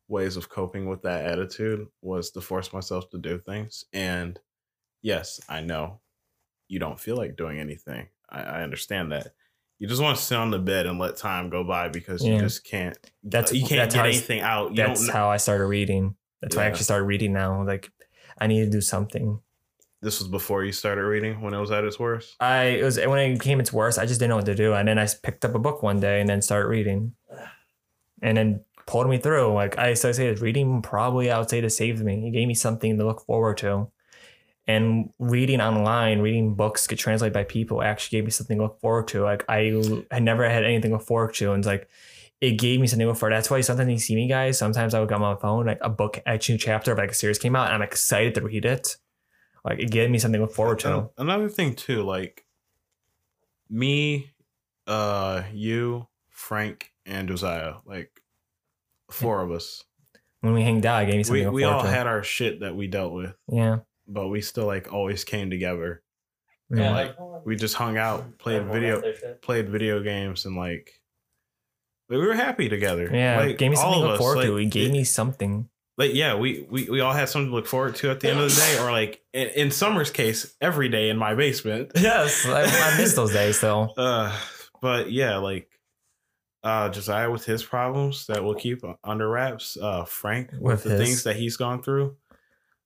ways 0.09 0.37
of 0.37 0.49
coping 0.49 0.87
with 0.89 1.03
that 1.03 1.25
attitude 1.27 1.87
was 2.03 2.31
to 2.33 2.41
force 2.41 2.73
myself 2.73 3.09
to 3.11 3.19
do 3.19 3.39
things 3.39 3.85
and 3.95 4.39
yes 5.01 5.41
i 5.49 5.61
know 5.61 6.01
you 6.69 6.79
don't 6.79 7.01
feel 7.01 7.17
like 7.17 7.35
doing 7.37 7.59
anything 7.59 8.09
i, 8.29 8.43
I 8.43 8.63
understand 8.63 9.13
that 9.13 9.29
you 9.83 9.89
just 9.89 10.01
want 10.01 10.17
to 10.17 10.23
sit 10.23 10.39
on 10.39 10.53
the 10.53 10.61
bed 10.61 10.87
and 10.87 10.97
let 11.01 11.17
time 11.17 11.51
go 11.51 11.65
by 11.65 11.89
because 11.89 12.25
you 12.25 12.39
just 12.39 12.62
can't 12.65 12.97
That's- 13.25 13.53
you 13.53 13.67
can't 13.67 13.81
that's 13.81 13.95
get 13.95 13.99
how 14.01 14.05
I- 14.07 14.09
anything 14.11 14.41
out 14.41 14.71
you 14.71 14.77
that's 14.77 15.09
how 15.09 15.29
I 15.29 15.39
started 15.39 15.67
reading. 15.67 16.15
That's 16.41 16.55
why 16.55 16.62
I 16.62 16.67
actually 16.67 16.85
started 16.85 17.05
reading 17.05 17.33
now. 17.33 17.65
Like, 17.67 17.91
I 18.41 18.47
need 18.47 18.65
to 18.65 18.71
do 18.71 18.81
something. 18.81 19.41
this 20.03 20.21
was 20.21 20.29
before 20.29 20.65
you 20.65 20.71
started 20.73 21.03
reading 21.03 21.41
when 21.43 21.53
it 21.55 21.59
was 21.59 21.71
at 21.73 21.83
its 21.85 21.99
worst 21.99 22.35
I 22.41 22.65
it 22.81 22.85
was 22.85 22.97
when 22.99 23.19
it 23.19 23.39
became 23.41 23.59
its 23.59 23.73
worst. 23.73 23.99
I 23.99 24.07
just 24.07 24.21
didn't 24.21 24.31
know 24.31 24.37
what 24.37 24.47
to 24.47 24.55
do, 24.55 24.73
and 24.75 24.87
then 24.87 24.99
I 25.01 25.07
picked 25.27 25.45
up 25.45 25.55
a 25.57 25.59
book 25.59 25.83
one 25.83 25.99
day 25.99 26.21
and 26.21 26.29
then 26.29 26.43
started 26.43 26.69
reading, 26.69 27.15
and 28.23 28.37
then 28.37 28.65
pulled 28.87 29.09
me 29.09 29.19
through. 29.19 29.53
Like 29.53 29.79
I 29.79 29.95
so 29.95 30.09
I 30.11 30.12
say, 30.12 30.33
reading 30.35 30.81
probably 30.83 31.29
I 31.31 31.39
would 31.41 31.51
say 31.51 31.61
to 31.61 31.71
save 31.71 32.01
me. 32.03 32.29
It 32.29 32.33
gave 32.33 32.47
me 32.47 32.55
something 32.55 32.99
to 32.99 33.05
look 33.05 33.21
forward 33.27 33.57
to, 33.59 33.89
and 34.66 35.11
reading 35.19 35.61
online, 35.61 36.21
reading 36.21 36.54
books 36.54 36.87
get 36.87 36.99
translated 36.99 37.33
by 37.33 37.45
people 37.45 37.83
actually 37.83 38.19
gave 38.19 38.25
me 38.25 38.31
something 38.31 38.59
to 38.59 38.64
look 38.64 38.81
forward 38.81 39.09
to. 39.09 39.23
Like 39.23 39.45
I 39.49 39.83
had 40.11 40.23
never 40.23 40.49
had 40.49 40.64
anything 40.64 40.90
to 40.90 40.97
look 40.97 41.07
forward 41.07 41.35
to, 41.35 41.52
and 41.52 41.61
it's 41.61 41.66
like. 41.66 41.88
It 42.40 42.59
gave 42.59 42.81
me 42.81 42.88
something 42.88 43.04
to 43.04 43.11
look 43.11 43.19
forward. 43.21 43.31
to. 43.31 43.37
That's 43.37 43.50
why 43.52 43.61
sometimes 43.61 43.88
you 43.88 43.99
see 44.00 44.16
me, 44.16 44.26
guys. 44.26 44.59
Sometimes 44.59 44.95
I 44.95 44.99
would 44.99 45.09
come 45.09 45.23
on 45.23 45.37
my 45.37 45.40
phone, 45.40 45.64
like 45.64 45.78
a 45.81 45.88
book, 45.88 46.19
actually 46.26 46.59
chapter 46.59 46.90
of 46.90 46.99
like 46.99 47.12
a 47.12 47.14
series 47.14 47.38
came 47.38 47.54
out, 47.54 47.66
and 47.66 47.75
I'm 47.76 47.83
excited 47.83 48.35
to 48.35 48.40
read 48.40 48.64
it. 48.64 48.97
Like 49.64 49.78
it 49.78 49.90
gave 49.92 50.11
me 50.11 50.19
something 50.19 50.40
to 50.40 50.47
look 50.47 50.54
forward 50.54 50.81
to. 50.81 51.11
Another 51.16 51.49
thing 51.49 51.75
too 51.75 52.02
like 52.02 52.45
me 53.71 54.31
uh 54.87 55.42
you 55.52 56.09
frank 56.28 56.92
and 57.07 57.28
josiah 57.28 57.75
like 57.87 58.21
four 59.11 59.40
of 59.40 59.50
us 59.50 59.85
when 60.40 60.54
we 60.54 60.62
hanged 60.62 60.85
out, 60.85 61.04
it 61.04 61.07
gave 61.07 61.14
me 61.14 61.23
something 61.23 61.38
we, 61.38 61.45
to 61.45 61.50
look 61.50 61.54
we 61.54 61.64
all 61.64 61.83
to. 61.83 61.88
had 61.88 62.09
our 62.09 62.25
shit 62.25 62.61
that 62.61 62.75
we 62.75 62.88
dealt 62.88 63.12
with 63.12 63.33
yeah. 63.49 63.78
But 64.09 64.29
we 64.29 64.41
still 64.41 64.67
like 64.67 64.93
always 64.93 65.25
came 65.25 65.51
together 65.51 66.03
Yeah. 66.71 66.91
like, 66.93 67.17
we 67.45 67.57
just 67.57 67.75
hung 67.75 67.97
out 67.97 68.39
played 68.39 68.65
video 68.67 68.97
got 68.97 69.03
their 69.03 69.17
shit. 69.17 69.43
played 69.43 69.69
video 69.69 70.03
games 70.03 70.45
and 70.47 70.57
like 70.57 70.93
we 72.09 72.19
were 72.19 72.35
happy 72.35 72.69
together 72.69 73.09
Yeah. 73.13 73.39
like 73.41 73.59
gave 73.59 73.71
me 73.71 73.77
something 73.77 74.01
to 74.01 74.07
look 74.07 74.13
us, 74.15 74.19
forward 74.19 74.43
to. 74.43 74.55
like, 74.55 74.67
It 74.67 74.71
gave 74.71 74.89
it- 74.91 74.93
me 74.93 75.05
something. 75.05 75.69
like 75.99 76.15
yeah, 76.15 76.35
we, 76.35 76.67
we 76.71 76.89
we 76.91 77.01
all 77.01 77.13
had 77.13 77.29
something 77.29 77.51
to 77.51 77.55
look 77.55 77.67
forward 77.67 77.95
to 77.97 78.11
at 78.11 78.21
the 78.21 78.31
end 78.31 78.41
of 78.41 78.51
the 78.55 78.61
day, 78.61 78.79
or 78.83 78.91
like 78.91 79.23
in, 79.33 79.49
in 79.49 79.71
Summer's 79.71 80.11
case, 80.11 80.55
every 80.61 80.89
day 80.89 81.09
in 81.11 81.17
my 81.19 81.35
basement. 81.35 81.93
Yes, 81.97 82.45
I, 82.47 82.63
I 82.65 82.97
miss 82.99 83.15
those 83.15 83.33
days 83.33 83.61
though. 83.61 83.91
Uh, 83.97 84.37
but 84.81 85.11
yeah, 85.13 85.37
like 85.37 85.69
uh, 86.65 86.89
Josiah 86.91 87.31
with 87.31 87.45
his 87.45 87.63
problems 87.65 88.27
that 88.27 88.43
we'll 88.45 88.55
keep 88.55 88.83
under 89.05 89.29
wraps. 89.29 89.77
Uh, 89.77 90.05
Frank 90.05 90.51
with, 90.53 90.61
With 90.63 90.83
the 90.85 90.91
his- 90.91 91.01
things 91.01 91.23
that 91.25 91.37
he's 91.37 91.57
gone 91.57 91.83
through. 91.83 92.17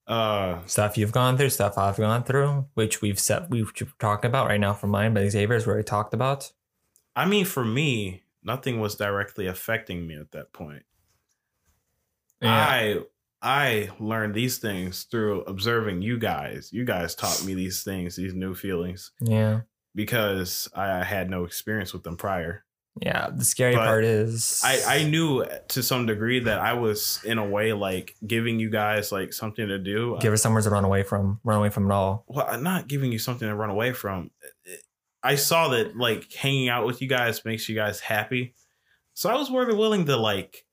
Uh, 0.07 0.65
Stuff 0.67 0.97
you've 0.97 1.13
gone 1.13 1.37
through, 1.37 1.51
stuff 1.51 1.77
I've 1.77 1.97
gone 1.97 2.23
through, 2.23 2.67
which 2.75 3.03
we've 3.03 3.19
set 3.19 3.51
we've 3.51 3.73
talking 3.99 4.29
about 4.29 4.47
right 4.47 4.61
now 4.61 4.73
for 4.73 4.87
mine, 4.87 5.15
but 5.15 5.29
Xavier's 5.29 5.67
we 5.67 5.83
talked 5.83 6.15
about. 6.15 6.53
I 7.17 7.27
mean, 7.27 7.45
for 7.45 7.65
me, 7.65 8.23
nothing 8.45 8.79
was 8.79 8.95
directly 8.95 9.47
affecting 9.47 10.07
me 10.07 10.17
at 10.17 10.31
that 10.33 10.53
point. 10.53 10.85
I 12.43 13.01
I 13.43 13.91
learned 13.99 14.35
these 14.35 14.59
things 14.59 15.05
through 15.05 15.43
observing 15.43 16.03
you 16.03 16.19
guys. 16.19 16.73
You 16.73 16.85
guys 16.85 17.15
taught 17.15 17.45
me 17.45 17.55
these 17.55 17.83
things, 17.83 18.17
these 18.17 18.35
new 18.35 18.55
feelings, 18.55 19.13
yeah. 19.21 19.61
because 19.95 20.69
I 20.75 21.03
had 21.05 21.31
no 21.31 21.45
experience 21.45 21.93
with 21.93 22.03
them 22.03 22.17
prior. 22.17 22.65
Yeah. 23.01 23.29
The 23.31 23.45
scary 23.45 23.75
But 23.75 23.85
part 23.85 24.05
is 24.05 24.63
I, 24.65 25.01
I 25.01 25.05
knew 25.05 25.45
to 25.69 25.83
some 25.83 26.07
degree 26.07 26.41
that 26.41 26.59
I 26.59 26.73
was 26.73 27.21
in 27.25 27.39
a 27.39 27.47
way 27.47 27.73
like 27.73 28.17
giving 28.27 28.59
you 28.59 28.71
guys 28.71 29.13
like 29.13 29.33
something 29.33 29.69
to 29.69 29.79
do. 29.79 30.17
give 30.21 30.33
her 30.33 30.37
somewhere 30.37 30.63
to 30.63 30.71
run 30.71 30.85
away 30.85 31.03
from, 31.03 31.41
run 31.45 31.59
away 31.59 31.69
from 31.69 31.91
it 31.91 31.93
all. 31.93 32.25
well, 32.27 32.47
I'm 32.49 32.63
not 32.63 32.89
giving 32.89 33.13
you 33.13 33.19
something 33.19 33.47
to 33.47 33.55
run 33.55 33.71
away 33.71 33.93
from. 33.93 34.31
I 35.23 35.35
saw 35.35 35.69
that 35.69 35.97
like 35.97 36.33
hanging 36.33 36.69
out 36.69 36.87
with 36.87 37.03
you 37.03 37.09
guys 37.09 37.45
makes 37.45 37.69
you 37.69 37.75
guys 37.75 38.01
happy, 38.01 38.55
so 39.15 39.29
I 39.29 39.35
was 39.35 39.51
more 39.51 39.65
than 39.65 39.77
willing 39.77 40.07
to 40.07 40.17
like 40.17 40.65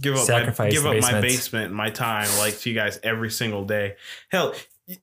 give 0.00 0.16
up 0.16 0.28
my, 0.28 0.70
give 0.70 0.86
up 0.86 0.94
my 0.94 1.00
basement. 1.00 1.22
basement, 1.22 1.72
my 1.72 1.90
time, 1.90 2.28
like 2.38 2.58
to 2.60 2.70
you 2.70 2.74
guys 2.74 2.98
every 3.02 3.30
single 3.30 3.64
day. 3.64 3.96
Hell, 4.30 4.54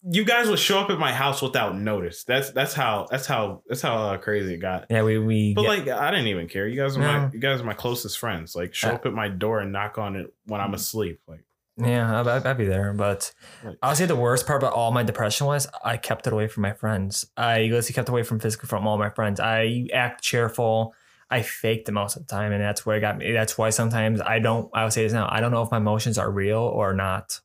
you 0.10 0.25
guys 0.25 0.50
would 0.50 0.60
show 0.60 0.79
up 0.79 0.89
at 0.89 1.00
my 1.00 1.13
house 1.13 1.41
without 1.41 1.77
notice. 1.77 2.24
That's 2.24 2.51
that's 2.51 2.74
how 2.74 3.08
that's 3.10 3.25
how 3.25 3.62
that's 3.67 3.82
how 3.82 3.98
uh, 3.98 4.17
crazy 4.17 4.56
it 4.56 4.58
got. 4.58 4.86
Yeah, 4.89 5.03
we 5.03 5.17
we 5.20 5.53
But 5.53 5.63
get- 5.63 5.67
like, 5.67 5.88
I 5.88 6.12
didn't 6.12 6.27
even 6.27 6.48
care. 6.48 6.67
You 6.67 6.82
guys 6.82 6.98
are 6.98 7.00
my 7.00 7.29
you 7.32 7.39
guys 7.39 7.62
are 7.62 7.65
my 7.65 7.74
closest 7.74 8.17
friends. 8.20 8.56
Like, 8.56 8.74
show 8.74 8.89
Uh, 8.89 8.94
up 8.94 9.06
at 9.06 9.13
my 9.13 9.29
door 9.29 9.60
and 9.60 9.72
knock 9.72 9.98
on 9.98 10.15
it 10.15 10.34
when 10.46 10.60
I'm 10.62 10.74
asleep. 10.74 11.22
Like, 11.27 11.44
Yeah, 11.77 12.20
I'd, 12.22 12.27
I'd 12.46 12.58
be 12.58 12.65
there. 12.65 12.94
But 12.94 13.32
Like- 13.63 13.77
I'll 13.82 13.96
say 13.96 14.06
the 14.06 14.15
worst 14.15 14.48
part 14.48 14.62
about 14.63 14.74
all 14.74 14.91
my 14.91 15.03
depression 15.03 15.48
was 15.48 15.67
I 15.84 15.98
kept 15.98 16.27
it 16.27 16.34
away 16.34 16.48
from 16.48 16.63
my 16.63 16.74
friends. 16.74 17.25
I 17.38 17.62
literally 17.63 17.94
kept 17.94 18.10
away 18.10 18.24
from 18.24 18.39
physical 18.39 18.67
from 18.67 18.88
all 18.88 18.98
my 18.98 19.10
friends. 19.10 19.39
I 19.39 19.88
act 19.94 20.24
cheerful. 20.24 20.94
I 21.29 21.41
fake 21.41 21.84
the 21.86 21.91
most 21.91 22.15
of 22.15 22.25
the 22.25 22.34
time, 22.34 22.53
and 22.53 22.62
that's 22.63 22.86
where 22.86 22.96
it 22.96 23.01
got 23.01 23.17
me. 23.17 23.34
That's 23.34 23.58
why 23.58 23.70
sometimes 23.70 24.22
I 24.22 24.39
don't. 24.39 24.70
I 24.74 24.86
would 24.86 24.94
say 24.94 25.03
this 25.03 25.12
now. 25.12 25.27
I 25.29 25.41
don't 25.41 25.51
know 25.51 25.62
if 25.62 25.70
my 25.72 25.77
emotions 25.77 26.17
are 26.17 26.32
real 26.32 26.60
or 26.60 26.94
not. 26.94 27.41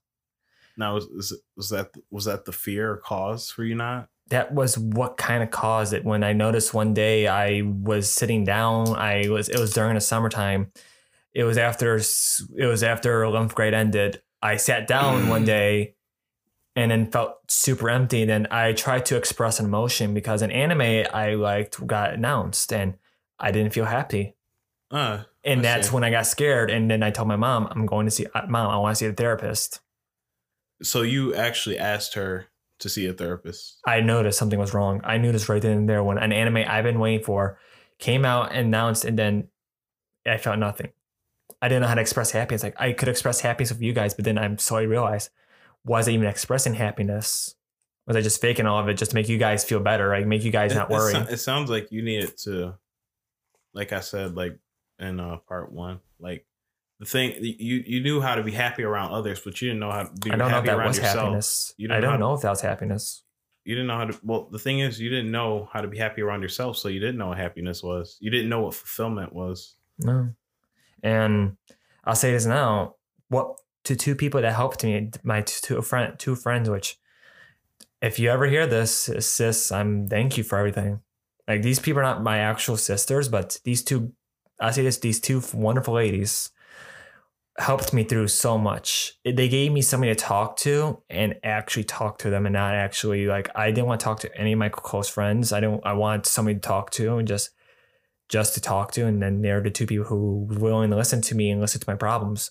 Now 0.77 0.95
was 0.95 1.35
was, 1.57 1.71
that 1.71 1.91
was 2.11 2.25
that 2.25 2.45
the 2.45 2.53
fear 2.53 2.93
or 2.93 2.97
cause 2.97 3.51
for 3.51 3.65
you 3.65 3.75
not? 3.75 4.09
That 4.29 4.55
was 4.55 4.79
what 4.79 5.17
kind 5.17 5.43
of 5.43 5.51
caused 5.51 5.93
it. 5.93 6.05
When 6.05 6.25
I 6.25 6.33
noticed 6.33 6.73
one 6.73 6.95
day 6.95 7.27
I 7.27 7.63
was 7.63 8.11
sitting 8.11 8.45
down. 8.45 8.89
I 8.89 9.29
was. 9.29 9.49
It 9.49 9.59
was 9.59 9.73
during 9.73 9.95
the 9.95 10.01
summertime. 10.01 10.73
It 11.35 11.45
was 11.45 11.59
after. 11.59 11.97
It 11.97 12.67
was 12.67 12.83
after 12.83 13.23
eleventh 13.23 13.55
grade 13.55 13.75
ended. 13.75 14.23
I 14.41 14.57
sat 14.57 14.87
down 14.87 15.29
one 15.29 15.45
day 15.45 15.95
and 16.75 16.91
then 16.91 17.11
felt 17.11 17.39
super 17.49 17.91
empty. 17.91 18.25
Then 18.25 18.49
I 18.51 18.73
tried 18.73 19.07
to 19.07 19.17
express 19.17 19.61
an 19.61 19.67
emotion 19.67 20.15
because 20.15 20.43
an 20.43 20.51
anime 20.51 21.07
I 21.13 21.35
liked 21.35 21.87
got 21.87 22.15
announced 22.15 22.73
and 22.73 22.95
I 23.39 23.51
didn't 23.51 23.73
feel 23.73 23.85
happy. 23.85 24.35
Uh, 24.91 25.25
And 25.45 25.65
that's 25.65 25.93
when 25.93 26.05
I 26.05 26.11
got 26.11 26.27
scared. 26.27 26.71
And 26.71 26.91
then 26.91 27.03
I 27.03 27.11
told 27.11 27.29
my 27.29 27.37
mom, 27.37 27.69
I'm 27.71 27.87
going 27.87 28.07
to 28.07 28.11
see, 28.11 28.27
uh, 28.35 28.47
mom, 28.49 28.71
I 28.71 28.77
want 28.79 28.97
to 28.97 28.99
see 28.99 29.07
a 29.07 29.13
therapist. 29.13 29.81
So 30.83 31.03
you 31.03 31.35
actually 31.35 31.79
asked 31.79 32.15
her 32.15 32.47
to 32.81 32.89
see 32.89 33.07
a 33.07 33.13
therapist. 33.13 33.79
I 33.87 34.01
noticed 34.01 34.39
something 34.39 34.59
was 34.59 34.75
wrong. 34.75 35.01
I 35.05 35.19
knew 35.19 35.31
this 35.33 35.49
right 35.49 35.63
then 35.63 35.73
and 35.79 35.89
there 35.89 36.03
when 36.03 36.19
an 36.19 36.33
anime 36.33 36.65
I've 36.67 36.85
been 36.85 36.99
waiting 36.99 37.25
for 37.25 37.59
came 37.99 38.25
out 38.25 38.51
and 38.51 38.67
announced, 38.69 39.05
and 39.05 39.19
then 39.19 39.49
I 40.27 40.37
felt 40.39 40.59
nothing. 40.59 40.91
I 41.61 41.69
didn't 41.69 41.83
know 41.83 41.89
how 41.89 41.95
to 41.95 42.01
express 42.01 42.33
happiness. 42.33 42.63
Like 42.65 42.81
I 42.81 42.93
could 42.93 43.09
express 43.09 43.41
happiness 43.41 43.71
with 43.71 43.81
you 43.83 43.93
guys, 43.93 44.15
but 44.15 44.25
then 44.25 44.37
I'm 44.39 44.59
slowly 44.59 44.87
realized, 44.87 45.31
was 45.85 46.09
I 46.09 46.13
even 46.13 46.27
expressing 46.27 46.75
happiness? 46.75 47.55
Was 48.07 48.17
I 48.17 48.21
just 48.21 48.41
faking 48.41 48.67
all 48.67 48.81
of 48.81 48.89
it 48.89 48.95
just 48.95 49.13
to 49.13 49.15
make 49.15 49.29
you 49.29 49.39
guys 49.39 49.65
feel 49.65 49.79
better, 49.79 50.09
like 50.09 50.27
make 50.27 50.43
you 50.43 50.51
guys 50.51 50.73
It- 50.73 50.77
not 50.77 50.91
worry? 50.91 51.13
so- 51.13 51.21
It, 51.31 51.37
sounds 51.37 51.71
like 51.71 51.93
you 51.93 52.03
needed 52.03 52.37
to, 52.39 52.75
like 53.75 53.93
I 53.93 54.01
said, 54.01 54.35
like 54.35 54.59
in 54.99 55.21
uh, 55.21 55.37
part 55.49 55.71
one, 55.71 56.01
like 56.19 56.45
the 57.03 57.07
thing 57.07 57.35
you 57.43 57.83
you 57.85 58.01
knew 58.01 58.21
how 58.21 58.37
to 58.37 58.45
be 58.45 58.53
happy 58.53 58.85
around 58.85 59.11
others, 59.11 59.41
but 59.41 59.61
you 59.61 59.69
didn't 59.69 59.81
know 59.81 59.91
how 59.91 60.05
to 60.05 60.13
be 60.21 60.31
I 60.31 60.37
don't 60.37 60.39
know 60.39 60.47
if 60.47 60.53
happy 60.53 60.67
that 60.69 60.79
around 60.79 60.87
was 60.87 60.99
yourself. 60.99 61.17
happiness. 61.17 61.75
You 61.77 61.89
I 61.91 61.95
know 61.95 62.01
don't 62.01 62.21
know 62.21 62.35
if 62.35 62.43
that 62.43 62.51
was 62.51 62.61
happiness. 62.61 63.25
You 63.65 63.75
didn't 63.75 63.89
know 63.89 63.97
how 63.97 64.05
to. 64.05 64.21
Well, 64.23 64.49
the 64.53 64.61
thing 64.61 64.79
is, 64.79 65.01
you 65.01 65.11
didn't 65.11 65.33
know 65.33 65.69
how 65.73 65.81
to 65.81 65.89
be 65.89 65.99
happy 65.99 66.23
around 66.23 66.43
yourself, 66.43 66.77
so 66.77 66.87
you 66.87 67.01
didn't 67.01 67.19
know 67.19 67.27
what 67.29 67.39
happiness 67.39 67.83
was. 67.83 68.19
You 68.21 68.31
didn't 68.31 68.49
know 68.49 68.61
what 68.61 68.75
fulfillment 68.75 69.33
was. 69.33 69.75
No. 69.99 70.29
And 71.03 71.57
I'll 72.05 72.15
say 72.15 72.31
this 72.31 72.47
now. 72.47 72.95
What 73.27 73.57
to 73.83 73.97
two 73.97 74.15
people 74.15 74.41
that 74.41 74.55
helped 74.55 74.85
me, 74.85 75.11
my 75.25 75.43
two 75.43 75.83
friend 75.83 76.17
two 76.21 76.37
friends, 76.37 76.71
which 76.71 77.01
if 78.01 78.21
you 78.21 78.31
ever 78.31 78.47
hear 78.47 78.69
this, 78.69 79.11
sis, 79.19 79.73
I'm 79.73 80.07
thank 80.07 80.39
you 80.39 80.45
for 80.45 80.57
everything. 80.57 81.01
Like 81.49 81.63
these 81.63 81.81
people 81.81 81.99
are 81.99 82.05
not 82.05 82.23
my 82.23 82.39
actual 82.39 82.77
sisters, 82.77 83.29
but 83.29 83.59
these 83.65 83.83
two 83.83 84.13
I 84.61 84.71
say 84.71 84.85
this, 84.85 84.99
these 84.99 85.19
two 85.19 85.43
wonderful 85.53 85.95
ladies 85.95 86.53
helped 87.59 87.93
me 87.93 88.05
through 88.05 88.29
so 88.29 88.57
much. 88.57 89.15
They 89.25 89.49
gave 89.49 89.73
me 89.73 89.83
somebody 89.83 90.15
to 90.15 90.19
talk 90.19 90.57
to 90.59 91.03
and 91.11 91.35
actually 91.45 91.85
talk 91.85 92.19
to 92.19 92.31
them 92.31 92.47
and 92.47 92.55
not 92.55 92.75
actually 92.75 93.27
like 93.27 93.49
I 93.55 93.71
didn't 93.71 93.87
want 93.87 94.01
to 94.01 94.05
talk 94.05 94.21
to 94.21 94.37
any 94.39 94.53
of 94.53 94.59
my 94.59 94.69
close 94.69 95.09
friends. 95.09 95.53
I 95.53 95.61
don't 95.61 95.85
I 95.85 95.93
want 95.93 96.27
somebody 96.27 96.55
to 96.55 96.61
talk 96.61 96.91
to 96.93 97.19
and 97.19 97.29
just 97.29 97.51
just 98.29 98.55
to 98.55 98.61
talk 98.61 98.93
to. 98.93 99.07
And 99.07 99.23
then 99.23 99.43
there 99.43 99.59
are 99.59 99.63
the 99.63 99.71
two 99.71 99.87
people 99.87 100.07
who 100.07 100.47
were 100.49 100.59
willing 100.59 100.91
to 100.91 100.97
listen 100.97 101.21
to 101.23 101.35
me 101.35 101.51
and 101.51 101.61
listen 101.61 101.81
to 101.81 101.91
my 101.91 101.97
problems. 101.97 102.51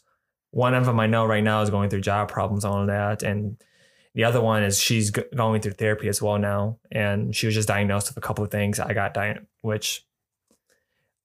One 0.51 0.75
of 0.75 0.85
them 0.85 0.99
I 0.99 1.07
know 1.07 1.25
right 1.25 1.43
now 1.43 1.61
is 1.61 1.71
going 1.71 1.89
through 1.89 2.01
job 2.01 2.29
problems, 2.29 2.63
all 2.63 2.81
of 2.81 2.87
that. 2.87 3.23
And 3.23 3.57
the 4.13 4.25
other 4.25 4.41
one 4.41 4.63
is 4.63 4.79
she's 4.79 5.09
going 5.09 5.61
through 5.61 5.73
therapy 5.73 6.09
as 6.09 6.21
well 6.21 6.37
now. 6.37 6.77
And 6.91 7.35
she 7.35 7.47
was 7.47 7.55
just 7.55 7.69
diagnosed 7.69 8.09
with 8.09 8.17
a 8.17 8.27
couple 8.27 8.43
of 8.43 8.51
things. 8.51 8.79
I 8.79 8.93
got 8.93 9.13
diagnosed, 9.13 9.47
which 9.61 10.05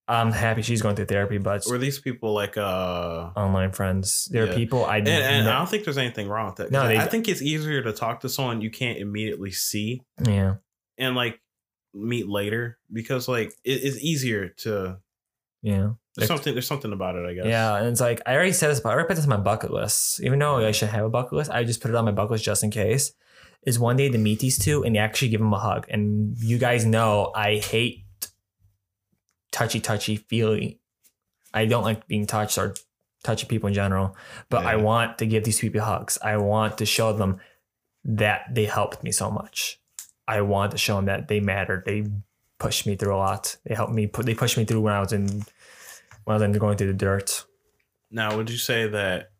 I'm 0.08 0.30
happy 0.30 0.62
she's 0.62 0.82
going 0.82 0.94
through 0.94 1.06
therapy, 1.06 1.38
but 1.38 1.64
Were 1.68 1.78
these 1.78 1.98
people 1.98 2.32
like 2.32 2.56
uh? 2.56 3.30
online 3.36 3.72
friends, 3.72 4.28
there 4.30 4.48
are 4.48 4.54
people 4.54 4.84
I 4.84 4.98
And, 4.98 5.08
and 5.08 5.48
I 5.48 5.58
don't 5.58 5.68
think 5.68 5.84
there's 5.84 5.98
anything 5.98 6.28
wrong 6.28 6.46
with 6.46 6.56
that. 6.56 6.70
No, 6.70 6.86
they- 6.86 6.98
I 6.98 7.06
think 7.06 7.28
it's 7.28 7.42
easier 7.42 7.82
to 7.82 7.92
talk 7.92 8.20
to 8.20 8.28
someone 8.28 8.60
you 8.60 8.70
can't 8.70 8.98
immediately 8.98 9.50
see 9.50 10.02
yeah, 10.24 10.54
and 10.98 11.16
like 11.16 11.40
meet 11.92 12.28
later 12.28 12.78
because 12.92 13.26
like 13.26 13.48
it, 13.64 13.80
it's 13.84 13.98
easier 13.98 14.48
to. 14.58 14.98
yeah. 15.62 15.90
There's 16.14 16.28
something. 16.28 16.54
There's 16.54 16.66
something 16.66 16.94
about 16.94 17.16
it. 17.16 17.26
I 17.26 17.34
guess. 17.34 17.44
Yeah, 17.44 17.76
and 17.76 17.88
it's 17.88 18.00
like 18.00 18.22
I 18.24 18.34
already 18.34 18.52
said 18.52 18.70
this, 18.70 18.80
but 18.80 18.88
I 18.88 18.92
already 18.92 19.08
put 19.08 19.16
this 19.16 19.24
on 19.26 19.28
my 19.28 19.36
bucket 19.36 19.70
list. 19.70 20.18
Even 20.22 20.38
though 20.38 20.56
I 20.64 20.70
should 20.70 20.88
have 20.88 21.04
a 21.04 21.10
bucket 21.10 21.34
list, 21.34 21.50
I 21.50 21.62
just 21.62 21.82
put 21.82 21.90
it 21.90 21.94
on 21.94 22.06
my 22.06 22.10
bucket 22.10 22.30
list 22.30 22.44
just 22.44 22.62
in 22.64 22.70
case. 22.70 23.12
Is 23.66 23.78
one 23.78 23.98
day 23.98 24.08
to 24.08 24.16
meet 24.16 24.38
these 24.40 24.58
two 24.58 24.82
and 24.82 24.96
actually 24.96 25.28
give 25.28 25.40
them 25.40 25.52
a 25.52 25.58
hug. 25.58 25.86
And 25.90 26.34
you 26.38 26.56
guys 26.56 26.86
know 26.86 27.32
I 27.34 27.56
hate 27.56 28.05
touchy 29.56 29.80
touchy 29.80 30.16
feely. 30.16 30.80
I 31.54 31.64
don't 31.64 31.82
like 31.82 32.06
being 32.06 32.26
touched 32.26 32.58
or 32.58 32.74
touching 33.24 33.48
people 33.48 33.68
in 33.68 33.74
general, 33.74 34.14
but 34.50 34.66
I 34.66 34.76
want 34.76 35.16
to 35.18 35.26
give 35.26 35.44
these 35.44 35.58
people 35.58 35.80
hugs. 35.80 36.18
I 36.22 36.36
want 36.36 36.76
to 36.78 36.84
show 36.84 37.14
them 37.14 37.40
that 38.04 38.54
they 38.54 38.66
helped 38.66 39.02
me 39.02 39.12
so 39.12 39.30
much. 39.30 39.80
I 40.28 40.42
want 40.42 40.72
to 40.72 40.78
show 40.78 40.96
them 40.96 41.06
that 41.06 41.28
they 41.28 41.40
mattered. 41.40 41.84
They 41.86 42.04
pushed 42.58 42.86
me 42.86 42.96
through 42.96 43.14
a 43.14 43.16
lot. 43.16 43.56
They 43.64 43.74
helped 43.74 43.94
me 43.94 44.06
put. 44.06 44.26
They 44.26 44.34
pushed 44.34 44.58
me 44.58 44.66
through 44.66 44.82
when 44.82 44.92
I 44.92 45.00
was 45.00 45.14
in 45.14 45.26
when 46.24 46.34
I 46.34 46.34
was 46.34 46.42
in 46.42 46.52
going 46.52 46.76
through 46.76 46.88
the 46.88 46.92
dirt. 46.92 47.46
Now, 48.10 48.36
would 48.36 48.50
you 48.50 48.58
say 48.58 48.88
that 48.88 49.30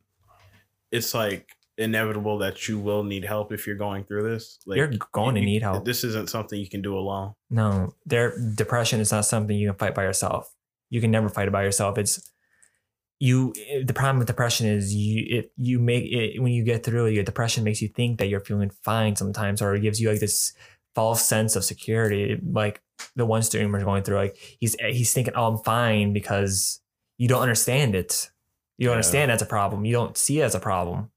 it's 0.90 1.12
like 1.12 1.50
inevitable 1.78 2.38
that 2.38 2.68
you 2.68 2.78
will 2.78 3.02
need 3.04 3.24
help 3.24 3.52
if 3.52 3.66
you're 3.66 3.76
going 3.76 4.04
through 4.04 4.28
this? 4.30 4.58
Like 4.66 4.78
You're 4.78 4.92
going 5.12 5.34
to 5.34 5.40
need 5.40 5.62
help. 5.62 5.84
This 5.84 6.04
isn't 6.04 6.30
something 6.30 6.58
you 6.58 6.68
can 6.68 6.82
do 6.82 6.96
alone. 6.96 7.34
No, 7.50 7.94
their 8.04 8.36
depression 8.54 9.00
is 9.00 9.12
not 9.12 9.24
something 9.26 9.56
you 9.56 9.68
can 9.68 9.78
fight 9.78 9.94
by 9.94 10.04
yourself. 10.04 10.52
You 10.90 11.00
can 11.00 11.10
never 11.10 11.28
fight 11.28 11.48
it 11.48 11.52
by 11.52 11.64
yourself. 11.64 11.98
It's 11.98 12.30
you. 13.18 13.52
The 13.84 13.92
problem 13.94 14.18
with 14.18 14.26
depression 14.26 14.66
is 14.66 14.94
you. 14.94 15.38
It 15.38 15.52
you 15.56 15.78
make 15.78 16.04
it 16.04 16.40
when 16.40 16.52
you 16.52 16.64
get 16.64 16.84
through 16.84 17.06
it. 17.06 17.12
Your 17.14 17.24
depression 17.24 17.64
makes 17.64 17.82
you 17.82 17.88
think 17.88 18.18
that 18.18 18.26
you're 18.28 18.40
feeling 18.40 18.70
fine 18.82 19.16
sometimes, 19.16 19.60
or 19.62 19.74
it 19.74 19.80
gives 19.80 20.00
you 20.00 20.10
like 20.10 20.20
this 20.20 20.52
false 20.94 21.24
sense 21.26 21.56
of 21.56 21.64
security. 21.64 22.40
Like 22.42 22.80
the 23.16 23.26
one 23.26 23.42
streamer 23.42 23.82
going 23.82 24.02
through, 24.02 24.16
like 24.16 24.36
he's 24.60 24.76
he's 24.80 25.12
thinking, 25.12 25.34
"Oh, 25.34 25.46
I'm 25.56 25.58
fine," 25.64 26.12
because 26.12 26.80
you 27.18 27.26
don't 27.28 27.42
understand 27.42 27.94
it. 27.94 28.30
You 28.78 28.86
don't 28.86 28.92
Yeah. 28.92 28.96
understand 28.96 29.30
that's 29.30 29.42
a 29.42 29.46
problem. 29.46 29.84
You 29.86 29.92
don't 29.94 30.16
see 30.16 30.40
it 30.40 30.44
as 30.44 30.54
a 30.54 30.60
problem. 30.60 31.10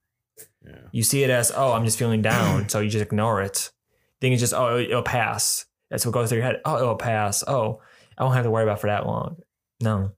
Yeah. 0.66 0.82
You 0.92 1.04
see 1.04 1.24
it 1.24 1.30
as, 1.30 1.52
oh, 1.56 1.74
I'm 1.74 1.86
just 1.86 1.98
feeling 1.98 2.22
down. 2.22 2.70
so 2.70 2.80
you 2.80 2.90
just 2.90 3.06
ignore 3.06 3.42
it. 3.42 3.72
Think 4.22 4.34
it's 4.34 4.42
just, 4.42 4.54
oh, 4.54 4.78
it'll 4.78 5.02
pass. 5.02 5.66
That's 5.90 6.06
what 6.06 6.14
goes 6.14 6.30
through 6.30 6.40
your 6.40 6.46
head. 6.46 6.62
Oh, 6.66 6.78
it'll 6.78 6.96
pass. 6.96 7.44
Oh, 7.48 7.82
I 8.18 8.24
won't 8.24 8.36
have 8.36 8.44
to 8.44 8.52
worry 8.52 8.64
about 8.64 8.82
for 8.82 8.88
that 8.88 9.06
long. 9.06 9.38
No. 9.82 10.12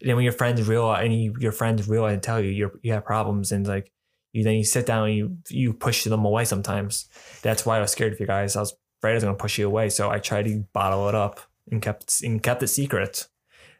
And 0.00 0.08
then 0.08 0.16
when 0.16 0.24
your 0.24 0.32
friends 0.32 0.66
realize, 0.68 1.04
and 1.04 1.14
you, 1.14 1.34
your 1.38 1.52
friends 1.52 1.88
realize 1.88 2.14
and 2.14 2.22
tell 2.22 2.40
you 2.40 2.50
you're, 2.50 2.72
you 2.82 2.92
have 2.92 3.04
problems, 3.04 3.52
and 3.52 3.66
like 3.66 3.90
You 4.32 4.42
then 4.42 4.56
you 4.56 4.64
sit 4.64 4.84
down 4.86 5.08
and 5.08 5.16
you 5.16 5.38
you 5.48 5.72
push 5.72 6.04
them 6.04 6.24
away 6.24 6.44
sometimes. 6.44 7.08
That's 7.42 7.64
why 7.64 7.78
I 7.78 7.80
was 7.80 7.92
scared 7.92 8.12
of 8.12 8.20
you 8.20 8.26
guys. 8.26 8.56
I 8.56 8.60
was 8.60 8.74
afraid 9.00 9.12
I 9.12 9.14
was 9.14 9.24
gonna 9.24 9.36
push 9.36 9.58
you 9.58 9.66
away, 9.66 9.88
so 9.88 10.10
I 10.10 10.18
tried 10.18 10.46
to 10.46 10.64
bottle 10.72 11.08
it 11.08 11.14
up 11.14 11.40
and 11.70 11.80
kept 11.80 12.20
and 12.22 12.42
kept 12.42 12.62
it 12.62 12.68
secret. 12.68 13.28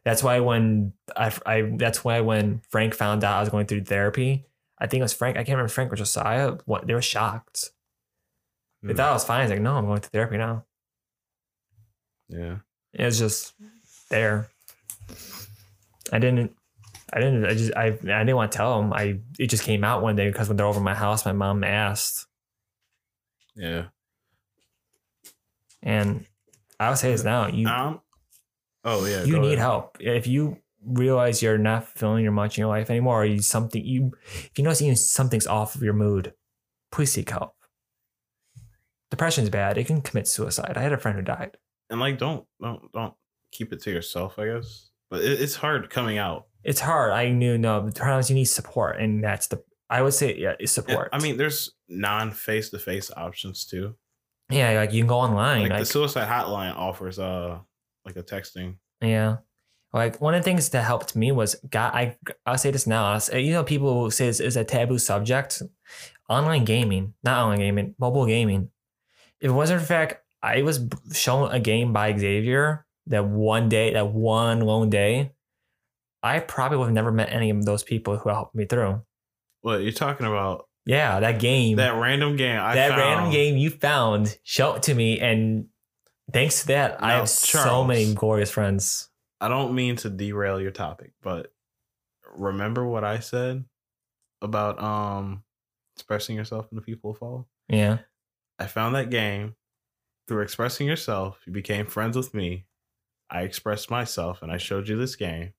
That's 0.04 0.22
why 0.22 0.40
when 0.40 0.92
I, 1.16 1.32
I 1.44 1.72
that's 1.76 2.04
why 2.04 2.20
when 2.20 2.62
Frank 2.70 2.94
found 2.94 3.24
out 3.24 3.36
I 3.36 3.40
was 3.40 3.48
going 3.48 3.66
through 3.66 3.84
therapy, 3.84 4.46
I 4.78 4.86
think 4.86 5.00
it 5.00 5.04
was 5.04 5.12
Frank. 5.12 5.36
I 5.36 5.40
can't 5.44 5.56
remember 5.56 5.68
Frank 5.68 5.92
or 5.92 5.96
Josiah. 5.96 6.56
What 6.66 6.86
they 6.86 6.94
were 6.94 7.02
shocked. 7.02 7.70
They 8.82 8.92
Hmm. 8.92 8.96
thought 8.96 9.10
I 9.10 9.12
was 9.14 9.24
fine. 9.24 9.40
I 9.40 9.44
was 9.44 9.50
like, 9.50 9.60
no, 9.60 9.76
I'm 9.76 9.86
going 9.86 10.00
to 10.00 10.08
therapy 10.08 10.36
now. 10.36 10.64
Yeah. 12.28 12.56
It 12.92 13.04
was 13.04 13.18
just 13.18 13.54
there. 14.10 14.48
I 16.12 16.18
didn't. 16.18 16.54
I 17.12 17.20
didn't. 17.20 17.44
I 17.46 17.54
just. 17.54 17.72
I. 17.76 17.86
I 17.86 17.90
didn't 17.92 18.36
want 18.36 18.52
to 18.52 18.56
tell 18.58 18.80
them. 18.80 18.92
I. 18.92 19.20
It 19.38 19.48
just 19.48 19.62
came 19.62 19.84
out 19.84 20.02
one 20.02 20.16
day 20.16 20.28
because 20.28 20.48
when 20.48 20.56
they're 20.56 20.66
over 20.66 20.80
my 20.80 20.94
house, 20.94 21.24
my 21.24 21.32
mom 21.32 21.62
asked, 21.64 22.26
Yeah. 23.54 23.86
and 25.82 26.26
I 26.80 26.88
would 26.88 26.98
say 26.98 27.10
this 27.12 27.24
now. 27.24 27.46
You. 27.48 27.68
Um. 27.68 28.00
Oh 28.84 29.06
yeah. 29.06 29.24
you 29.24 29.38
need 29.38 29.46
ahead. 29.54 29.58
help. 29.58 29.96
If 30.00 30.26
you 30.26 30.58
realize 30.86 31.42
you're 31.42 31.58
not 31.58 31.88
feeling 31.88 32.22
your 32.22 32.32
much 32.32 32.56
in 32.56 32.62
your 32.62 32.68
life 32.68 32.90
anymore, 32.90 33.22
or 33.22 33.26
you 33.26 33.40
something 33.42 33.84
you. 33.84 34.12
If 34.24 34.52
you 34.56 34.64
notice 34.64 34.80
you 34.82 34.94
something's 34.94 35.46
off 35.46 35.74
of 35.74 35.82
your 35.82 35.92
mood, 35.94 36.34
please 36.92 37.12
seek 37.12 37.30
help. 37.30 37.54
Depression's 39.10 39.50
bad. 39.50 39.78
It 39.78 39.86
can 39.86 40.00
commit 40.00 40.26
suicide. 40.26 40.76
I 40.76 40.82
had 40.82 40.92
a 40.92 40.98
friend 40.98 41.16
who 41.16 41.22
died. 41.22 41.56
And 41.90 42.00
like, 42.00 42.18
don't 42.18 42.46
don't 42.60 42.90
don't 42.92 43.14
keep 43.52 43.72
it 43.72 43.82
to 43.82 43.90
yourself. 43.90 44.38
I 44.38 44.46
guess, 44.46 44.90
but 45.10 45.22
it, 45.22 45.40
it's 45.40 45.54
hard 45.54 45.88
coming 45.90 46.18
out. 46.18 46.46
It's 46.64 46.80
hard. 46.80 47.12
I 47.12 47.28
knew 47.28 47.58
no. 47.58 47.82
Sometimes 47.94 48.30
you 48.30 48.36
need 48.36 48.46
support, 48.46 48.98
and 49.00 49.22
that's 49.22 49.46
the. 49.48 49.62
I 49.90 50.02
would 50.02 50.14
say 50.14 50.36
yeah, 50.36 50.54
it's 50.58 50.72
support. 50.72 51.10
I 51.12 51.20
mean, 51.20 51.36
there's 51.36 51.72
non 51.88 52.32
face 52.32 52.70
to 52.70 52.78
face 52.78 53.10
options 53.16 53.64
too. 53.66 53.94
yeah, 54.50 54.72
like 54.72 54.92
you 54.92 55.00
can 55.00 55.08
go 55.08 55.18
online. 55.18 55.62
Like 55.62 55.70
Like, 55.70 55.80
the 55.80 55.86
suicide 55.86 56.28
hotline 56.28 56.74
offers 56.74 57.18
uh 57.18 57.58
like 58.04 58.16
a 58.16 58.22
texting. 58.22 58.76
yeah, 59.00 59.36
like 59.94 60.20
one 60.20 60.34
of 60.34 60.40
the 60.40 60.44
things 60.44 60.68
that 60.70 60.82
helped 60.82 61.14
me 61.14 61.30
was 61.32 61.54
God. 61.70 61.94
I 61.94 62.16
I'll 62.44 62.58
say 62.58 62.72
this 62.72 62.86
now. 62.86 63.16
Say- 63.18 63.42
you 63.42 63.52
know, 63.52 63.62
people 63.62 64.10
say 64.10 64.26
this 64.26 64.40
is 64.40 64.56
a 64.56 64.64
taboo 64.64 64.98
subject. 64.98 65.62
Online 66.28 66.64
gaming, 66.64 67.14
not 67.22 67.44
online 67.44 67.60
gaming, 67.60 67.94
mobile 67.98 68.26
gaming. 68.26 68.70
If 69.40 69.50
it 69.50 69.52
wasn't 69.52 69.80
for 69.80 69.84
the 69.84 69.88
fact 69.88 70.24
I 70.42 70.62
was 70.62 70.86
shown 71.12 71.52
a 71.52 71.60
game 71.60 71.92
by 71.92 72.16
Xavier 72.16 72.86
that 73.06 73.24
one 73.26 73.68
day, 73.68 73.92
that 73.92 74.08
one 74.08 74.60
lone 74.60 74.90
day, 74.90 75.32
I 76.22 76.40
probably 76.40 76.78
would 76.78 76.86
have 76.86 76.94
never 76.94 77.12
met 77.12 77.30
any 77.30 77.50
of 77.50 77.64
those 77.64 77.82
people 77.82 78.16
who 78.16 78.30
helped 78.30 78.54
me 78.54 78.64
through. 78.64 79.02
What 79.60 79.82
you're 79.82 79.92
talking 79.92 80.26
about? 80.26 80.66
Yeah, 80.86 81.20
that 81.20 81.38
game. 81.38 81.76
That 81.76 81.94
random 81.94 82.36
game. 82.36 82.58
I 82.58 82.74
that 82.74 82.90
found, 82.90 83.00
random 83.00 83.30
game 83.30 83.56
you 83.56 83.70
found, 83.70 84.36
show 84.42 84.74
it 84.74 84.82
to 84.84 84.94
me, 84.94 85.20
and 85.20 85.66
thanks 86.32 86.62
to 86.62 86.66
that, 86.68 87.02
I 87.02 87.08
Now, 87.08 87.18
have 87.20 87.28
so 87.28 87.84
many 87.84 88.12
glorious 88.12 88.50
friends. 88.50 89.08
I 89.40 89.48
don't 89.48 89.74
mean 89.74 89.96
to 89.96 90.10
derail 90.10 90.60
your 90.60 90.70
topic, 90.70 91.12
but 91.22 91.52
remember 92.36 92.86
what 92.86 93.04
I 93.04 93.18
said 93.20 93.64
about 94.42 94.82
um 94.82 95.42
expressing 95.96 96.36
yourself 96.36 96.66
in 96.70 96.76
the 96.76 96.82
people 96.82 97.14
follow. 97.14 97.46
Yeah, 97.68 97.98
I 98.58 98.66
found 98.66 98.94
that 98.94 99.10
game 99.10 99.54
through 100.28 100.42
expressing 100.42 100.86
yourself. 100.86 101.38
You 101.46 101.52
became 101.52 101.86
friends 101.86 102.16
with 102.16 102.34
me. 102.34 102.66
I 103.30 103.42
expressed 103.42 103.90
myself, 103.90 104.42
and 104.42 104.52
I 104.52 104.58
showed 104.58 104.88
you 104.88 104.96
this 104.96 105.16
game, 105.16 105.52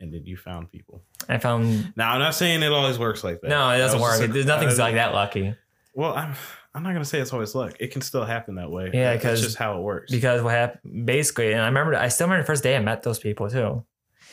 and 0.00 0.12
then 0.12 0.24
you 0.24 0.36
found 0.36 0.70
people. 0.70 1.02
I 1.28 1.38
found 1.38 1.92
Now 1.96 2.12
I'm 2.12 2.18
not 2.20 2.34
saying 2.34 2.62
it 2.62 2.72
always 2.72 2.98
works 2.98 3.22
like 3.24 3.40
that. 3.40 3.48
no, 3.48 3.70
it 3.70 3.78
doesn't 3.78 4.00
work. 4.00 4.20
There's 4.30 4.46
nothing's 4.46 4.78
uh, 4.78 4.82
like 4.82 4.94
that 4.94 5.14
lucky 5.14 5.54
Well, 5.94 6.14
I'm 6.14 6.34
I'm 6.74 6.82
not 6.82 6.92
gonna 6.92 7.04
say 7.04 7.20
it's 7.20 7.32
always 7.32 7.54
luck. 7.54 7.74
It 7.78 7.92
can 7.92 8.02
still 8.02 8.24
happen 8.24 8.56
that 8.56 8.70
way. 8.70 8.90
Yeah, 8.92 9.12
That's 9.12 9.22
'cause- 9.24 9.40
just 9.42 9.56
how 9.56 9.78
it 9.78 9.82
works. 9.82 10.10
because 10.10 10.42
what 10.42 10.50
happened 10.52 11.06
basically, 11.06 11.52
and 11.52 11.62
I 11.62 11.66
remember 11.66 11.94
I 11.94 12.08
still 12.08 12.26
remember 12.26 12.42
the 12.42 12.46
first 12.46 12.62
day 12.62 12.76
I 12.76 12.80
met 12.80 13.02
those 13.02 13.18
people 13.18 13.48
too. 13.48 13.84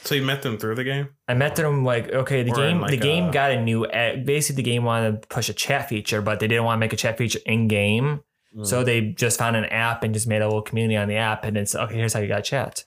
so 0.03 0.15
you 0.15 0.23
met 0.23 0.41
them 0.41 0.57
through 0.57 0.73
the 0.73 0.83
game. 0.83 1.09
I 1.27 1.35
met 1.35 1.55
them 1.55 1.85
like 1.85 2.11
okay, 2.11 2.41
the 2.41 2.51
Or 2.51 2.55
game 2.55 2.81
like, 2.81 2.89
the 2.89 2.97
game 2.97 3.29
a- 3.29 3.31
got 3.31 3.51
a 3.51 3.61
new 3.61 3.85
uh, 3.85 4.15
basically 4.15 4.63
the 4.63 4.69
game 4.71 4.83
wanted 4.83 5.21
to 5.21 5.27
push 5.27 5.47
a 5.49 5.53
chat 5.53 5.87
feature, 5.89 6.21
but 6.23 6.39
they 6.39 6.47
didn't 6.47 6.63
want 6.63 6.77
to 6.77 6.79
make 6.79 6.93
a 6.93 6.97
chat 6.97 7.17
feature 7.17 7.39
in 7.45 7.67
game. 7.67 8.21
Mm. 8.57 8.65
So 8.65 8.83
they 8.83 9.01
just 9.11 9.37
found 9.37 9.55
an 9.55 9.65
app 9.65 10.03
and 10.03 10.13
just 10.13 10.27
made 10.27 10.41
a 10.41 10.45
little 10.47 10.63
community 10.63 10.97
on 10.97 11.07
the 11.07 11.15
app, 11.17 11.45
and 11.45 11.55
it's 11.55 11.75
okay. 11.75 11.95
Here's 11.95 12.13
how 12.13 12.19
you 12.19 12.27
got 12.27 12.43
chat. 12.43 12.83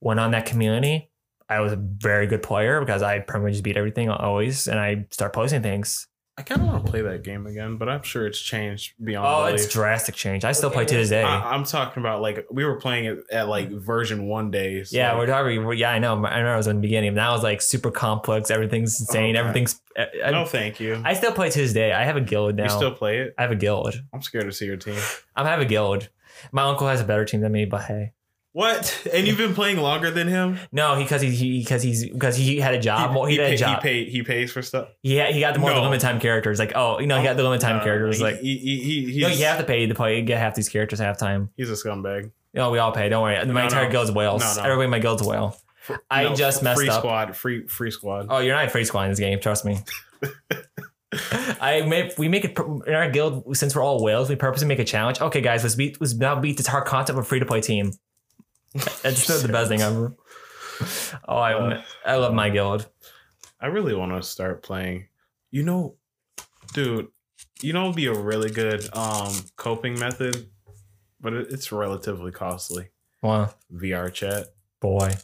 Went 0.00 0.18
on 0.20 0.32
that 0.32 0.44
community. 0.46 1.10
I 1.48 1.60
was 1.60 1.72
a 1.72 1.76
very 1.76 2.26
good 2.26 2.42
player 2.42 2.78
because 2.80 3.02
I 3.02 3.20
pretty 3.20 3.44
much 3.44 3.52
just 3.52 3.64
beat 3.64 3.76
everything 3.78 4.10
always, 4.10 4.66
and 4.68 4.78
I 4.78 5.06
start 5.10 5.32
posting 5.32 5.62
things. 5.62 6.08
I 6.38 6.42
kind 6.42 6.60
of 6.60 6.68
want 6.68 6.86
to 6.86 6.90
play 6.92 7.02
that 7.02 7.24
game 7.24 7.48
again, 7.48 7.78
but 7.78 7.88
I'm 7.88 8.02
sure 8.02 8.24
it's 8.24 8.40
changed 8.40 8.92
beyond. 9.02 9.26
Oh, 9.26 9.46
belief. 9.46 9.64
it's 9.64 9.72
drastic 9.72 10.14
change. 10.14 10.44
I 10.44 10.52
still 10.52 10.70
play 10.70 10.84
to 10.84 10.94
this 10.94 11.08
day. 11.08 11.24
I, 11.24 11.52
I'm 11.52 11.64
talking 11.64 12.00
about 12.00 12.22
like 12.22 12.46
we 12.48 12.64
were 12.64 12.76
playing 12.76 13.06
it 13.06 13.18
at 13.32 13.48
like 13.48 13.70
version 13.72 14.28
one 14.28 14.52
days. 14.52 14.92
yeah, 14.92 15.16
we're 15.18 15.26
talking. 15.26 15.70
Yeah, 15.76 15.90
I 15.90 15.98
know. 15.98 16.24
I 16.24 16.40
know. 16.42 16.48
I 16.54 16.56
was 16.56 16.68
in 16.68 16.76
the 16.76 16.82
beginning. 16.82 17.12
Now 17.14 17.34
it's 17.34 17.42
like 17.42 17.60
super 17.60 17.90
complex. 17.90 18.50
Everything's 18.52 19.00
insane. 19.00 19.34
Okay. 19.36 19.40
Everything's. 19.40 19.80
I, 19.96 20.06
I- 20.26 20.30
no, 20.30 20.44
thank 20.44 20.78
you. 20.78 21.02
I 21.04 21.14
still 21.14 21.32
play 21.32 21.50
to 21.50 21.58
this 21.58 21.72
day. 21.72 21.92
I 21.92 22.04
have 22.04 22.16
a 22.16 22.20
guild 22.20 22.54
now. 22.54 22.64
you 22.64 22.70
still 22.70 22.92
play 22.92 23.18
it? 23.18 23.34
I 23.36 23.42
have 23.42 23.50
a 23.50 23.56
guild. 23.56 24.00
I'm 24.14 24.22
scared 24.22 24.44
to 24.44 24.52
see 24.52 24.66
your 24.66 24.76
team. 24.76 25.00
I 25.34 25.44
have 25.44 25.60
a 25.60 25.64
guild. 25.64 26.08
My 26.52 26.62
uncle 26.62 26.86
has 26.86 27.00
a 27.00 27.04
better 27.04 27.24
team 27.24 27.40
than 27.40 27.50
me, 27.50 27.64
but 27.64 27.82
hey, 27.82 28.12
What? 28.52 29.06
And 29.12 29.26
you've 29.26 29.36
been 29.38 29.54
playing 29.54 29.76
longer 29.78 30.10
than 30.10 30.26
him? 30.26 30.58
no, 30.72 30.96
because 30.96 31.20
he 31.22 31.58
because 31.60 31.82
he's 31.82 32.08
because 32.08 32.36
he 32.36 32.58
had 32.58 32.74
a 32.74 32.80
job. 32.80 33.14
He, 33.28 33.34
he, 33.34 33.38
had 33.40 33.48
pay- 33.48 33.54
a 33.54 33.58
job. 33.58 33.82
He, 33.82 33.88
pay, 33.88 34.10
he 34.10 34.22
pays 34.22 34.50
for 34.50 34.62
stuff. 34.62 34.88
Yeah, 35.02 35.30
he 35.30 35.40
got 35.40 35.54
the 35.54 35.60
more 35.60 35.70
the 35.70 35.76
No. 35.76 35.82
limited 35.82 36.00
time 36.00 36.18
characters. 36.18 36.58
Like, 36.58 36.72
oh, 36.74 36.98
you 36.98 37.06
know, 37.06 37.18
he 37.18 37.24
got 37.24 37.36
the 37.36 37.42
limited 37.44 37.60
time 37.64 37.78
No, 37.78 37.84
characters. 37.84 38.16
he- 38.18 38.22
Like, 38.24 38.40
he, 38.40 38.56
he, 38.58 39.12
he, 39.12 39.20
no, 39.20 39.28
you 39.28 39.44
have 39.44 39.58
to 39.58 39.64
pay 39.64 39.86
to 39.86 39.94
play. 39.94 40.16
You 40.18 40.22
Get 40.24 40.38
half 40.38 40.54
these 40.54 40.68
characters 40.68 40.98
half 40.98 41.18
time. 41.18 41.50
he's 41.56 41.70
a 41.70 41.74
scumbag. 41.74 42.32
No, 42.54 42.70
we 42.70 42.78
all 42.78 42.90
pay. 42.92 43.08
Don't 43.08 43.22
worry. 43.22 43.36
My 43.44 43.44
No, 43.52 43.64
entire 43.64 43.90
guild's 43.90 44.10
whales. 44.10 44.40
No, 44.42 44.62
no. 44.62 44.62
Everybody 44.68 44.84
in 44.86 44.90
my 44.90 44.98
guild's 44.98 45.22
whale. 45.22 45.56
I 46.10 46.34
just 46.34 46.62
messed 46.62 46.80
free 46.80 46.88
up. 46.88 46.98
squad, 47.00 47.36
free 47.36 47.66
free 47.66 47.90
squad. 47.90 48.26
Oh, 48.30 48.38
you're 48.38 48.54
not 48.54 48.64
a 48.64 48.68
free 48.70 48.84
squad 48.84 49.04
in 49.04 49.10
this 49.10 49.18
game. 49.20 49.38
Trust 49.40 49.64
me. 49.64 49.78
I 51.60 51.82
make 51.86 52.18
we 52.18 52.28
make 52.28 52.44
it 52.44 52.58
in 52.58 52.92
our 52.94 53.10
guild 53.10 53.56
since 53.56 53.74
we're 53.74 53.82
all 53.82 54.02
whales. 54.02 54.28
We 54.28 54.36
purposely 54.36 54.68
make 54.68 54.78
a 54.78 54.84
challenge. 54.84 55.20
Okay, 55.20 55.40
guys, 55.40 55.62
let's 55.62 55.74
beat 55.74 55.98
let's 56.00 56.14
now 56.14 56.38
beat 56.38 56.58
this 56.58 56.66
hard 56.66 56.84
concept 56.86 57.18
of 57.18 57.24
a 57.24 57.26
free 57.26 57.38
to 57.38 57.46
play 57.46 57.60
team. 57.62 57.92
That's 59.02 59.22
still 59.22 59.40
the 59.40 59.48
best 59.48 59.68
thing 59.70 59.80
ever. 59.80 60.14
Oh, 61.26 61.36
I 61.38 61.54
Uh, 61.54 61.82
I 62.06 62.16
love 62.16 62.34
my 62.34 62.50
guild. 62.50 62.88
I 63.60 63.66
really 63.66 63.94
want 63.94 64.12
to 64.12 64.22
start 64.22 64.62
playing. 64.62 65.08
You 65.50 65.62
know, 65.64 65.96
dude, 66.74 67.08
you 67.62 67.72
know, 67.72 67.92
be 67.92 68.06
a 68.06 68.12
really 68.14 68.50
good 68.50 68.88
um 68.94 69.32
coping 69.56 69.98
method, 69.98 70.48
but 71.20 71.32
it, 71.32 71.48
it's 71.50 71.72
relatively 71.72 72.30
costly. 72.30 72.88
Wow, 73.22 73.50
VR 73.74 74.12
chat, 74.12 74.46
boy. 74.80 75.14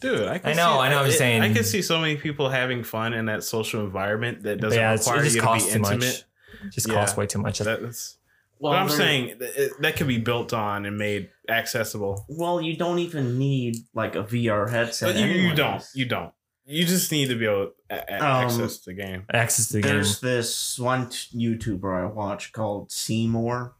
dude. 0.00 0.26
I, 0.26 0.38
can 0.38 0.50
I 0.50 0.54
know, 0.54 0.72
see- 0.76 0.78
I 0.80 0.88
know, 0.90 0.98
I'm 1.04 1.10
saying- 1.10 1.42
I 1.42 1.52
can 1.52 1.64
see 1.64 1.82
so 1.82 2.00
many 2.00 2.16
people 2.16 2.48
having 2.48 2.82
fun 2.82 3.12
in 3.12 3.26
that 3.26 3.44
social 3.44 3.84
environment 3.84 4.44
that 4.44 4.58
doesn't 4.60 4.78
yeah, 4.78 4.94
it's, 4.94 5.06
require 5.06 5.22
just 5.24 5.34
you 5.34 5.40
to 5.42 5.46
costs 5.46 5.68
be 5.68 5.74
intimate. 5.76 6.24
It 6.64 6.72
just 6.72 6.88
Yeah. 6.88 6.94
costs 6.94 7.16
way 7.16 7.26
too 7.26 7.40
much. 7.40 7.58
That, 7.58 7.82
that's 7.82 8.16
Well, 8.64 8.72
but 8.72 8.78
I'm 8.80 8.88
saying 8.88 9.36
that, 9.40 9.74
that 9.80 9.96
could 9.96 10.08
be 10.08 10.16
built 10.18 10.52
on 10.54 10.86
and 10.86 10.96
made 10.96 11.28
accessible. 11.50 12.24
Well, 12.30 12.62
you 12.62 12.76
don't 12.76 12.98
even 12.98 13.38
need 13.38 13.76
like 13.94 14.14
a 14.16 14.24
VR 14.24 14.70
headset. 14.70 15.14
But 15.14 15.20
you, 15.20 15.26
you 15.26 15.54
don't. 15.54 15.84
You 15.94 16.06
don't. 16.06 16.32
You 16.64 16.86
just 16.86 17.12
need 17.12 17.28
to 17.28 17.34
be 17.36 17.44
able 17.44 17.66
to 17.66 17.72
a- 17.90 18.14
a- 18.14 18.16
Um, 18.16 18.22
access 18.46 18.78
the 18.78 18.94
game. 18.94 19.26
Access 19.32 19.66
to 19.68 19.72
the 19.74 19.82
game. 19.82 19.92
There's 19.92 20.20
this 20.20 20.78
one 20.78 21.10
t- 21.10 21.36
YouTuber 21.38 22.02
I 22.02 22.06
watch 22.06 22.52
called 22.52 22.90
Seymour, 22.90 23.74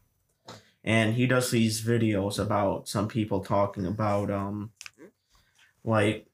and 0.84 1.14
he 1.14 1.26
does 1.26 1.50
these 1.50 1.80
videos 1.82 2.38
about 2.38 2.86
some 2.86 3.08
people 3.08 3.40
talking 3.42 3.86
about 3.86 4.30
um, 4.30 4.72
like, 5.82 6.26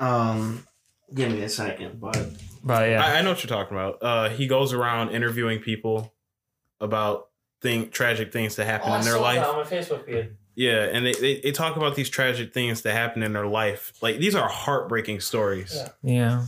um, 0.00 0.66
give 1.14 1.30
me 1.30 1.42
a 1.42 1.48
second, 1.48 2.00
but 2.00 2.30
But 2.64 2.88
yeah, 2.90 3.04
I, 3.04 3.18
I 3.18 3.22
know 3.22 3.30
what 3.30 3.42
you're 3.44 3.48
talking 3.48 3.76
about. 3.76 3.98
Uh, 4.02 4.28
he 4.30 4.46
goes 4.46 4.72
around 4.72 5.10
interviewing 5.10 5.60
people 5.60 6.11
about 6.82 7.28
thing 7.62 7.88
tragic 7.90 8.32
things 8.32 8.56
that 8.56 8.64
happen 8.66 8.90
Oh, 8.90 8.94
I 8.94 8.98
in 8.98 9.04
their 9.04 9.14
saw 9.14 9.22
life. 9.22 9.36
that 9.40 9.48
on 9.48 9.56
my 9.56 9.62
Facebook 9.64 10.04
feed. 10.04 10.36
Yeah, 10.54 10.82
and 10.92 11.06
they, 11.06 11.12
they, 11.14 11.40
they 11.40 11.50
talk 11.52 11.76
about 11.76 11.94
these 11.94 12.10
tragic 12.10 12.52
things 12.52 12.82
that 12.82 12.92
happen 12.92 13.22
in 13.22 13.32
their 13.32 13.46
life. 13.46 13.92
Like 14.02 14.18
these 14.18 14.34
are 14.34 14.48
heartbreaking 14.48 15.20
stories. 15.20 15.72
Yeah. 15.74 15.88
yeah. 16.02 16.46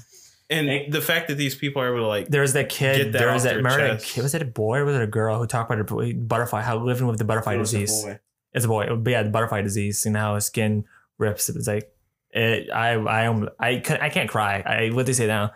And 0.51 0.93
the 0.93 1.01
fact 1.01 1.29
that 1.29 1.37
these 1.37 1.55
people 1.55 1.81
are 1.81 1.89
able 1.89 2.05
to 2.05 2.07
like 2.07 2.29
There 2.29 2.43
was 2.43 2.53
that 2.53 2.69
kid. 2.69 2.97
Get 2.99 3.13
that 3.13 3.19
there 3.19 3.33
was 3.33 3.45
that. 3.45 3.55
your 3.55 3.63
Remember 3.63 3.97
kid? 3.99 4.23
Was 4.23 4.35
it 4.35 4.43
a 4.43 4.45
boy 4.45 4.79
or 4.79 4.85
was 4.85 4.95
it 4.97 5.01
a 5.03 5.07
girl 5.07 5.39
who 5.39 5.47
talked 5.47 5.73
about 5.73 5.91
a 6.03 6.13
butterfly? 6.15 6.61
How 6.61 6.77
living 6.77 7.07
with 7.07 7.17
the 7.19 7.25
butterfly 7.25 7.55
it 7.55 7.59
was 7.59 7.73
a 7.73 7.79
disease. 7.79 8.03
boy. 8.05 8.19
It's 8.53 8.65
a 8.67 8.69
boy. 8.69 8.95
But 8.95 9.11
yeah, 9.11 9.23
the 9.23 9.31
butterfly 9.31 9.63
disease 9.63 10.05
and 10.05 10.15
how 10.17 10.35
his 10.35 10.45
skin 10.45 10.85
rips. 11.19 11.49
It 11.49 11.57
was 11.57 11.67
like 11.67 11.91
it. 12.31 12.71
I 12.71 12.91
I 12.93 13.23
am. 13.23 13.49
I 13.59 13.77
can 13.77 14.01
I 14.03 14.11
can't 14.11 14.29
cry. 14.29 14.61
I 14.61 14.91
what 14.95 15.07
they 15.07 15.15
say 15.15 15.27
now. 15.27 15.53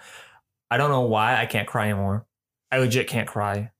I 0.71 0.79
don't 0.79 0.91
know 0.91 1.03
why 1.03 1.39
I 1.39 1.45
can't 1.45 1.69
cry 1.69 1.91
anymore. 1.91 2.25
I 2.73 2.79
legit 2.79 3.09
can't 3.09 3.29
cry. 3.29 3.71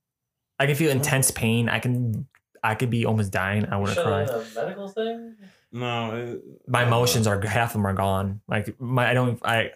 I 0.59 0.65
can 0.65 0.75
feel 0.75 0.91
intense 0.91 1.31
pain. 1.31 1.69
I 1.69 1.79
can. 1.79 2.27
I 2.61 2.75
could 2.75 2.89
be 2.89 3.05
almost 3.05 3.31
dying. 3.31 3.65
I 3.71 3.77
wouldn't 3.77 3.97
cry. 3.97 4.23
a 4.23 4.43
medical 4.53 4.89
thing? 4.89 5.35
no. 5.71 6.15
It, 6.15 6.43
My 6.67 6.83
emotions 6.85 7.25
are 7.25 7.39
half 7.39 7.69
of 7.69 7.73
them 7.73 7.87
are 7.87 7.93
gone. 7.93 8.41
Like 8.47 8.79
my 8.79 9.09
I 9.09 9.13
don't. 9.13 9.39
I 9.45 9.71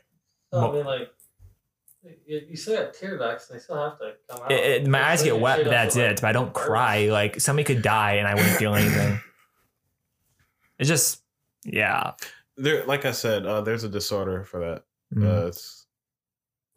No, 0.51 0.59
Well- 0.59 0.71
I 0.71 0.75
mean 0.75 0.85
like 0.85 1.09
You, 2.27 2.41
you 2.49 2.57
still 2.57 2.75
have 2.75 2.91
tear 2.91 3.17
ducts, 3.17 3.47
they 3.47 3.59
still 3.59 3.77
have 3.81 3.97
to 3.99 4.15
come 4.29 4.43
out. 4.43 4.51
It, 4.51 4.83
it- 4.83 4.87
my 4.87 5.01
eyes 5.01 5.21
like 5.21 5.31
get 5.31 5.39
wet, 5.39 5.59
but 5.63 5.69
that's 5.69 5.95
it. 5.95 6.19
But 6.19 6.27
I 6.27 6.31
don't 6.33 6.51
cry. 6.53 7.05
Like 7.09 7.39
somebody 7.39 7.63
could 7.63 7.81
die 7.81 8.15
and 8.15 8.27
I 8.27 8.35
wouldn't 8.35 8.57
feel 8.57 8.75
anything. 8.75 9.19
It's 10.79 10.89
just, 10.89 11.21
yeah. 11.63 12.13
There, 12.57 12.83
like 12.85 13.05
I 13.05 13.11
said, 13.11 13.45
uh, 13.45 13.61
there's 13.61 13.83
a 13.83 13.89
disorder 13.89 14.43
for 14.43 14.59
that. 14.59 14.83
Mm. 15.15 15.23
Uh, 15.43 15.47
it's 15.47 15.85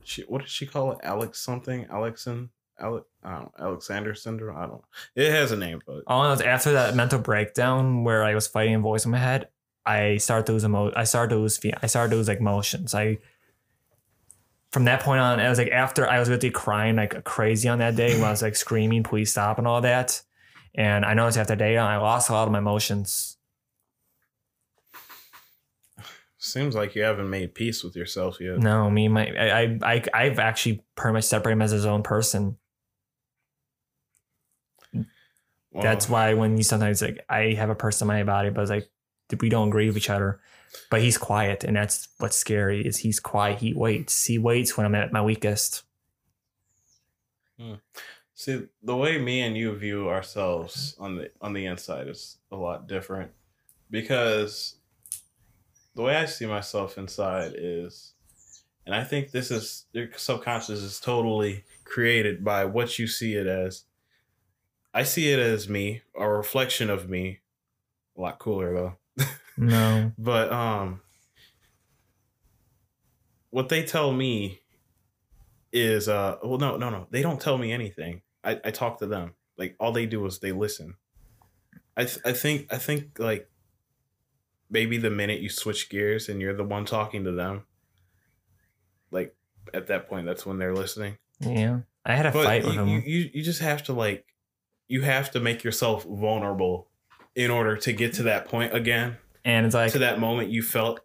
she. 0.04 0.22
What 0.22 0.42
did 0.42 0.50
she 0.50 0.66
call 0.66 0.92
it? 0.92 0.98
Alex 1.02 1.40
something? 1.40 1.86
Alexan? 1.86 2.50
Alex? 2.78 3.06
I 3.22 3.32
don't 3.32 3.42
know. 3.42 3.52
Alexander 3.66 4.14
syndrome. 4.14 4.56
I 4.56 4.62
don't. 4.62 4.72
know. 4.72 4.84
It 5.14 5.30
has 5.30 5.52
a 5.52 5.56
name, 5.56 5.80
but 5.86 5.96
oh, 5.96 6.02
All 6.06 6.22
I 6.22 6.28
know 6.28 6.32
is 6.34 6.40
after 6.40 6.72
that 6.72 6.94
mental 6.94 7.18
breakdown 7.18 8.04
where 8.04 8.22
I 8.24 8.34
was 8.34 8.46
fighting 8.46 8.74
a 8.74 8.80
voice 8.80 9.04
in 9.04 9.10
my 9.10 9.18
head, 9.18 9.48
I 9.84 10.18
started 10.18 10.46
to 10.46 10.52
lose 10.52 10.64
emo- 10.64 10.92
I 10.94 11.04
started 11.04 11.34
to 11.34 11.40
lose. 11.40 11.56
Fe- 11.56 11.74
I 11.82 11.86
started 11.86 12.10
to 12.10 12.16
lose 12.16 12.28
like 12.28 12.40
motions. 12.40 12.94
I 12.94 13.18
from 14.72 14.84
that 14.84 15.00
point 15.00 15.20
on, 15.20 15.40
I 15.40 15.48
was 15.48 15.58
like 15.58 15.70
after 15.70 16.06
I 16.08 16.18
was 16.18 16.28
really 16.28 16.50
crying 16.50 16.96
like 16.96 17.24
crazy 17.24 17.68
on 17.68 17.78
that 17.78 17.96
day 17.96 18.14
when 18.14 18.24
I 18.24 18.30
was 18.30 18.42
like 18.42 18.56
screaming, 18.56 19.02
"Please 19.02 19.30
stop!" 19.30 19.58
and 19.58 19.66
all 19.66 19.80
that. 19.80 20.22
And 20.74 21.04
I 21.06 21.14
noticed 21.14 21.38
after 21.38 21.52
that 21.52 21.58
day, 21.58 21.78
I 21.78 21.96
lost 21.96 22.28
a 22.28 22.32
lot 22.32 22.46
of 22.46 22.52
my 22.52 22.58
emotions. 22.58 23.36
seems 26.38 26.74
like 26.74 26.94
you 26.94 27.02
haven't 27.02 27.28
made 27.28 27.54
peace 27.54 27.82
with 27.82 27.96
yourself 27.96 28.38
yet. 28.40 28.58
No, 28.58 28.90
me, 28.90 29.08
my, 29.08 29.26
I, 29.26 29.60
I, 29.62 29.78
I, 29.82 30.02
I've 30.14 30.38
actually 30.38 30.84
pretty 30.94 31.14
much 31.14 31.24
separated 31.24 31.54
him 31.54 31.62
as 31.62 31.70
his 31.72 31.86
own 31.86 32.02
person. 32.02 32.56
That's 35.82 36.08
why 36.08 36.34
when 36.34 36.56
you 36.56 36.62
sometimes 36.62 37.02
like 37.02 37.24
I 37.28 37.54
have 37.54 37.70
a 37.70 37.74
person 37.74 38.10
in 38.10 38.16
my 38.16 38.22
body, 38.24 38.50
but 38.50 38.62
it's 38.62 38.70
like 38.70 38.88
we 39.40 39.48
don't 39.48 39.68
agree 39.68 39.86
with 39.86 39.96
each 39.96 40.10
other. 40.10 40.40
But 40.90 41.00
he's 41.00 41.16
quiet, 41.16 41.64
and 41.64 41.76
that's 41.76 42.08
what's 42.18 42.36
scary. 42.36 42.86
Is 42.86 42.98
he's 42.98 43.20
quiet. 43.20 43.58
He 43.58 43.72
waits. 43.72 44.24
He 44.24 44.38
waits 44.38 44.76
when 44.76 44.86
I'm 44.86 44.94
at 44.94 45.12
my 45.12 45.22
weakest. 45.22 45.82
Hmm. 47.58 47.74
See, 48.34 48.66
the 48.82 48.96
way 48.96 49.18
me 49.18 49.40
and 49.40 49.56
you 49.56 49.74
view 49.74 50.08
ourselves 50.08 50.94
on 50.98 51.16
the 51.16 51.30
on 51.40 51.54
the 51.54 51.66
inside 51.66 52.08
is 52.08 52.36
a 52.52 52.56
lot 52.56 52.86
different 52.86 53.30
because 53.90 54.76
the 55.94 56.02
way 56.02 56.16
I 56.16 56.26
see 56.26 56.44
myself 56.44 56.98
inside 56.98 57.54
is 57.56 58.12
and 58.86 58.94
I 58.94 59.02
think 59.02 59.32
this 59.32 59.50
is 59.50 59.86
your 59.92 60.08
subconscious 60.16 60.80
is 60.80 61.00
totally 61.00 61.64
created 61.84 62.44
by 62.44 62.64
what 62.64 62.98
you 62.98 63.08
see 63.08 63.34
it 63.34 63.46
as. 63.46 63.84
I 64.96 65.02
see 65.02 65.30
it 65.30 65.38
as 65.38 65.68
me, 65.68 66.02
a 66.16 66.28
reflection 66.28 66.88
of 66.90 67.08
me. 67.08 67.40
A 68.16 68.20
lot 68.20 68.38
cooler 68.38 68.72
though. 68.72 69.24
No, 69.58 70.12
But 70.18 70.52
um 70.52 71.00
what 73.50 73.68
they 73.68 73.82
tell 73.84 74.12
me 74.12 74.60
is 75.72 76.08
uh 76.08 76.36
well 76.42 76.58
no 76.58 76.76
no 76.76 76.90
no 76.90 77.06
they 77.10 77.22
don't 77.22 77.40
tell 77.40 77.58
me 77.58 77.72
anything. 77.72 78.22
I, 78.44 78.60
I 78.64 78.70
talk 78.70 78.98
to 78.98 79.06
them. 79.06 79.34
Like 79.56 79.76
all 79.80 79.92
they 79.92 80.06
do 80.06 80.24
is 80.26 80.38
they 80.38 80.52
listen. 80.52 80.94
I 81.96 82.04
th- 82.04 82.20
I 82.24 82.32
think 82.32 82.72
I 82.72 82.78
think 82.78 83.18
like 83.18 83.48
maybe 84.68 84.98
the 84.98 85.10
minute 85.10 85.40
you 85.40 85.48
switch 85.48 85.88
gears 85.88 86.28
and 86.28 86.40
you're 86.40 86.54
the 86.56 86.64
one 86.64 86.84
talking 86.84 87.24
to 87.24 87.32
them, 87.32 87.64
like 89.10 89.34
at 89.72 89.86
that 89.86 90.08
point 90.08 90.26
that's 90.26 90.44
when 90.44 90.58
they're 90.58 90.74
listening. 90.74 91.16
yeah, 91.40 91.80
I 92.04 92.14
had 92.14 92.26
a 92.26 92.32
But 92.32 92.44
fight 92.44 92.64
with 92.64 92.76
them 92.76 92.88
you, 92.88 92.98
you 93.00 93.30
you 93.34 93.42
just 93.42 93.60
have 93.60 93.82
to 93.84 93.92
like 93.94 94.26
you 94.88 95.02
have 95.02 95.30
to 95.32 95.40
make 95.40 95.64
yourself 95.64 96.04
vulnerable 96.04 96.88
in 97.34 97.50
order 97.50 97.76
to 97.76 97.92
get 97.92 98.12
to 98.14 98.22
that 98.24 98.46
point 98.48 98.74
again 98.74 99.16
and 99.44 99.66
it's 99.66 99.74
like, 99.74 99.92
to 99.92 99.98
that 100.00 100.18
moment 100.18 100.50
you 100.50 100.62
felt 100.62 101.00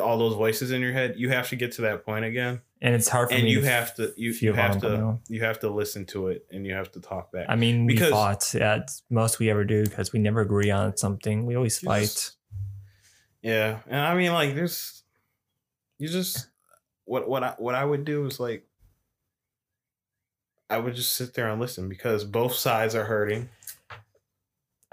all 0.00 0.18
those 0.18 0.34
voices 0.34 0.70
in 0.70 0.80
your 0.80 0.92
head 0.92 1.14
you 1.16 1.28
have 1.28 1.48
to 1.48 1.56
get 1.56 1.72
to 1.72 1.82
that 1.82 2.04
point 2.04 2.24
again 2.24 2.60
and 2.80 2.94
it's 2.94 3.08
hard 3.08 3.28
for 3.28 3.34
and 3.36 3.44
me. 3.44 3.50
you 3.50 3.60
to 3.60 3.66
have 3.68 3.94
to 3.94 4.12
you, 4.16 4.32
you 4.32 4.52
have 4.54 4.80
to 4.80 4.88
now. 4.96 5.20
you 5.28 5.40
have 5.42 5.58
to 5.60 5.68
listen 5.70 6.04
to 6.06 6.28
it 6.28 6.44
and 6.50 6.66
you 6.66 6.74
have 6.74 6.90
to 6.90 7.00
talk 7.00 7.30
back 7.30 7.46
I 7.48 7.54
mean, 7.56 7.86
we 7.86 7.94
because- 7.94 8.10
fought. 8.10 8.54
Yeah, 8.54 8.80
most 9.08 9.38
we 9.38 9.50
ever 9.50 9.64
do 9.64 9.84
because 9.84 10.12
we 10.12 10.18
never 10.18 10.40
agree 10.40 10.70
on 10.70 10.96
something. 10.96 11.46
We 11.46 11.54
always 11.54 11.78
fight. 11.78 12.02
just- 12.02 12.36
yeah 13.42 13.80
and 13.88 14.00
i 14.00 14.14
mean 14.14 14.32
like 14.32 14.54
there's 14.54 15.02
you 15.98 16.08
just 16.08 16.48
what 17.04 17.28
what 17.28 17.42
i 17.42 17.54
what 17.58 17.74
i 17.74 17.84
would 17.84 18.04
do 18.04 18.24
is 18.26 18.38
like 18.38 18.64
i 20.70 20.78
would 20.78 20.94
just 20.94 21.12
sit 21.12 21.34
there 21.34 21.48
and 21.48 21.60
listen 21.60 21.88
because 21.88 22.24
both 22.24 22.54
sides 22.54 22.94
are 22.94 23.04
hurting 23.04 23.48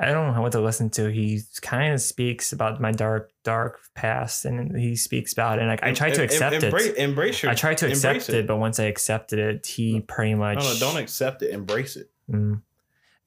I 0.01 0.13
don't 0.13 0.33
know 0.33 0.41
what 0.41 0.53
to 0.53 0.61
listen 0.61 0.89
to. 0.91 1.11
He 1.11 1.41
kind 1.61 1.93
of 1.93 1.99
speaks 1.99 2.53
about 2.53 2.79
my 2.79 2.93
dark, 2.93 3.31
dark 3.43 3.81
past, 3.95 4.45
and 4.45 4.75
he 4.79 4.95
speaks 4.95 5.33
about 5.33 5.57
it. 5.57 5.63
And 5.63 5.69
like 5.69 5.83
I 5.83 5.91
tried 5.91 6.13
to 6.13 6.23
accept 6.23 6.63
embrace, 6.63 6.85
it. 6.85 6.97
embrace 6.97 7.43
your 7.43 7.51
I 7.51 7.55
tried 7.55 7.79
to 7.79 7.87
accept 7.87 8.29
it. 8.29 8.47
but 8.47 8.55
once 8.57 8.79
I 8.79 8.85
accepted 8.85 9.39
it, 9.39 9.65
he 9.65 9.99
pretty 9.99 10.35
much 10.35 10.59
no 10.59 10.73
no 10.73 10.79
don't 10.79 10.95
accept 10.95 11.41
it 11.41 11.51
embrace 11.51 11.97
it 11.97 12.09
mm. 12.31 12.61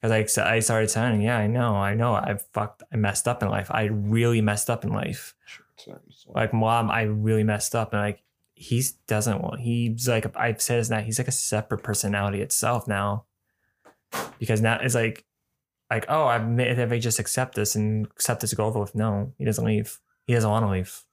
because 0.01 0.39
I 0.39 0.55
I 0.55 0.59
started 0.61 0.89
saying, 0.89 1.21
yeah, 1.21 1.37
I 1.37 1.45
know, 1.45 1.75
I 1.75 1.93
know, 1.93 2.15
I 2.15 2.39
fucked, 2.53 2.81
I 2.91 2.95
messed 2.95 3.27
up 3.27 3.43
in 3.43 3.49
life. 3.49 3.69
I 3.69 3.83
really 3.83 4.41
messed 4.41 4.71
up 4.71 4.83
in 4.83 4.91
life. 4.91 5.35
Sure, 5.45 6.01
Like 6.29 6.55
mom, 6.55 6.89
I 6.89 7.03
really 7.03 7.43
messed 7.43 7.75
up, 7.75 7.93
and 7.93 8.01
like 8.01 8.23
he 8.63 8.83
doesn't 9.07 9.41
want. 9.41 9.59
He's 9.61 10.07
like 10.07 10.25
I've 10.37 10.61
said 10.61 10.79
this 10.79 10.89
now. 10.89 11.01
He's 11.01 11.19
like 11.19 11.27
a 11.27 11.31
separate 11.33 11.83
personality 11.83 12.41
itself 12.41 12.87
now, 12.87 13.25
because 14.39 14.61
now 14.61 14.79
it's 14.81 14.95
like, 14.95 15.25
like 15.91 16.05
oh, 16.07 16.25
I've 16.27 16.47
made, 16.47 16.79
if 16.79 16.91
I 16.91 16.99
just 16.99 17.19
accept 17.19 17.55
this 17.55 17.75
and 17.75 18.05
accept 18.07 18.41
this 18.41 18.51
to 18.51 18.55
go 18.55 18.65
over 18.65 18.79
with. 18.79 18.95
No, 18.95 19.33
he 19.37 19.45
doesn't 19.45 19.65
leave. 19.65 19.99
He 20.27 20.33
doesn't 20.33 20.49
want 20.49 20.65
to 20.65 20.71
leave. 20.71 21.03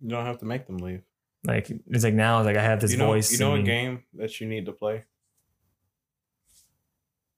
you 0.00 0.08
don't 0.10 0.26
have 0.26 0.38
to 0.38 0.44
make 0.44 0.66
them 0.66 0.78
leave 0.78 1.02
Like 1.44 1.70
it's 1.90 2.04
like 2.04 2.14
now, 2.14 2.38
it's 2.38 2.46
like 2.46 2.56
I 2.56 2.62
have 2.62 2.80
this 2.80 2.92
you 2.92 2.98
know, 2.98 3.06
voice. 3.06 3.32
You 3.32 3.38
know 3.40 3.54
a 3.56 3.62
game 3.62 4.04
that 4.14 4.40
you 4.40 4.46
need 4.46 4.66
to 4.66 4.72
play? 4.72 5.04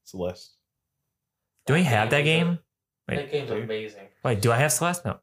Celeste. 0.05 0.53
Do 1.67 1.75
we 1.75 1.83
have 1.83 2.11
that 2.11 2.23
game? 2.23 2.59
Wait, 3.09 3.17
That 3.17 3.33
game's 3.33 3.51
do 3.51 3.57
amazing. 3.57 4.07
wait, 4.25 4.41
do 4.41 4.53
I 4.53 4.57
have 4.59 4.73
Celeste? 4.73 5.05
No, 5.05 5.19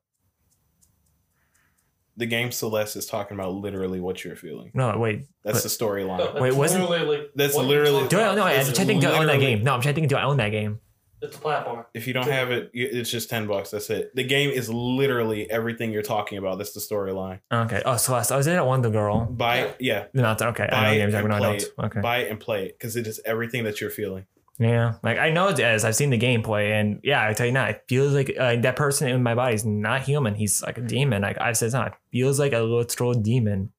The 2.15 2.25
game 2.27 2.51
Celeste 2.51 2.95
is 2.97 3.05
talking 3.07 3.35
about 3.37 3.53
literally 3.55 3.99
what 3.99 4.23
you're 4.23 4.35
feeling. 4.35 4.71
no, 4.75 4.97
wait. 4.99 5.25
That's 5.43 5.57
But- 5.57 5.63
the 5.63 5.69
storyline. 5.85 6.35
No, 6.35 6.41
Wait, 6.41 6.53
wasn't- 6.53 6.87
literally 6.89 7.17
like 7.17 7.29
That's 7.35 7.55
literally- 7.55 8.07
Do 8.07 8.19
I? 8.19 8.21
about. 8.21 8.35
No, 8.35 8.43
I'm 8.43 8.53
trying 8.63 8.73
to 8.75 8.85
think. 8.85 9.01
Do 9.01 9.07
I 9.09 9.17
own 9.19 9.27
that 9.27 9.39
game? 9.39 9.63
No, 9.63 9.73
I'm 9.73 9.81
trying 9.81 9.95
to 9.95 9.99
think. 10.01 10.09
Do 10.09 10.15
I 10.17 10.23
own 10.23 10.37
that 10.37 10.49
game? 10.49 10.79
It's 11.23 11.37
a 11.37 11.39
platform. 11.39 11.85
If 11.93 12.05
you 12.05 12.11
don't 12.13 12.27
have 12.27 12.51
it, 12.51 12.69
it's 12.73 13.09
just 13.09 13.29
ten 13.29 13.47
bucks. 13.47 13.71
That's 13.71 13.89
it. 13.89 14.13
The 14.13 14.25
game 14.25 14.49
is 14.49 14.69
literally 14.69 15.49
everything 15.49 15.91
you're 15.93 16.01
talking 16.03 16.37
about. 16.37 16.57
That's 16.57 16.73
the 16.73 16.81
storyline. 16.81 17.39
Okay. 17.51 17.81
Oh, 17.85 17.95
Celeste. 17.95 18.31
I 18.33 18.37
was 18.37 18.45
in 18.45 18.53
that 18.53 18.65
Wonder 18.67 18.89
Girl. 18.89 19.25
Buy 19.25 19.59
it, 19.59 19.77
yeah, 19.79 20.05
Not 20.13 20.41
okay. 20.41 20.67
I 20.69 20.81
know 20.81 20.87
it 20.89 20.93
the 20.93 20.97
games. 20.99 21.13
I 21.15 21.19
and 21.19 21.27
know 21.29 21.35
I 21.35 21.39
play 21.39 21.57
don't. 21.59 21.85
Okay. 21.85 22.01
buy 22.01 22.17
it 22.17 22.29
and 22.31 22.39
play 22.39 22.65
it 22.65 22.77
because 22.77 22.95
it 22.97 23.07
is 23.07 23.21
everything 23.25 23.63
that 23.63 23.79
you're 23.79 23.89
feeling. 23.89 24.25
Yeah, 24.59 24.93
like 25.01 25.17
I 25.17 25.31
know 25.31 25.47
as 25.47 25.83
I've 25.83 25.95
seen 25.95 26.11
the 26.11 26.19
gameplay, 26.19 26.79
and 26.79 26.99
yeah, 27.03 27.27
I 27.27 27.33
tell 27.33 27.47
you 27.47 27.51
now, 27.51 27.65
it 27.65 27.83
feels 27.89 28.13
like 28.13 28.35
uh, 28.39 28.55
that 28.57 28.75
person 28.75 29.07
in 29.09 29.23
my 29.23 29.33
body 29.33 29.55
is 29.55 29.65
not 29.65 30.03
human. 30.03 30.35
He's 30.35 30.61
like 30.61 30.77
a 30.77 30.81
demon. 30.81 31.23
Like 31.23 31.41
I've 31.41 31.57
said, 31.57 31.71
now, 31.73 31.87
it 31.87 31.93
feels 32.11 32.39
like 32.39 32.53
a 32.53 32.59
literal 32.59 33.13
demon. 33.15 33.71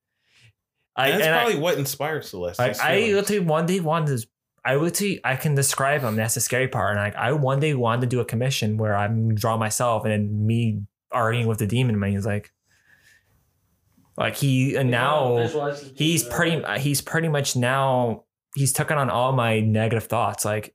I 0.96 1.08
And 1.08 1.14
that's 1.20 1.26
and 1.26 1.34
I- 1.36 1.42
probably 1.44 1.60
what 1.60 1.78
inspired 1.78 2.24
Celeste. 2.24 2.58
like 2.58 2.80
I 2.80 2.96
feelings. 3.02 3.14
literally 3.14 3.40
one 3.46 3.66
day 3.66 3.80
wanted 3.80 4.18
to. 4.20 4.26
I 4.64 4.74
literally 4.76 5.20
I 5.22 5.36
can 5.36 5.54
describe 5.54 6.00
him. 6.00 6.16
That's 6.16 6.34
the 6.34 6.40
scary 6.40 6.68
part. 6.68 6.96
And 6.96 7.04
like 7.04 7.14
I 7.16 7.32
one 7.32 7.60
day 7.60 7.74
wanted 7.74 8.00
to 8.02 8.06
do 8.08 8.20
a 8.20 8.24
commission 8.24 8.76
where 8.76 8.96
I'm 8.96 9.34
draw 9.34 9.56
myself 9.56 10.04
and 10.04 10.12
then 10.12 10.46
me 10.46 10.82
arguing 11.12 11.46
with 11.46 11.58
the 11.58 11.66
demon. 11.66 12.02
And 12.02 12.12
he's 12.12 12.26
like, 12.26 12.50
like 14.16 14.36
he 14.36 14.74
and 14.76 14.90
now 14.90 15.46
he's 15.96 16.22
pretty 16.24 16.62
he's 16.80 17.00
pretty 17.02 17.28
much 17.28 17.56
now 17.56 18.24
he's 18.54 18.72
taken 18.72 18.98
on 18.98 19.10
all 19.10 19.32
my 19.32 19.60
negative 19.60 20.04
thoughts. 20.04 20.44
Like 20.44 20.74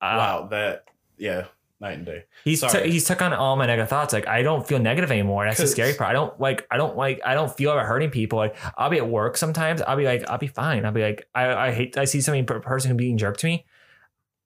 uh, 0.00 0.16
wow, 0.16 0.48
that 0.50 0.88
yeah, 1.16 1.46
night 1.80 1.98
and 1.98 2.06
day. 2.06 2.24
He's 2.44 2.60
t- 2.60 2.90
he's 2.90 3.04
took 3.04 3.22
on 3.22 3.32
all 3.32 3.56
my 3.56 3.66
negative 3.66 3.88
thoughts. 3.88 4.12
Like 4.12 4.26
I 4.26 4.42
don't 4.42 4.66
feel 4.66 4.78
negative 4.78 5.10
anymore. 5.10 5.44
That's 5.44 5.58
the 5.58 5.66
scary 5.66 5.94
part. 5.94 6.10
I 6.10 6.12
don't 6.12 6.38
like 6.40 6.66
I 6.70 6.76
don't 6.76 6.96
like 6.96 7.20
I 7.24 7.34
don't 7.34 7.54
feel 7.54 7.72
about 7.72 7.86
hurting 7.86 8.10
people. 8.10 8.38
Like 8.38 8.56
I'll 8.76 8.90
be 8.90 8.98
at 8.98 9.08
work 9.08 9.36
sometimes. 9.36 9.82
I'll 9.82 9.96
be 9.96 10.04
like 10.04 10.28
I'll 10.28 10.38
be 10.38 10.48
fine. 10.48 10.84
I'll 10.84 10.92
be 10.92 11.02
like 11.02 11.28
I, 11.34 11.68
I 11.68 11.72
hate 11.72 11.96
I 11.96 12.04
see 12.04 12.20
somebody 12.20 12.44
per- 12.44 12.60
person 12.60 12.90
who 12.90 12.96
being 12.96 13.18
jerk 13.18 13.36
to 13.38 13.46
me. 13.46 13.66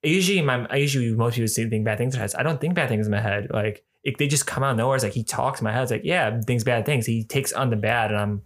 Usually 0.03 0.41
my 0.41 0.65
I 0.69 0.77
usually 0.77 1.13
most 1.13 1.35
people 1.35 1.47
see 1.47 1.67
think 1.69 1.85
bad 1.85 1.97
things 1.97 2.13
in 2.13 2.17
their 2.17 2.23
heads. 2.23 2.35
I 2.35 2.43
don't 2.43 2.59
think 2.59 2.75
bad 2.75 2.89
things 2.89 3.05
in 3.05 3.11
my 3.11 3.21
head. 3.21 3.47
Like 3.51 3.83
if 4.03 4.17
they 4.17 4.27
just 4.27 4.47
come 4.47 4.63
out 4.63 4.71
of 4.71 4.77
nowhere. 4.77 4.95
It's 4.95 5.03
like 5.03 5.13
he 5.13 5.23
talks 5.23 5.61
in 5.61 5.65
my 5.65 5.71
head. 5.71 5.83
It's 5.83 5.91
like 5.91 6.01
yeah, 6.03 6.41
things 6.41 6.63
bad 6.63 6.85
things. 6.85 7.05
He 7.05 7.23
takes 7.23 7.53
on 7.53 7.69
the 7.69 7.75
bad, 7.75 8.11
and 8.11 8.19
I'm 8.19 8.41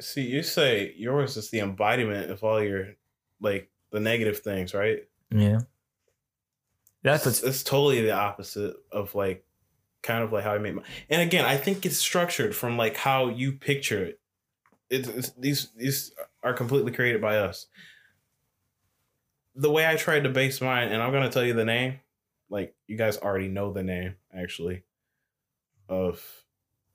See, 0.00 0.22
you 0.22 0.42
say 0.42 0.94
yours 0.96 1.36
is 1.36 1.50
the 1.50 1.60
embodiment 1.60 2.30
of 2.30 2.42
all 2.42 2.60
your 2.60 2.94
like 3.42 3.70
the 3.90 4.00
negative 4.00 4.38
things, 4.38 4.72
right? 4.72 5.00
yeah. 5.30 5.60
That's 7.02 7.26
it's, 7.26 7.42
it's 7.42 7.62
totally 7.62 8.02
the 8.02 8.12
opposite 8.12 8.76
of 8.92 9.14
like 9.14 9.44
kind 10.02 10.22
of 10.22 10.32
like 10.32 10.44
how 10.44 10.52
I 10.52 10.58
made 10.58 10.74
my 10.74 10.82
and 11.10 11.20
again 11.20 11.44
I 11.44 11.56
think 11.56 11.84
it's 11.84 11.98
structured 11.98 12.54
from 12.54 12.76
like 12.76 12.96
how 12.96 13.28
you 13.28 13.52
picture 13.52 14.04
it. 14.04 14.20
It's, 14.88 15.08
it's 15.08 15.30
these 15.30 15.70
these 15.76 16.12
are 16.42 16.52
completely 16.54 16.92
created 16.92 17.20
by 17.20 17.38
us. 17.38 17.66
The 19.54 19.70
way 19.70 19.86
I 19.86 19.96
tried 19.96 20.24
to 20.24 20.30
base 20.30 20.60
mine, 20.60 20.88
and 20.88 21.02
I'm 21.02 21.12
gonna 21.12 21.30
tell 21.30 21.44
you 21.44 21.54
the 21.54 21.64
name, 21.64 22.00
like 22.50 22.74
you 22.86 22.96
guys 22.96 23.18
already 23.18 23.48
know 23.48 23.72
the 23.72 23.82
name 23.82 24.14
actually 24.32 24.84
of 25.88 26.24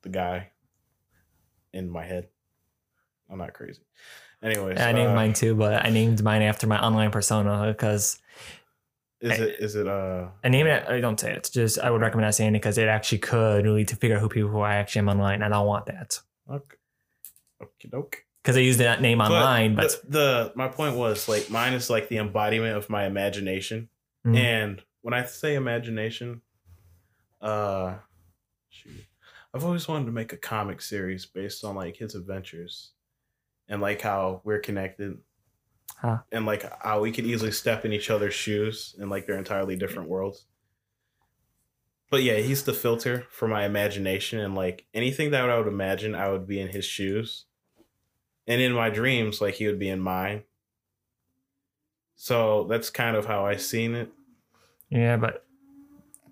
the 0.04 0.10
guy 0.10 0.52
in 1.74 1.90
my 1.90 2.06
head. 2.06 2.30
I'm 3.30 3.38
not 3.38 3.54
crazy. 3.54 3.82
Anyways, 4.42 4.80
I 4.80 4.92
named 4.92 5.12
uh, 5.12 5.16
mine 5.16 5.34
too, 5.34 5.56
but 5.56 5.86
I 5.86 5.90
named 5.90 6.24
mine 6.24 6.42
after 6.44 6.68
my 6.68 6.80
online 6.80 7.12
persona 7.12 7.68
because 7.68 8.20
Is 9.20 9.40
it 9.40 9.56
is 9.60 9.76
it 9.76 9.88
uh 9.88 10.28
I 10.44 10.50
name 10.50 10.68
it. 10.68 10.88
I 10.88 11.02
don't 11.02 11.20
say 11.20 11.32
it. 11.32 11.38
It's 11.38 11.50
just 11.50 11.80
I 11.80 11.90
would 11.90 12.02
recommend 12.02 12.28
not 12.28 12.36
saying 12.36 12.52
it 12.52 12.60
because 12.60 12.78
it 12.78 12.88
actually 12.88 13.18
could 13.20 13.66
lead 13.66 13.88
to 13.88 13.96
figure 13.96 14.18
out 14.18 14.22
who 14.22 14.30
people 14.30 14.50
who 14.50 14.60
I 14.62 14.76
actually 14.76 15.00
am 15.00 15.10
online. 15.10 15.42
I 15.42 15.50
don't 15.50 15.66
want 15.66 15.88
that 15.88 16.20
okay. 16.50 16.78
Okie 17.64 17.90
doke. 17.90 18.24
because 18.44 18.56
I 18.56 18.60
used 18.60 18.80
that 18.80 19.02
name 19.02 19.20
online. 19.20 19.74
But, 19.76 20.00
the, 20.04 20.10
the 20.10 20.54
my 20.56 20.68
point 20.68 20.96
was 20.96 21.28
like 21.28 21.50
mine 21.50 21.74
is 21.74 21.90
like 21.90 22.08
the 22.08 22.18
embodiment 22.18 22.78
of 22.78 22.90
my 22.90 23.06
imagination. 23.06 23.90
Mhm. 24.26 24.38
And 24.38 24.84
when 25.02 25.16
I 25.16 25.26
say 25.26 25.56
imagination, 25.56 26.42
uh 27.42 27.96
shoot. 28.70 29.04
I've 29.54 29.66
always 29.66 29.88
wanted 29.88 30.06
to 30.06 30.12
make 30.12 30.34
a 30.34 30.38
comic 30.38 30.82
series 30.82 31.26
based 31.26 31.64
on 31.66 31.76
like 31.76 31.98
his 31.98 32.14
adventures 32.14 32.92
and 33.70 33.82
like 33.82 34.02
how 34.02 34.42
we're 34.44 34.60
connected. 34.60 35.18
Huh. 35.98 36.20
And 36.32 36.46
like 36.46 36.66
how 36.84 37.02
we 37.02 37.12
could 37.12 37.26
easily 37.26 37.52
step 37.52 37.84
in 37.84 37.94
each 37.94 38.10
other's 38.10 38.34
shoes 38.34 38.96
and 39.00 39.10
like 39.10 39.26
they're 39.26 39.38
entirely 39.38 39.76
different 39.76 40.10
worlds. 40.10 40.46
But 42.10 42.24
yeah, 42.24 42.38
he's 42.38 42.64
the 42.64 42.74
filter 42.74 43.26
for 43.30 43.48
my 43.48 43.66
imagination 43.66 44.40
and 44.40 44.56
like 44.56 44.86
anything 44.94 45.32
that 45.32 45.50
I 45.50 45.58
would 45.58 45.68
imagine 45.68 46.16
I 46.16 46.30
would 46.30 46.48
be 46.48 46.60
in 46.60 46.70
his 46.70 46.86
shoes. 46.86 47.46
And 48.48 48.62
in 48.62 48.72
my 48.72 48.90
dreams, 48.90 49.42
like 49.42 49.56
he 49.56 49.68
would 49.68 49.80
be 49.80 49.90
in 49.90 50.00
mine. 50.00 50.44
So 52.16 52.66
that's 52.70 52.90
kind 52.90 53.16
of 53.16 53.26
how 53.26 53.46
I 53.46 53.58
seen 53.58 53.94
it. 53.94 54.12
yeah, 54.90 55.18
but 55.18 55.46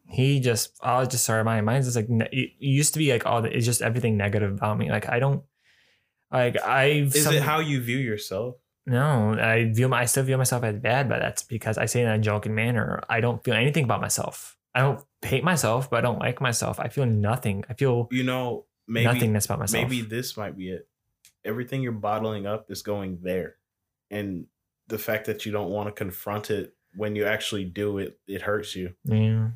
he 0.08 0.40
just 0.40 0.78
I 0.82 1.00
was 1.00 1.10
just 1.10 1.26
sorry. 1.26 1.44
My 1.44 1.62
mine's 1.62 1.86
just 1.86 1.96
like 1.96 2.08
it 2.32 2.52
used 2.60 2.94
to 2.94 3.00
be 3.00 3.12
like 3.12 3.26
all 3.26 3.42
the, 3.42 3.56
it's 3.56 3.66
just 3.66 3.82
everything 3.82 4.18
negative 4.18 4.52
about 4.52 4.78
me. 4.78 4.90
Like 4.90 5.10
I 5.10 5.20
don't 5.20 5.44
like 6.36 6.62
I. 6.62 6.86
Is 7.14 7.26
it 7.28 7.42
how 7.42 7.60
you 7.60 7.82
view 7.82 7.98
yourself? 7.98 8.56
No, 8.88 9.34
I 9.34 9.72
view 9.74 9.88
my, 9.88 10.02
I 10.02 10.06
still 10.06 10.24
view 10.24 10.38
myself 10.38 10.64
as 10.64 10.78
bad, 10.78 11.10
but 11.10 11.20
that's 11.20 11.42
because 11.42 11.78
I 11.78 11.86
say 11.86 12.02
it 12.02 12.06
in 12.06 12.12
a 12.12 12.20
joking 12.20 12.54
manner. 12.54 13.02
I 13.10 13.20
don't 13.20 13.44
feel 13.44 13.56
anything 13.56 13.84
about 13.84 14.00
myself. 14.00 14.58
I 14.76 14.82
don't 14.82 15.04
hate 15.24 15.44
myself, 15.44 15.90
but 15.90 15.98
I 15.98 16.02
don't 16.02 16.20
like 16.20 16.40
myself. 16.40 16.80
I 16.80 16.90
feel 16.90 17.06
nothing. 17.06 17.64
I 17.68 17.74
feel 17.74 18.08
You 18.12 18.24
know, 18.24 18.66
maybe 18.88 19.06
nothingness 19.06 19.46
about 19.46 19.60
myself. 19.60 19.84
maybe 19.84 20.02
this 20.02 20.38
might 20.38 20.56
be 20.56 20.70
it. 20.70 20.88
Everything 21.44 21.82
you're 21.82 21.94
bottling 21.94 22.46
up 22.46 22.70
is 22.70 22.84
going 22.84 23.20
there. 23.24 23.56
And 24.12 24.46
the 24.88 24.98
fact 25.00 25.26
that 25.26 25.46
you 25.46 25.52
don't 25.52 25.70
want 25.72 25.88
to 25.88 25.92
confront 25.92 26.52
it 26.52 26.76
when 26.96 27.16
you 27.16 27.26
actually 27.26 27.66
do 27.66 27.98
it, 27.98 28.20
it 28.28 28.42
hurts 28.44 28.76
you. 28.76 28.94
yeah. 29.04 29.50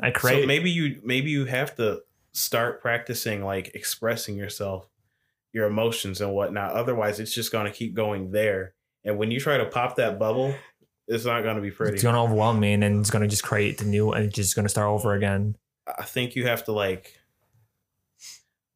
I 0.00 0.12
So 0.18 0.46
maybe 0.46 0.70
you 0.70 1.00
maybe 1.04 1.30
you 1.30 1.44
have 1.44 1.76
to 1.76 2.02
start 2.32 2.80
practicing 2.80 3.44
like 3.44 3.74
expressing 3.74 4.36
yourself, 4.36 4.88
your 5.54 5.66
emotions 5.66 6.20
and 6.20 6.34
whatnot. 6.34 6.72
Otherwise, 6.72 7.20
it's 7.20 7.32
just 7.32 7.50
gonna 7.52 7.70
keep 7.70 7.94
going 7.94 8.30
there. 8.32 8.74
And 9.04 9.16
when 9.16 9.30
you 9.30 9.40
try 9.40 9.56
to 9.56 9.64
pop 9.66 9.96
that 9.96 10.18
bubble, 10.18 10.54
it's 11.08 11.24
not 11.24 11.42
gonna 11.42 11.60
be 11.62 11.70
pretty. 11.70 11.94
it's 11.94 12.02
gonna 12.02 12.22
overwhelm 12.22 12.60
me, 12.60 12.72
and 12.74 12.82
then 12.82 13.00
it's 13.00 13.10
gonna 13.10 13.28
just 13.28 13.44
create 13.44 13.78
the 13.78 13.84
new, 13.84 14.10
and 14.12 14.26
it's 14.26 14.34
just 14.34 14.56
gonna 14.56 14.68
start 14.68 14.88
over 14.88 15.14
again. 15.14 15.56
I 15.86 16.02
think 16.04 16.34
you 16.34 16.46
have 16.48 16.64
to 16.64 16.72
like 16.72 17.18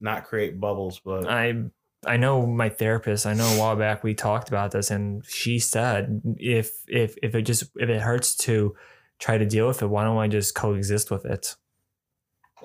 not 0.00 0.24
create 0.24 0.60
bubbles, 0.60 1.00
but 1.04 1.28
I 1.28 1.64
I 2.06 2.16
know 2.16 2.46
my 2.46 2.68
therapist. 2.68 3.26
I 3.26 3.34
know 3.34 3.46
a 3.46 3.58
while 3.58 3.74
back 3.74 4.04
we 4.04 4.14
talked 4.14 4.48
about 4.48 4.70
this, 4.70 4.90
and 4.90 5.24
she 5.26 5.58
said 5.58 6.22
if 6.38 6.70
if 6.86 7.16
if 7.22 7.34
it 7.34 7.42
just 7.42 7.64
if 7.76 7.88
it 7.88 8.00
hurts 8.00 8.36
to 8.36 8.76
try 9.18 9.36
to 9.36 9.44
deal 9.46 9.66
with 9.66 9.82
it, 9.82 9.86
why 9.88 10.04
don't 10.04 10.16
I 10.18 10.28
just 10.28 10.54
coexist 10.54 11.10
with 11.10 11.24
it? 11.24 11.56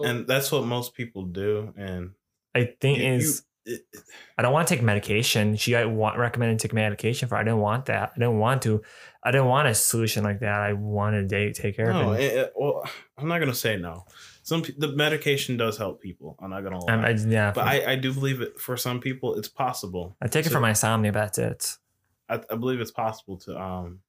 and 0.03 0.25
that's 0.25 0.51
what 0.51 0.65
most 0.65 0.95
people 0.95 1.23
do. 1.23 1.71
And 1.77 2.11
I 2.55 2.73
think 2.81 2.97
you- 2.97 3.05
is 3.05 3.43
it- 3.65 3.85
I 4.37 4.41
don't 4.41 4.53
want 4.53 4.67
to 4.67 4.75
take 4.75 4.83
medication. 4.83 5.55
She 5.55 5.75
I 5.75 5.85
want 5.85 6.17
recommended 6.17 6.59
take 6.59 6.73
medication 6.73 7.27
for. 7.29 7.35
I 7.37 7.43
didn't 7.43 7.59
want 7.59 7.85
that. 7.85 8.11
I 8.15 8.19
didn't 8.19 8.39
want 8.39 8.61
to. 8.63 8.81
I 9.23 9.31
didn't 9.31 9.47
want 9.47 9.67
a 9.67 9.73
solution 9.73 10.23
like 10.23 10.39
that. 10.41 10.59
I 10.61 10.73
wanted 10.73 11.29
to 11.29 11.53
take 11.53 11.75
care 11.77 11.93
no, 11.93 12.11
of 12.11 12.19
it. 12.19 12.23
it- 12.23 12.33
it- 12.37 12.53
well, 12.55 12.83
I'm 13.17 13.27
not 13.27 13.39
gonna 13.39 13.53
say 13.53 13.77
no. 13.77 14.05
Some 14.45 14.63
the 14.77 14.89
medication 14.89 15.55
does 15.55 15.77
help 15.77 16.01
people. 16.01 16.37
I'm 16.41 16.49
not 16.49 16.63
gonna 16.63 16.83
lie, 16.83 16.93
Um, 16.93 17.05
I, 17.05 17.11
yeah, 17.11 17.51
but 17.53 17.65
I, 17.65 17.93
I 17.93 17.95
do 17.95 18.13
believe 18.13 18.41
it 18.41 18.59
for 18.59 18.75
some 18.75 18.99
people 18.99 19.35
it's 19.35 19.47
possible. 19.47 20.17
I 20.21 20.27
take 20.27 20.45
it 20.45 20.49
to- 20.49 20.55
for 20.55 20.59
my 20.59 20.69
insomnia. 20.69 21.11
That's 21.13 21.37
it. 21.37 21.77
I, 22.29 22.41
I 22.49 22.55
believe 22.55 22.81
it's 22.81 22.91
possible 22.91 23.37
to 23.39 23.57
um 23.57 23.99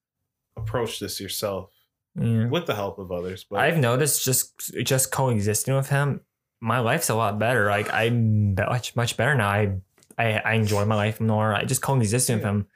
approach 0.57 0.99
this 1.01 1.21
yourself 1.21 1.71
Yeah. 2.17 2.47
with 2.47 2.67
the 2.67 2.75
help 2.75 2.99
of 2.99 3.13
others. 3.13 3.45
But 3.49 3.61
I've 3.61 3.79
noticed 3.79 4.25
just 4.25 4.75
just 4.85 5.11
coexisting 5.13 5.75
with 5.75 5.89
him, 5.91 6.21
my 6.61 6.81
life's 6.81 7.11
a 7.11 7.15
lot 7.15 7.39
better. 7.39 7.69
Like 7.69 7.93
I'm 7.93 8.55
much 8.55 8.97
much 8.97 9.17
better 9.17 9.35
now. 9.35 9.49
I 9.49 9.77
I, 10.17 10.33
I 10.39 10.53
enjoy 10.55 10.85
my 10.85 10.95
life 10.95 11.21
more. 11.21 11.55
I 11.55 11.65
just 11.65 11.83
coexist 11.83 12.31
with 12.31 12.43
him. 12.43 12.67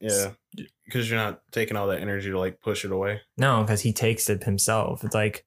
yeah, 0.00 0.30
because 0.84 1.08
you're 1.08 1.18
not 1.18 1.42
taking 1.52 1.76
all 1.76 1.86
that 1.88 2.00
energy 2.00 2.30
to 2.30 2.38
like 2.38 2.60
push 2.60 2.84
it 2.84 2.92
away. 2.92 3.20
No, 3.36 3.62
because 3.62 3.80
he 3.82 3.92
takes 3.92 4.28
it 4.28 4.44
himself. 4.44 5.04
It's 5.04 5.14
like 5.14 5.44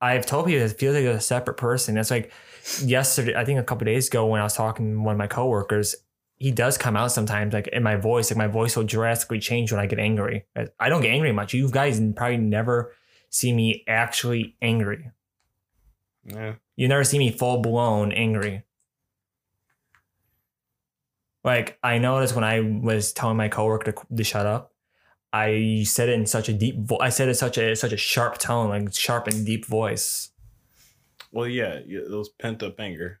I've 0.00 0.26
told 0.26 0.46
people 0.46 0.62
it 0.62 0.78
feels 0.78 0.94
like 0.94 1.04
a 1.04 1.20
separate 1.20 1.56
person. 1.56 1.96
It's 1.96 2.10
like 2.10 2.32
yesterday, 2.82 3.34
I 3.36 3.44
think 3.44 3.60
a 3.60 3.62
couple 3.62 3.84
days 3.84 4.08
ago 4.08 4.26
when 4.26 4.40
I 4.40 4.44
was 4.44 4.54
talking 4.54 4.94
to 4.94 5.00
one 5.00 5.14
of 5.14 5.18
my 5.18 5.26
coworkers, 5.26 5.94
he 6.36 6.50
does 6.50 6.78
come 6.78 6.96
out 6.96 7.12
sometimes 7.12 7.52
like 7.52 7.68
in 7.68 7.82
my 7.82 7.96
voice. 7.96 8.30
Like 8.30 8.38
my 8.38 8.46
voice 8.46 8.76
will 8.76 8.84
drastically 8.84 9.40
change 9.40 9.72
when 9.72 9.80
I 9.80 9.86
get 9.86 9.98
angry. 9.98 10.46
I 10.78 10.88
don't 10.88 11.02
get 11.02 11.10
angry 11.10 11.32
much. 11.32 11.52
You 11.52 11.70
guys 11.70 12.00
probably 12.16 12.38
never 12.38 12.94
see 13.28 13.52
me 13.52 13.84
actually 13.86 14.56
angry. 14.62 15.10
Yeah, 16.24 16.54
You 16.76 16.88
never 16.88 17.04
see 17.04 17.18
me 17.18 17.30
full 17.30 17.60
blown 17.62 18.12
angry. 18.12 18.64
Like 21.42 21.78
I 21.82 21.98
noticed 21.98 22.34
when 22.34 22.44
I 22.44 22.60
was 22.60 23.12
telling 23.12 23.36
my 23.36 23.48
coworker 23.48 23.92
to, 23.92 24.16
to 24.16 24.24
shut 24.24 24.44
up, 24.46 24.74
I 25.32 25.84
said 25.86 26.08
it 26.08 26.14
in 26.14 26.26
such 26.26 26.48
a 26.48 26.52
deep 26.52 26.76
vo- 26.80 26.98
I 27.00 27.08
said 27.08 27.28
it 27.28 27.30
in 27.30 27.34
such 27.36 27.56
a 27.56 27.74
such 27.74 27.92
a 27.92 27.96
sharp 27.96 28.38
tone, 28.38 28.68
like 28.68 28.92
sharp 28.94 29.26
and 29.26 29.46
deep 29.46 29.64
voice. 29.64 30.30
well, 31.32 31.46
yeah, 31.46 31.80
yeah 31.86 32.00
those 32.08 32.28
pent 32.28 32.62
up 32.62 32.78
anger. 32.78 33.20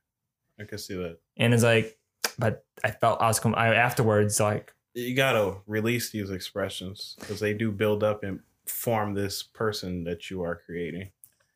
I 0.60 0.64
can 0.64 0.78
see 0.78 0.94
that. 0.96 1.18
And 1.38 1.54
it's 1.54 1.62
like, 1.62 1.96
but 2.38 2.64
I 2.84 2.90
felt 2.90 3.22
I 3.22 3.28
was 3.28 3.40
com- 3.40 3.54
I 3.54 3.74
afterwards 3.74 4.38
like 4.38 4.74
You 4.92 5.14
gotta 5.14 5.56
release 5.66 6.10
these 6.10 6.28
expressions 6.30 7.16
because 7.20 7.40
they 7.40 7.54
do 7.54 7.72
build 7.72 8.04
up 8.04 8.22
and 8.22 8.40
form 8.66 9.14
this 9.14 9.42
person 9.42 10.04
that 10.04 10.28
you 10.30 10.42
are 10.42 10.56
creating. 10.56 11.10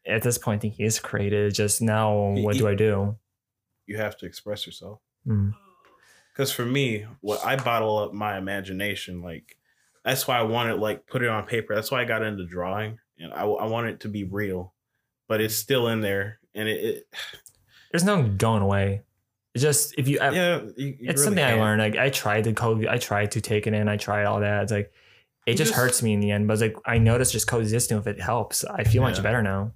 At 0.07 0.23
this 0.23 0.39
point 0.39 0.59
I 0.59 0.63
think 0.63 0.75
he 0.75 0.85
is 0.85 0.99
created. 0.99 1.55
Just 1.55 1.81
now, 1.83 2.15
what 2.15 2.55
he- 2.55 2.61
do 2.61 2.69
I 2.69 2.75
do? 2.75 3.17
You 3.87 3.97
have 3.99 4.17
to 4.19 4.27
express 4.27 4.67
yourself. 4.67 5.01
Mm. 5.27 5.55
Because 6.33 6.51
for 6.53 6.65
me, 6.65 7.07
what 7.21 7.45
I 7.45 7.57
bottle 7.57 7.99
up 7.99 8.13
my 8.13 8.37
imagination, 8.39 9.23
like 9.23 9.57
that's 10.05 10.27
why 10.27 10.39
I 10.39 10.43
wanted 10.43 10.77
like 10.81 11.07
put 11.07 11.23
it 11.23 11.29
on 11.29 11.47
paper. 11.47 11.75
That's 11.75 11.91
why 11.91 12.01
I 12.03 12.05
got 12.05 12.23
into 12.23 12.45
drawing, 12.47 12.99
and 13.19 13.33
I, 13.33 13.43
I 13.45 13.67
want 13.67 13.87
it 13.89 14.01
to 14.01 14.09
be 14.09 14.25
real, 14.25 14.75
but 15.29 15.41
it's 15.41 15.55
still 15.55 15.89
in 15.89 16.01
there, 16.01 16.41
and 16.55 16.69
it, 16.69 16.85
it 16.85 17.07
There's 17.93 18.05
no 18.05 18.25
going 18.25 18.63
away. 18.63 19.03
It's 19.55 19.63
just 19.63 19.95
if 19.97 20.09
you 20.09 20.19
I- 20.19 20.31
yeah, 20.31 20.61
you, 20.77 20.87
you 20.87 20.97
it's 21.01 21.03
really 21.03 21.17
something 21.25 21.45
I 21.45 21.51
can't. 21.51 21.61
learned. 21.61 21.81
Like 21.81 21.97
I 21.97 22.11
tried 22.11 22.45
to 22.45 22.53
code, 22.53 22.85
I 22.87 22.99
tried 22.99 23.31
to 23.33 23.41
take 23.41 23.67
it 23.69 23.75
in, 23.75 23.89
I 23.89 23.97
tried 23.97 24.25
all 24.25 24.41
that. 24.41 24.65
It's 24.65 24.73
like 24.73 24.93
it 25.47 25.53
just, 25.53 25.71
just- 25.71 25.75
hurts 25.75 26.03
me 26.03 26.13
in 26.15 26.21
the 26.21 26.33
end. 26.33 26.49
But 26.49 26.55
it's 26.55 26.63
like 26.63 26.77
I 26.85 26.99
noticed 26.99 27.31
just 27.33 27.47
coexisting 27.47 27.97
with 27.97 28.09
it 28.09 28.21
helps. 28.21 28.65
I 28.65 28.83
feel 28.83 29.03
much 29.03 29.23
better 29.23 29.43
now. 29.43 29.73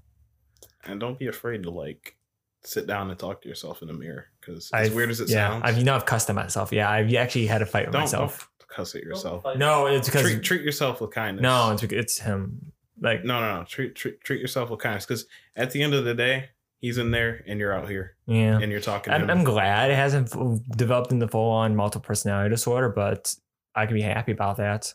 And 0.89 0.99
don't 1.01 1.19
be 1.19 1.27
afraid 1.29 1.63
to 1.65 1.71
like 1.71 2.17
sit 2.65 2.87
down 2.89 3.09
and 3.11 3.19
talk 3.19 3.41
to 3.43 3.49
yourself 3.49 3.83
in 3.83 3.89
the 3.89 3.95
mirror 3.95 4.27
because 4.41 4.71
as 4.73 4.89
I've- 4.89 4.95
weird 4.97 5.11
as 5.11 5.21
it 5.21 5.29
yeah, 5.31 5.51
sounds, 5.51 5.63
I've 5.65 5.79
you 5.79 5.85
know 5.85 5.95
I've 5.95 6.07
cussed 6.07 6.29
at 6.29 6.35
myself. 6.37 6.73
Yeah, 6.73 6.91
I've 6.91 7.13
actually 7.15 7.47
had 7.47 7.63
a 7.63 7.67
fight 7.67 7.87
with 7.87 7.93
don't, 7.93 8.03
myself. 8.03 8.51
don't 8.59 8.69
cuss 8.69 8.95
at 8.95 9.03
yourself. 9.03 9.45
No, 9.57 9.87
it's 9.87 10.09
because 10.09 10.23
Treat, 10.23 10.43
treat 10.43 10.63
yourself 10.63 11.01
with 11.01 11.11
kindness. 11.13 11.43
no, 11.43 11.71
it's 11.73 11.83
it's 11.85 12.19
him. 12.19 12.73
Like 13.01 13.25
no, 13.25 13.41
no, 13.41 13.59
no. 13.61 13.65
Treat 13.65 13.95
treat, 13.95 14.21
treat 14.23 14.41
yourself 14.41 14.71
with 14.71 14.81
kindness 14.81 15.07
because 15.07 15.27
at 15.55 15.71
the 15.71 15.83
end 15.83 15.95
of 15.95 16.05
the 16.05 16.15
day, 16.15 16.49
he's 16.81 16.99
in 16.99 17.13
there 17.13 17.45
and 17.47 17.61
you're 17.61 17.73
out 17.73 17.89
here 17.89 18.17
yeah, 18.27 18.59
and 18.59 18.73
you're 18.73 18.81
talking. 18.81 19.13
I'm, 19.13 19.23
him. 19.23 19.31
I'm 19.31 19.45
glad 19.45 19.91
it 19.93 19.95
hasn't 19.97 20.31
developed 20.77 21.13
into 21.13 21.29
full 21.29 21.51
on 21.51 21.77
multiple 21.77 22.05
personality 22.07 22.51
disorder, 22.51 22.89
but 22.89 23.37
I 23.77 23.87
can 23.87 23.95
be 23.95 24.03
happy 24.03 24.33
about 24.33 24.57
that. 24.57 24.93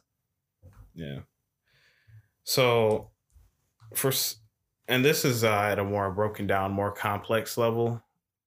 Yeah. 0.94 1.20
So, 2.44 3.10
for 3.96 4.10
s- 4.10 4.36
and 4.88 5.04
this 5.04 5.26
is 5.26 5.44
uh, 5.44 5.52
at 5.72 5.80
a 5.80 5.84
more 5.84 6.12
broken 6.12 6.48
down, 6.48 6.72
more 6.72 6.92
complex 6.92 7.58
level. 7.58 8.04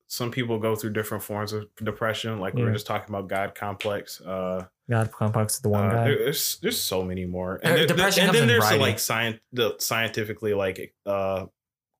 Some 0.09 0.31
people 0.31 0.59
go 0.61 0.77
through 0.77 0.91
different 0.93 1.25
forms 1.25 1.53
of 1.53 1.67
depression, 1.83 2.39
like 2.39 2.55
we 2.55 2.63
were 2.63 2.69
Yeah. 2.69 2.75
just 2.75 2.87
talking 2.87 3.13
about 3.15 3.29
God 3.29 3.55
complex. 3.57 4.21
Uh, 4.21 4.67
God 4.89 5.11
complex 5.11 5.55
is 5.55 5.61
the 5.61 5.69
one 5.69 5.87
uh, 5.87 5.91
guy. 5.91 6.05
there's 6.05 6.59
there's 6.63 6.81
so 6.81 7.03
many 7.03 7.25
more. 7.27 7.61
Uh, 7.65 7.75
there- 7.75 7.87
depression 7.89 8.23
and 8.23 8.29
comes 8.29 8.39
then 8.39 8.47
there's 8.49 8.69
the 8.69 8.77
like 8.77 8.99
science, 9.01 9.41
the 9.53 9.75
scientifically 9.79 10.55
like 10.55 10.95
uh 11.07 11.47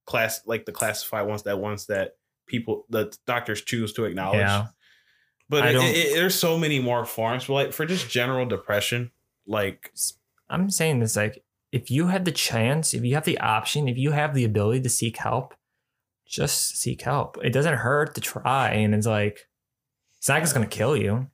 class, 0.07 0.43
like 0.47 0.67
the 0.67 0.73
classified 0.73 1.27
ones 1.27 1.43
that 1.43 1.59
ones 1.59 1.87
that 1.87 2.17
people 2.47 2.87
the 2.91 3.13
doctors 3.27 3.63
choose 3.63 3.93
to 3.95 4.05
acknowledge. 4.05 4.39
Yeah. 4.39 4.67
But 5.49 5.67
it, 5.67 5.75
it- 5.77 5.97
it- 5.97 6.15
there's 6.15 6.37
so 6.37 6.57
many 6.59 6.79
more 6.79 7.05
forms. 7.05 7.47
But 7.47 7.55
like 7.55 7.73
for 7.73 7.87
just 7.87 8.09
general 8.09 8.47
depression, 8.47 9.11
like 9.49 9.93
I'm 10.49 10.71
saying 10.71 11.01
this 11.01 11.17
like 11.17 11.43
if 11.77 11.91
you 11.91 12.07
have 12.09 12.25
the 12.25 12.33
chance, 12.33 12.95
if 12.95 13.05
you 13.05 13.15
have 13.15 13.25
the 13.25 13.39
option, 13.39 13.89
if 13.89 13.97
you 13.99 14.11
have 14.13 14.35
the 14.35 14.45
ability 14.45 14.81
to 14.83 14.89
seek 14.89 15.17
help, 15.19 15.55
just 16.27 16.77
seek 16.79 17.03
help. 17.03 17.39
It 17.45 17.53
doesn't 17.53 17.75
hurt 17.87 18.15
to 18.15 18.21
try, 18.21 18.71
and 18.71 18.95
it's 18.95 19.07
like 19.07 19.47
it's 20.19 20.29
not 20.29 20.41
just 20.43 20.55
gonna 20.55 20.67
kill 20.67 20.97
you. 20.97 21.29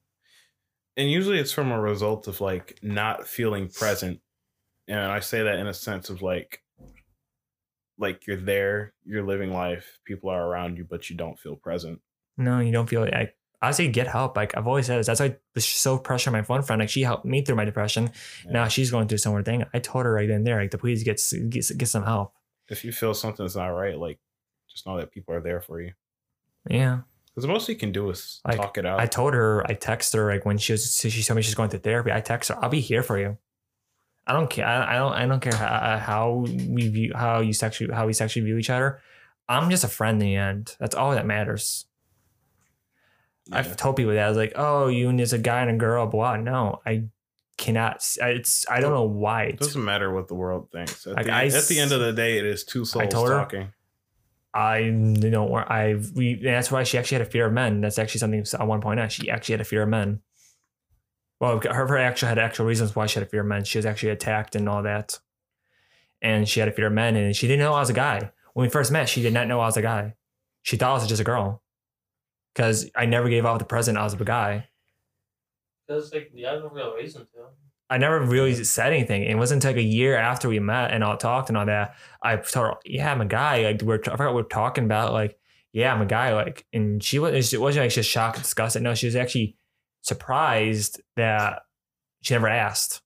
and 0.97 1.11
usually 1.11 1.39
it's 1.39 1.53
from 1.53 1.71
a 1.73 1.81
result 1.81 2.29
of 2.29 2.41
like 2.41 2.79
not 2.83 3.27
feeling 3.27 3.69
present 3.69 4.21
and 4.89 4.99
i 5.17 5.21
say 5.21 5.43
that 5.43 5.59
in 5.59 5.67
a 5.67 5.73
sense 5.73 6.11
of 6.11 6.21
like 6.21 6.61
like 7.99 8.27
you're 8.27 8.37
there 8.55 8.93
you're 9.05 9.23
living 9.33 9.51
life 9.53 9.87
people 10.05 10.29
are 10.29 10.47
around 10.47 10.77
you 10.77 10.85
but 10.85 11.09
you 11.09 11.17
don't 11.17 11.39
feel 11.39 11.57
present 11.57 11.99
No, 12.37 12.61
you 12.61 12.73
don't 12.73 12.89
feel 12.89 13.03
like 13.03 13.37
I 13.63 13.71
say 13.71 13.89
get 13.89 14.09
help. 14.09 14.37
Like 14.37 14.57
I've 14.57 14.67
always 14.67 14.87
said 14.87 14.99
this. 14.99 15.07
That's 15.07 15.21
why 15.21 15.27
I 15.27 15.37
was 15.55 15.65
so 15.65 15.97
pressure 15.99 16.31
my 16.31 16.43
one 16.43 16.63
friend. 16.63 16.81
Like 16.81 16.91
she 16.91 17.03
helped 17.03 17.25
me 17.25 17.43
through 17.43 17.57
my 17.57 17.65
depression. 17.65 18.11
Now 18.49 18.69
she's 18.69 18.91
going 18.91 19.09
through 19.09 19.19
similar 19.19 19.43
thing. 19.43 19.65
I 19.73 19.79
told 19.79 20.05
her 20.05 20.13
right 20.13 20.27
then 20.29 20.39
and 20.39 20.47
there, 20.47 20.61
like 20.61 20.71
to 20.73 20.79
please 20.79 21.03
get 21.05 21.21
get, 21.49 21.71
get 21.79 21.89
some 21.89 22.05
help. 22.05 22.35
if 22.69 22.85
you 22.85 22.93
feel 22.93 23.15
something's 23.15 23.55
not 23.57 23.67
right 23.69 23.99
like 23.99 24.19
just 24.69 24.87
know 24.87 24.97
that 24.97 25.11
people 25.13 25.35
are 25.35 25.41
there 25.43 25.61
for 25.61 25.81
you 25.81 25.93
Yeah. 26.69 27.01
because 27.29 27.43
the 27.43 27.49
most 27.53 27.69
you 27.69 27.77
can 27.77 27.93
do 27.93 28.09
is 28.11 28.41
Like, 28.47 28.57
talk 28.57 28.79
it 28.79 28.87
out 28.87 28.99
I 29.01 29.07
told 29.07 29.35
her, 29.35 29.63
I 29.71 29.75
text 29.75 30.15
her 30.15 30.33
like 30.33 30.45
when 30.47 30.57
she 30.59 30.73
was 30.73 30.97
she 30.97 31.23
told 31.23 31.37
me 31.37 31.43
she's 31.43 31.55
going 31.55 31.71
to 31.71 31.79
therapy. 31.79 32.11
I 32.13 32.21
text 32.21 32.49
her, 32.49 32.57
I'll 32.63 32.71
be 32.71 32.81
here 32.81 33.03
for 33.03 33.19
you. 33.19 33.37
I 34.27 34.33
don't 34.33 34.49
care. 34.49 34.65
I, 34.67 34.95
I 34.95 34.99
don't. 34.99 35.13
I 35.13 35.27
don't 35.27 35.41
care 35.41 35.55
how, 35.55 35.99
how 35.99 36.47
we 36.47 36.89
view 36.89 37.13
how 37.15 37.41
you 37.41 37.53
sexually 37.53 37.93
how 37.93 38.07
we 38.07 38.13
sexually 38.13 38.45
view 38.47 38.57
each 38.57 38.71
other. 38.71 39.01
I'm 39.49 39.69
just 39.69 39.83
a 39.83 39.89
friend 39.89 40.23
in 40.23 40.27
the 40.29 40.37
end. 40.37 40.77
That's 40.79 40.95
all 40.95 41.11
that 41.11 41.27
matters. 41.27 41.87
Yeah. 43.47 43.59
I've 43.59 43.77
told 43.77 43.97
people 43.97 44.13
that 44.13 44.25
I 44.25 44.29
was 44.29 44.39
like, 44.39 44.53
oh, 44.57 44.89
you 44.89 45.09
and 45.09 45.19
there's 45.19 45.33
a 45.33 45.39
guy 45.39 45.63
and 45.63 45.71
a 45.71 45.77
girl, 45.77 46.07
blah. 46.07 46.37
No, 46.37 46.81
I 46.87 47.05
cannot. 47.59 48.07
It's 48.21 48.69
I 48.71 48.81
don't 48.81 48.93
know 48.93 49.05
why. 49.05 49.45
it 49.45 49.59
doesn't 49.59 49.85
matter 49.85 50.13
what 50.13 50.29
the 50.29 50.35
world 50.35 50.71
thinks 50.71 51.07
at, 51.07 51.15
Like, 51.15 51.27
the, 51.27 51.33
I 51.33 51.45
at 51.47 51.65
the 51.67 51.79
end 51.81 51.93
of 51.93 52.01
the 52.01 52.13
day 52.13 52.39
it 52.39 52.45
is 52.45 52.65
two 52.65 52.85
souls 52.85 53.09
told 53.09 53.29
her- 53.29 53.35
talking 53.37 53.73
I 54.55 54.79
you 54.79 55.31
know 55.31 55.55
I 55.55 55.97
we 56.15 56.35
that's 56.35 56.71
why 56.71 56.83
she 56.83 56.99
actually 56.99 57.17
had 57.21 57.27
a 57.27 57.31
fear 57.31 57.47
of 57.47 57.53
men. 57.55 57.81
That's 57.81 57.99
actually 57.99 58.19
something 58.19 58.45
I 58.59 58.65
want 58.65 58.83
to 58.83 58.85
point 58.87 59.01
out. 59.01 59.11
She 59.11 59.31
actually 59.31 59.55
had 59.55 59.61
a 59.63 59.65
fear 59.65 59.83
of 59.83 59.89
men. 59.89 60.21
Well, 61.41 61.59
her, 61.61 61.87
her 61.87 61.97
actually 61.99 62.29
had 62.29 62.39
actual 62.39 62.67
reasons 62.67 62.95
why 62.95 63.07
she 63.07 63.15
had 63.19 63.27
a 63.27 63.31
fear 63.31 63.41
of 63.41 63.47
men. 63.47 63.65
She 63.65 63.79
was 63.79 63.87
actually 63.87 64.11
attacked 64.11 64.55
and 64.55 64.69
all 64.69 64.83
that, 64.83 65.19
and 66.21 66.47
she 66.49 66.61
had 66.61 66.69
a 66.69 66.73
fear 66.73 66.87
of 66.89 66.93
men, 66.93 67.17
and 67.17 67.35
she 67.35 67.47
didn't 67.49 67.61
know 67.61 67.73
I 67.73 67.81
was 67.81 67.89
a 67.91 67.95
guy 67.95 68.31
when 68.53 68.67
we 68.67 68.71
first 68.71 68.93
met. 68.93 69.09
She 69.09 69.23
did 69.23 69.33
not 69.33 69.49
know 69.49 69.59
I 69.59 69.67
was 69.67 69.77
a 69.79 69.83
guy. 69.83 70.15
She 70.63 70.77
thought 70.77 70.91
I 70.91 70.95
was 70.95 71.07
just 71.09 71.21
a 71.21 71.25
girl, 71.25 71.63
because 72.55 72.91
I 72.95 73.07
never 73.07 73.29
gave 73.29 73.47
out 73.47 73.59
the 73.59 73.65
present 73.65 73.99
I 73.99 74.05
was 74.05 74.15
a 74.15 74.25
guy. 74.25 74.69
Because 75.87 76.13
like 76.13 76.31
you 76.35 76.47
have 76.47 76.61
no 76.61 76.69
real 76.71 76.95
reason 76.95 77.23
to. 77.23 77.29
I 77.91 77.99
never 77.99 78.21
really 78.21 78.55
said 78.65 78.93
anything. 78.93 79.25
It 79.25 79.37
wasn't 79.37 79.65
like 79.65 79.77
a 79.77 79.83
year 79.83 80.17
after 80.17 80.49
we 80.49 80.59
met 80.59 80.93
and 80.93 81.05
all 81.05 81.17
talked 81.17 81.51
and 81.51 81.59
all 81.59 81.67
that. 81.67 81.95
I 82.23 82.37
told 82.37 82.67
her, 82.67 82.75
"Yeah, 82.87 83.13
I'm 83.13 83.21
a 83.21 83.27
guy." 83.27 83.65
Like 83.65 83.83
we're, 83.83 84.01
I 84.01 84.03
forgot 84.03 84.19
what 84.19 84.35
we 84.35 84.43
we're 84.43 84.49
talking 84.49 84.85
about. 84.85 85.13
Like, 85.13 85.37
yeah, 85.73 85.93
I'm 85.93 86.01
a 86.01 86.07
guy. 86.07 86.33
Like, 86.33 86.65
and 86.73 87.03
she 87.03 87.19
was. 87.19 87.53
It 87.53 87.61
wasn't 87.61 87.85
like 87.85 87.93
just 87.93 88.09
shocked 88.09 88.37
and 88.37 88.45
disgusted. 88.45 88.83
No, 88.83 88.95
she 88.95 89.07
was 89.07 89.17
actually 89.17 89.57
surprised 90.03 91.03
that 91.17 91.63
she 92.23 92.35
never 92.35 92.49
asked. 92.49 93.03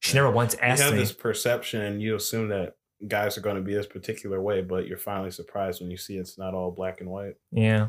She 0.00 0.14
never 0.14 0.30
once 0.30 0.54
asked. 0.54 0.62
you 0.62 0.68
asked 0.68 0.82
have 0.82 0.92
me. 0.94 0.98
this 0.98 1.12
perception 1.12 1.80
and 1.80 2.02
you 2.02 2.16
assume 2.16 2.48
that 2.48 2.74
guys 3.08 3.38
are 3.38 3.40
going 3.40 3.56
to 3.56 3.62
be 3.62 3.74
this 3.74 3.86
particular 3.86 4.40
way 4.40 4.62
but 4.62 4.86
you're 4.86 4.96
finally 4.96 5.30
surprised 5.30 5.80
when 5.80 5.90
you 5.90 5.96
see 5.96 6.16
it's 6.16 6.38
not 6.38 6.54
all 6.54 6.70
black 6.70 7.00
and 7.00 7.10
white 7.10 7.34
Yeah. 7.52 7.88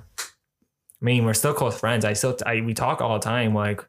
I 1.05 1.07
mean, 1.07 1.23
we're 1.23 1.35
still 1.35 1.53
close 1.53 1.79
friends. 1.79 2.03
I 2.03 2.13
still, 2.13 2.35
I, 2.47 2.61
we 2.61 2.73
talk 2.73 2.99
all 2.99 3.13
the 3.19 3.23
time. 3.23 3.53
Like, 3.53 3.87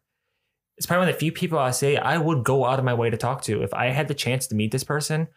it's 0.77 0.85
probably 0.85 1.01
one 1.07 1.09
of 1.09 1.15
the 1.15 1.19
few 1.19 1.33
people 1.33 1.59
I 1.59 1.71
say 1.71 1.97
I 1.97 2.19
would 2.19 2.45
go 2.45 2.67
out 2.67 2.79
of 2.79 2.85
my 2.85 2.93
way 2.93 3.09
to 3.09 3.17
talk 3.17 3.41
to. 3.45 3.63
If 3.63 3.73
I 3.73 3.87
had 3.87 4.07
the 4.07 4.13
chance 4.15 4.47
to 4.49 4.55
meet 4.55 4.71
this 4.71 4.85
person, 4.85 5.29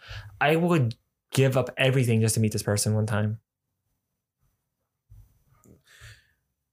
I 0.41 0.57
would 0.57 0.95
give 1.31 1.55
up 1.55 1.69
everything 1.77 2.19
just 2.19 2.35
to 2.35 2.41
meet 2.41 2.51
this 2.51 2.63
person 2.63 2.95
one 2.95 3.05
time. 3.05 3.39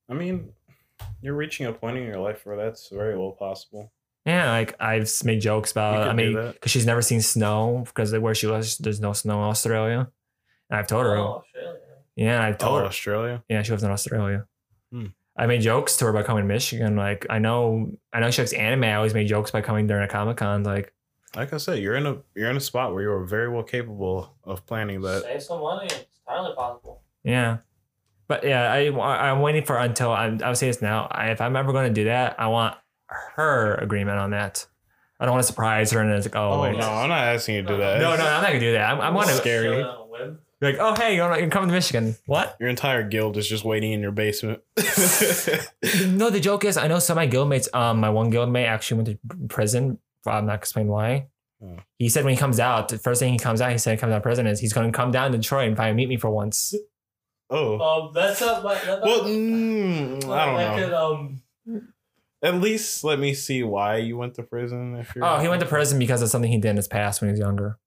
I 0.09 0.15
mean, 0.15 0.51
you're 1.23 1.37
reaching 1.37 1.67
a 1.67 1.73
point 1.73 1.99
in 1.99 2.03
your 2.03 2.19
life 2.19 2.45
where 2.45 2.57
that's 2.57 2.89
very 2.89 3.17
well 3.17 3.31
possible. 3.31 3.93
Yeah, 4.25 4.51
like 4.51 4.75
I've 4.81 5.09
made 5.23 5.41
jokes 5.41 5.71
about. 5.71 6.09
I 6.09 6.13
mean, 6.15 6.35
because 6.35 6.73
she's 6.73 6.85
never 6.85 7.01
seen 7.01 7.21
snow 7.21 7.85
because 7.87 8.13
where 8.19 8.35
she 8.35 8.49
was, 8.49 8.77
there's 8.79 9.01
no 9.01 9.13
snow 9.13 9.35
in 9.45 9.51
Australia. 9.51 10.11
And 10.69 10.81
I've 10.81 10.89
told 10.89 11.05
her, 11.07 11.17
Oh, 11.17 11.45
Australia. 11.45 11.79
yeah, 12.17 12.43
I've 12.43 12.55
Oh, 12.57 12.59
told 12.59 12.81
her, 12.81 12.87
Australia. 12.87 13.45
yeah, 13.49 13.63
she 13.63 13.71
lives 13.71 13.85
in 13.85 13.91
Australia. 13.93 14.47
Hmm. 14.93 15.07
I 15.37 15.47
made 15.47 15.61
jokes 15.61 15.97
to 15.99 16.07
her 16.07 16.11
about 16.11 16.25
coming 16.25 16.45
to 16.45 16.49
Michigan. 16.49 16.97
Like 16.97 17.27
I 17.29 17.39
know, 17.39 17.93
I 18.13 18.21
know 18.21 18.31
she 18.31 18.41
likes 18.43 18.53
anime. 18.55 18.85
I 18.85 18.95
always 18.95 19.13
made 19.15 19.27
jokes 19.29 19.51
by 19.51 19.61
coming 19.61 19.87
during 19.87 20.05
a 20.05 20.09
comic 20.09 20.39
con. 20.39 20.63
Like 20.65 20.95
Like 21.35 21.53
I 21.53 21.59
said, 21.59 21.79
you're 21.81 21.97
in 21.97 22.07
a 22.07 22.19
you're 22.35 22.49
in 22.51 22.57
a 22.57 22.61
spot 22.61 22.95
where 22.95 23.03
you're 23.03 23.25
very 23.25 23.49
well 23.51 23.63
capable 23.63 24.35
of 24.45 24.65
planning 24.67 25.01
that. 25.03 25.23
Save 25.25 25.43
some 25.43 25.61
money. 25.61 25.87
It's 25.87 26.07
entirely 26.27 26.55
possible. 26.55 27.03
Yeah. 27.23 27.59
But 28.29 28.43
yeah, 28.45 28.73
I, 28.73 29.31
I'm 29.31 29.41
waiting 29.41 29.65
for 29.65 29.77
until 29.79 30.11
I'm, 30.11 30.41
I'll 30.43 30.55
say 30.57 30.67
this 30.67 30.83
now. 30.83 31.07
I, 31.11 31.31
if 31.31 31.41
I'm 31.41 31.55
ever 31.55 31.73
going 31.73 31.87
to 31.89 31.95
do 31.95 32.05
that, 32.07 32.41
I 32.41 32.49
want 32.49 32.75
her 33.09 33.75
agreement 33.75 34.19
on 34.19 34.31
that. 34.31 34.67
I 35.21 35.27
don't 35.27 35.35
want 35.35 35.45
to 35.45 35.47
surprise 35.47 35.93
her 35.93 36.01
and 36.01 36.11
it's 36.11 36.27
like, 36.27 36.35
oh, 36.35 36.55
Oh, 36.55 36.63
wait. 36.63 36.77
no, 36.77 36.91
I'm 36.91 37.09
not 37.09 37.23
asking 37.23 37.55
you 37.55 37.63
to 37.63 37.69
do 37.69 37.77
that. 37.77 38.01
No, 38.01 38.17
no, 38.17 38.27
I'm 38.27 38.43
not 38.43 38.49
going 38.49 38.61
to 38.61 38.67
do 38.67 38.73
that. 38.73 38.91
I'm, 38.91 39.01
I'm 39.01 39.15
going 39.15 39.29
to 39.29 39.35
Scary. 39.35 39.85
Show 40.63 40.69
it 40.69 40.79
on 40.81 40.87
a 40.87 40.91
whim. 40.91 40.97
be 40.97 40.97
like, 40.97 40.99
oh, 40.99 41.03
hey, 41.03 41.17
you're, 41.17 41.39
you're 41.39 41.51
coming 41.51 41.69
to 41.69 41.75
Michigan. 41.75 42.17
What? 42.27 42.57
Your 42.61 42.69
entire 42.69 43.03
guild 43.03 43.37
is 43.37 43.49
just 43.49 43.65
waiting 43.65 43.93
in 43.93 44.01
your 44.01 44.13
basement. 44.13 44.63
No, 46.07 46.31
the 46.31 46.41
joke 46.41 46.65
is, 46.65 46.77
I 46.77 46.89
know 46.89 46.99
some 46.99 47.17
of 47.19 47.23
my 47.23 47.29
guildmates, 47.29 47.73
um, 47.75 48.01
my 48.01 48.11
one 48.11 48.33
guildmate 48.33 48.67
actually 48.67 49.03
went 49.03 49.09
to 49.09 49.47
prison. 49.49 49.99
I'm 50.27 50.47
not 50.47 50.57
explaining 50.57 50.91
why. 50.91 51.29
Oh. 51.63 51.77
He 51.99 52.09
said 52.09 52.25
when 52.25 52.35
he 52.35 52.39
comes 52.39 52.59
out, 52.59 52.89
the 52.89 52.99
first 52.99 53.21
thing 53.21 53.33
he 53.33 53.39
comes 53.39 53.61
out, 53.61 53.71
he 53.73 53.79
said 53.79 53.93
he 53.93 53.97
comes 53.97 54.13
out 54.13 54.19
of 54.19 54.23
prison 54.23 54.47
is 54.47 54.61
he's 54.61 54.73
going 54.73 54.91
to 54.91 54.97
come 54.97 55.11
down 55.11 55.33
to 55.33 55.39
Detroit 55.39 55.69
and 55.69 55.77
finally 55.77 55.95
meet 55.97 56.09
me 56.09 56.17
for 56.17 56.31
once. 56.31 56.75
oh. 57.51 57.79
Um, 57.79 58.13
that's 58.15 58.41
not 58.41 58.65
my. 58.65 58.75
That, 58.75 59.03
Well, 59.03 59.25
mm, 59.25 60.25
I 60.25 60.47
don't 60.47 60.57
that 60.57 60.77
know. 60.77 60.85
Could, 60.85 60.93
um, 60.93 61.43
At 62.43 62.55
least 62.61 63.05
let 63.05 63.19
me 63.19 63.33
see 63.35 63.63
why 63.63 63.99
you 63.99 64.17
went 64.17 64.35
to 64.35 64.43
prison. 64.43 64.97
If 64.97 65.15
you're 65.15 65.25
Oh, 65.25 65.39
he 65.39 65.49
went 65.49 65.61
to 65.61 65.67
prison 65.67 65.99
because 65.99 66.23
of 66.23 66.29
something 66.29 66.51
he 66.51 66.59
did 66.59 66.71
in 66.71 66.77
his 66.77 66.89
past 66.89 67.21
when 67.21 67.29
he 67.29 67.33
was 67.33 67.41
younger. 67.41 67.79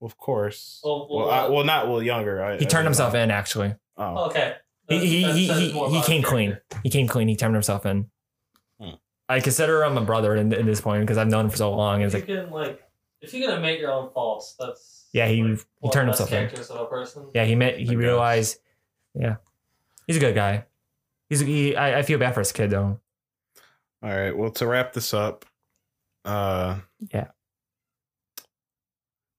Of 0.00 0.16
course. 0.16 0.80
Well, 0.84 1.08
Well, 1.10 1.26
well, 1.26 1.30
I, 1.30 1.48
well, 1.48 1.64
not 1.64 1.88
well 1.88 2.02
younger. 2.02 2.42
I, 2.42 2.52
He 2.52 2.58
turned 2.60 2.70
don't 2.70 2.84
himself 2.86 3.14
know. 3.14 3.20
in, 3.22 3.30
actually. 3.30 3.74
Oh, 3.96 4.26
okay. 4.26 4.54
He 4.88 4.98
he 5.00 5.22
he 5.32 5.52
he, 5.52 5.70
he 5.70 6.02
came 6.02 6.22
clean. 6.22 6.50
character. 6.50 6.80
He 6.82 6.88
came 6.90 7.08
clean. 7.08 7.28
He 7.28 7.36
turned 7.36 7.54
himself 7.54 7.84
in. 7.84 8.08
Hmm. 8.80 8.90
I 9.28 9.40
consider 9.40 9.82
him 9.84 9.98
a 9.98 10.00
brother 10.02 10.34
in, 10.36 10.52
in 10.52 10.64
this 10.66 10.80
point 10.80 11.02
because 11.02 11.18
I've 11.18 11.28
known 11.28 11.46
him 11.46 11.50
for 11.50 11.56
so 11.58 11.74
long. 11.74 12.00
It's 12.02 12.14
If 12.14 12.26
you 12.28 12.36
like, 12.36 12.44
can 12.44 12.52
like, 12.52 12.82
if 13.20 13.34
you're 13.34 13.46
gonna 13.48 13.60
make 13.60 13.80
your 13.80 13.90
own 13.92 14.10
faults, 14.14 14.54
that's 14.58 15.08
Yeah, 15.12 15.26
he- 15.26 15.42
like, 15.42 15.66
he 15.82 15.90
turned 15.90 16.08
himself 16.08 16.32
in. 16.32 16.44
of 16.46 16.70
a 16.80 16.86
person. 16.86 17.28
yeah, 17.34 17.44
he 17.44 17.54
met. 17.54 17.74
I 17.74 17.78
He 17.78 17.84
guess. 17.86 17.94
realized. 17.96 18.58
Yeah, 19.14 19.36
he's 20.06 20.16
a 20.16 20.20
good 20.20 20.34
guy. 20.34 20.64
He's 21.28 21.40
he. 21.40 21.76
I, 21.76 21.98
I 21.98 22.02
feel 22.02 22.18
bad 22.18 22.32
for 22.34 22.40
his 22.40 22.52
kid 22.52 22.70
though. 22.70 23.00
All 24.02 24.08
right. 24.10 24.34
Well, 24.34 24.52
to 24.52 24.66
wrap 24.66 24.92
this 24.92 25.12
up, 25.12 25.44
uh, 26.24 26.76
Yeah. 27.12 27.26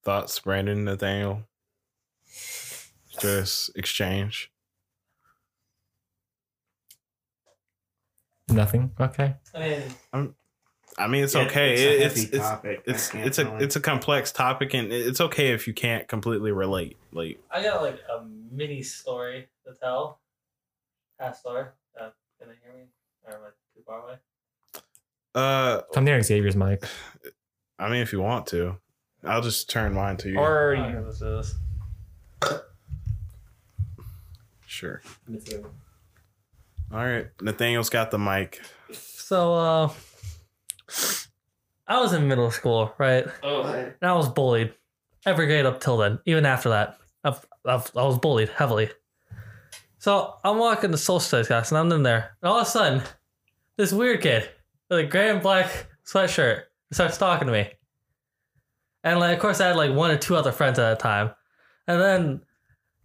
Thoughts, 0.03 0.39
Brandon, 0.39 0.83
Nathaniel. 0.85 1.43
Just 3.19 3.71
exchange. 3.75 4.51
Nothing. 8.47 8.91
Okay. 8.99 9.35
I 9.53 9.59
mean, 10.13 10.35
I 10.97 11.07
mean, 11.07 11.23
it's 11.23 11.35
Yeah, 11.35 11.41
okay. 11.41 11.73
It's 11.73 11.81
It- 11.81 11.85
a 11.87 12.05
It's 12.05 12.15
heavy 12.15 12.37
it's 12.37 12.47
topic. 12.49 12.83
it's 12.85 13.15
I 13.15 13.19
it's 13.19 13.39
a 13.39 13.57
it's 13.57 13.75
a 13.75 13.79
complex 13.81 14.31
topic, 14.31 14.73
and 14.73 14.91
it's 14.91 15.21
okay 15.21 15.53
if 15.53 15.67
you 15.67 15.73
can't 15.73 16.07
completely 16.07 16.51
relate. 16.51 16.97
Like, 17.11 17.39
I 17.51 17.61
got 17.61 17.81
like 17.81 17.99
a 18.09 18.23
mini 18.23 18.81
story 18.81 19.49
to 19.65 19.73
tell. 19.73 20.19
Past 21.19 21.41
story. 21.41 21.65
Uh, 21.99 22.09
can 22.39 22.47
they 22.49 22.55
hear 22.63 22.73
me? 22.73 22.85
Or 23.25 23.33
am 23.33 23.39
I 23.43 23.49
too 23.75 23.83
far 23.85 24.01
away? 24.03 24.15
uh, 25.35 25.81
Come 25.93 26.05
near 26.05 26.21
Xavier's 26.21 26.55
mic. 26.55 26.83
I 27.77 27.89
mean, 27.89 28.01
if 28.01 28.11
you 28.13 28.21
want 28.21 28.47
to, 28.47 28.77
I'll 29.23 29.41
just 29.41 29.69
turn 29.69 29.93
mine 29.93 30.17
to 30.17 30.29
you. 30.29 30.37
Or 30.39 30.75
Okay, 30.75 30.99
let's 30.99 31.19
do 31.19 31.25
this. 31.25 31.55
sure. 34.65 35.01
Me 35.27 35.39
too. 35.39 35.69
All 36.91 37.05
right, 37.05 37.27
Nathaniel's 37.41 37.89
got 37.89 38.11
the 38.11 38.17
mic. 38.17 38.61
So, 38.91 39.53
uh, 39.53 39.89
I 41.87 41.99
was 42.01 42.13
in 42.13 42.27
middle 42.27 42.49
school, 42.51 42.93
right? 42.97 43.25
Oh, 43.43 43.63
And 43.63 43.93
I 44.01 44.13
was 44.13 44.29
bullied 44.29 44.73
every 45.25 45.45
grade 45.47 45.65
up 45.65 45.79
till 45.81 45.97
then. 45.97 46.19
Even 46.25 46.45
after 46.45 46.69
that, 46.69 46.97
I've, 47.23 47.45
I've, 47.65 47.91
I 47.95 48.03
was 48.03 48.17
bullied 48.17 48.49
heavily. 48.49 48.89
So 49.99 50.35
I'm 50.43 50.57
walking 50.57 50.91
to 50.91 50.97
social 50.97 51.19
studies 51.19 51.47
class, 51.47 51.71
and 51.71 51.77
I'm 51.77 51.91
in 51.91 52.03
there. 52.03 52.35
And 52.41 52.49
all 52.49 52.59
of 52.59 52.65
a 52.67 52.69
sudden, 52.69 53.03
this 53.75 53.91
weird 53.91 54.21
kid 54.21 54.49
with 54.89 54.99
a 54.99 55.03
gray 55.03 55.29
and 55.29 55.41
black 55.41 55.87
sweatshirt 56.05 56.63
starts 56.91 57.17
talking 57.17 57.47
to 57.47 57.53
me. 57.53 57.69
And 59.03 59.19
like, 59.19 59.35
of 59.35 59.39
course, 59.39 59.61
I 59.61 59.67
had 59.67 59.75
like 59.75 59.93
one 59.93 60.11
or 60.11 60.17
two 60.17 60.35
other 60.35 60.51
friends 60.51 60.79
at 60.79 60.89
that 60.89 60.99
time. 60.99 61.31
And 61.87 62.01
then 62.01 62.41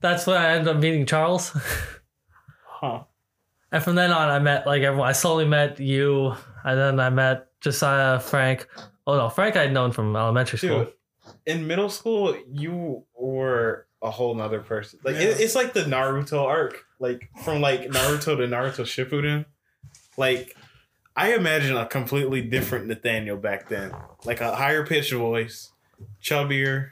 that's 0.01 0.27
when 0.27 0.37
I 0.37 0.51
ended 0.51 0.69
up 0.69 0.81
meeting 0.83 1.07
Charles. 1.07 1.57
Huh. 2.67 3.05
And 3.73 3.83
from 3.83 3.95
then 3.95 4.13
on, 4.13 4.29
I 4.29 4.39
met 4.41 4.67
like 4.67 4.83
everyone. 4.83 5.09
I 5.09 5.13
slowly 5.13 5.47
met 5.47 5.81
you, 5.81 6.35
and 6.65 6.79
then 6.79 7.01
I 7.01 7.09
met 7.09 7.47
Josiah, 7.61 8.21
Frank. 8.21 8.69
Oh 9.07 9.17
no, 9.17 9.29
Frank 9.31 9.57
I'd 9.57 9.73
known 9.73 9.91
from 9.91 10.15
elementary 10.15 10.59
school. 10.59 10.85
Dude, 10.85 10.93
in 11.47 11.67
middle 11.67 11.89
school, 11.89 12.37
you 12.47 13.05
were 13.19 13.87
a 14.03 14.11
whole 14.11 14.35
nother 14.35 14.61
person. 14.61 15.01
Like 15.03 15.17
it, 15.17 15.41
it's 15.41 15.55
like 15.55 15.73
the 15.73 15.85
Naruto 15.85 16.45
arc, 16.45 16.85
like 17.01 17.31
from 17.43 17.61
like 17.61 17.89
Naruto 17.89 18.37
to 18.37 18.47
Naruto 18.47 18.85
Shippuden. 18.85 19.47
Like 20.17 20.55
I 21.17 21.35
imagine 21.35 21.77
a 21.77 21.87
completely 21.87 22.43
different 22.43 22.87
Nathaniel 22.87 23.39
back 23.39 23.69
then, 23.69 23.93
like 24.25 24.41
a 24.41 24.55
higher 24.55 24.87
pitched 24.87 25.13
voice, 25.13 25.73
chubbier, 26.23 26.91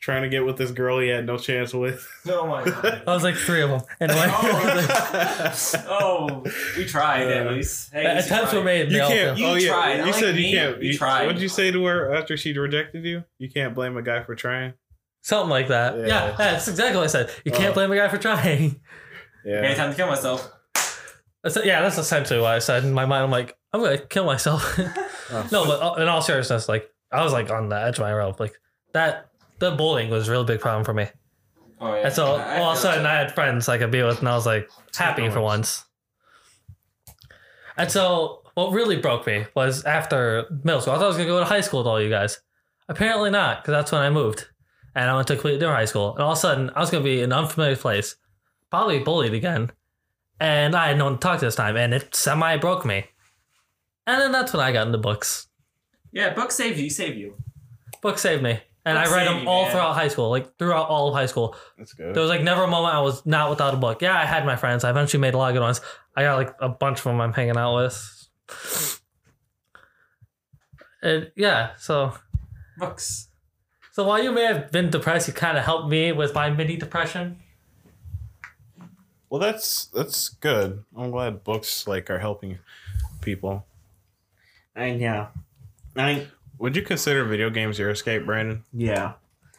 trying 0.00 0.22
to 0.22 0.28
get 0.28 0.44
with 0.44 0.56
this 0.56 0.70
girl 0.70 0.98
he 1.00 1.08
had 1.08 1.26
no 1.26 1.36
chance 1.38 1.72
with. 1.74 2.06
Oh 2.28 2.46
my 2.46 2.64
god. 2.64 3.02
I 3.06 3.14
was 3.14 3.22
like 3.22 3.36
three 3.36 3.62
of 3.62 3.70
them. 3.70 3.80
Anyway, 4.00 4.26
oh, 5.88 6.42
we 6.76 6.84
tried 6.84 7.28
at 7.28 7.46
Uh, 7.46 7.50
least. 7.52 7.92
Hey, 7.92 8.04
at 8.06 8.16
least 8.16 8.26
attempts 8.28 8.52
were 8.52 8.62
made. 8.64 8.90
You 8.90 8.98
can't. 8.98 9.38
You 9.38 9.46
oh 9.46 9.54
yeah, 9.54 9.68
tried, 9.68 9.92
you 9.94 10.00
unlike 10.02 10.14
said 10.14 10.36
you 10.36 10.42
me, 10.42 10.52
can't. 10.52 10.82
you 10.82 10.90
You, 10.92 10.98
tried. 10.98 11.26
What'd 11.26 11.40
you 11.42 11.48
say 11.48 11.70
to 11.70 11.84
her 11.84 12.14
after 12.14 12.36
she 12.36 12.56
rejected 12.56 13.04
you? 13.04 13.24
You 13.38 13.48
can't 13.50 13.74
blame 13.74 13.96
a 13.96 14.02
guy 14.02 14.22
for 14.22 14.34
trying. 14.34 14.74
Something 15.22 15.50
like 15.50 15.68
that. 15.68 15.98
Yeah. 15.98 16.06
Yeah, 16.06 16.34
that's 16.36 16.68
exactly 16.68 16.96
what 16.96 17.04
I 17.04 17.08
said. 17.08 17.30
You 17.44 17.52
can't 17.52 17.70
Oh. 17.70 17.74
blame 17.74 17.90
a 17.92 17.96
guy 17.96 18.08
for 18.08 18.18
trying. 18.18 18.80
Okay, 19.46 19.62
Yeah. 19.62 19.74
time 19.74 19.90
to 19.90 19.96
kill 19.96 20.06
myself. 20.08 20.50
That's, 21.42 21.56
yeah, 21.64 21.80
that's 21.82 21.98
essentially 21.98 22.40
what 22.40 22.52
I 22.52 22.58
said 22.58 22.84
in 22.84 22.92
my 22.92 23.06
mind. 23.06 23.24
I'm 23.24 23.30
like, 23.30 23.56
I'm 23.72 23.80
gonna 23.82 23.98
kill 23.98 24.24
myself. 24.24 24.78
Oh. 25.28 25.44
no, 25.50 25.64
but 25.66 26.00
in 26.00 26.06
all 26.06 26.22
seriousness, 26.22 26.68
like 26.68 26.88
I 27.12 27.22
was 27.22 27.32
like 27.32 27.50
on 27.50 27.68
the 27.68 27.76
edge 27.76 27.96
of 27.98 28.02
my 28.02 28.12
rope. 28.12 28.40
Like 28.40 28.54
that, 28.92 29.28
the 29.58 29.70
bullying 29.72 30.10
was 30.10 30.28
a 30.28 30.30
real 30.32 30.44
big 30.44 30.60
problem 30.60 30.84
for 30.84 30.92
me. 30.94 31.06
Oh 31.80 31.94
yeah. 31.94 32.02
And 32.06 32.12
so 32.14 32.36
I- 32.36 32.56
I 32.56 32.58
all 32.60 32.72
of 32.72 32.78
a 32.78 32.80
sudden. 32.80 33.06
I 33.06 33.14
had 33.14 33.34
friends 33.34 33.68
I 33.68 33.78
could 33.78 33.90
be 33.90 34.02
with, 34.02 34.18
and 34.20 34.28
I 34.28 34.34
was 34.34 34.46
like 34.46 34.68
happy 34.96 35.28
for 35.30 35.40
once. 35.40 35.84
And 37.76 37.90
so, 37.90 38.42
what 38.54 38.72
really 38.72 38.96
broke 38.96 39.26
me 39.26 39.46
was 39.54 39.84
after 39.84 40.46
middle 40.64 40.80
school. 40.80 40.94
I 40.94 40.96
thought 40.96 41.04
I 41.04 41.08
was 41.08 41.16
gonna 41.16 41.28
go 41.28 41.38
to 41.38 41.44
high 41.44 41.60
school 41.60 41.80
with 41.80 41.86
all 41.86 42.00
you 42.00 42.08
guys. 42.08 42.40
Apparently 42.88 43.30
not, 43.30 43.62
because 43.62 43.72
that's 43.72 43.92
when 43.92 44.00
I 44.00 44.08
moved, 44.10 44.46
and 44.94 45.10
I 45.10 45.14
went 45.14 45.26
to 45.28 45.34
a 45.34 45.36
completely 45.36 45.58
different 45.60 45.78
high 45.78 45.84
school. 45.84 46.14
And 46.14 46.22
all 46.22 46.32
of 46.32 46.38
a 46.38 46.40
sudden, 46.40 46.70
I 46.74 46.80
was 46.80 46.90
gonna 46.90 47.04
be 47.04 47.18
in 47.18 47.32
an 47.32 47.38
unfamiliar 47.38 47.76
place, 47.76 48.16
probably 48.70 49.00
bullied 49.00 49.34
again, 49.34 49.70
and 50.40 50.74
I 50.74 50.88
had 50.88 50.98
no 50.98 51.04
one 51.04 51.14
to 51.14 51.18
talk 51.20 51.40
to 51.40 51.44
this 51.44 51.56
time, 51.56 51.76
and 51.76 51.92
it 51.92 52.14
semi 52.14 52.56
broke 52.56 52.84
me. 52.86 53.04
And 54.06 54.20
then 54.22 54.32
that's 54.32 54.52
when 54.54 54.64
I 54.64 54.72
got 54.72 54.86
into 54.86 54.98
books. 54.98 55.45
Yeah, 56.16 56.32
book 56.32 56.50
save 56.50 56.78
you. 56.78 56.88
Save 56.88 57.14
you. 57.16 57.36
Books 58.00 58.22
saved 58.22 58.42
me, 58.42 58.58
and 58.86 58.96
Books 58.96 59.10
I 59.10 59.14
read 59.16 59.26
save 59.26 59.34
them 59.34 59.42
you, 59.44 59.48
all 59.50 59.62
man. 59.64 59.70
throughout 59.72 59.92
high 59.94 60.08
school, 60.08 60.30
like 60.30 60.56
throughout 60.58 60.88
all 60.88 61.08
of 61.08 61.14
high 61.14 61.26
school. 61.26 61.54
That's 61.76 61.92
good. 61.92 62.14
There 62.14 62.22
was 62.22 62.30
like 62.30 62.42
never 62.42 62.62
a 62.62 62.66
moment 62.66 62.94
I 62.94 63.00
was 63.02 63.26
not 63.26 63.50
without 63.50 63.74
a 63.74 63.76
book. 63.76 64.00
Yeah, 64.00 64.18
I 64.18 64.24
had 64.24 64.46
my 64.46 64.56
friends. 64.56 64.82
I 64.82 64.88
eventually 64.90 65.20
made 65.20 65.34
a 65.34 65.36
lot 65.36 65.50
of 65.50 65.54
good 65.54 65.60
ones. 65.62 65.82
I 66.16 66.22
got 66.22 66.36
like 66.36 66.54
a 66.58 66.70
bunch 66.70 66.98
of 67.00 67.04
them 67.04 67.20
I'm 67.20 67.34
hanging 67.34 67.58
out 67.58 67.76
with. 67.76 69.10
And 71.02 71.30
yeah, 71.36 71.76
so 71.76 72.14
Books. 72.78 73.28
so 73.92 74.04
while 74.08 74.22
you 74.22 74.32
may 74.32 74.44
have 74.46 74.72
been 74.72 74.88
depressed, 74.88 75.28
you 75.28 75.34
kind 75.34 75.58
of 75.58 75.64
helped 75.64 75.88
me 75.90 76.12
with 76.12 76.34
my 76.34 76.48
mini 76.48 76.76
depression. 76.76 77.40
Well, 79.28 79.40
that's 79.40 79.86
that's 79.86 80.30
good. 80.30 80.82
I'm 80.96 81.10
glad 81.10 81.44
books 81.44 81.86
like 81.86 82.08
are 82.08 82.20
helping 82.20 82.58
people. 83.20 83.66
And 84.74 85.00
yeah, 85.00 85.28
I 85.96 86.28
Would 86.58 86.76
you 86.76 86.82
consider 86.82 87.24
video 87.24 87.50
games 87.50 87.78
your 87.78 87.90
escape, 87.90 88.24
Brandon? 88.26 88.64
yeah, 88.72 89.14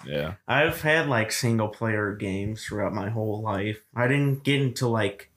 Yeah. 0.06 0.36
I've 0.48 0.82
had 0.82 1.08
like 1.08 1.32
single 1.32 1.68
player 1.70 2.14
games 2.16 2.66
throughout 2.66 2.94
my 2.94 3.10
whole 3.10 3.42
life. 3.42 3.82
I 3.96 4.08
didn't 4.08 4.44
get 4.44 4.62
into 4.62 4.88
like 4.88 5.32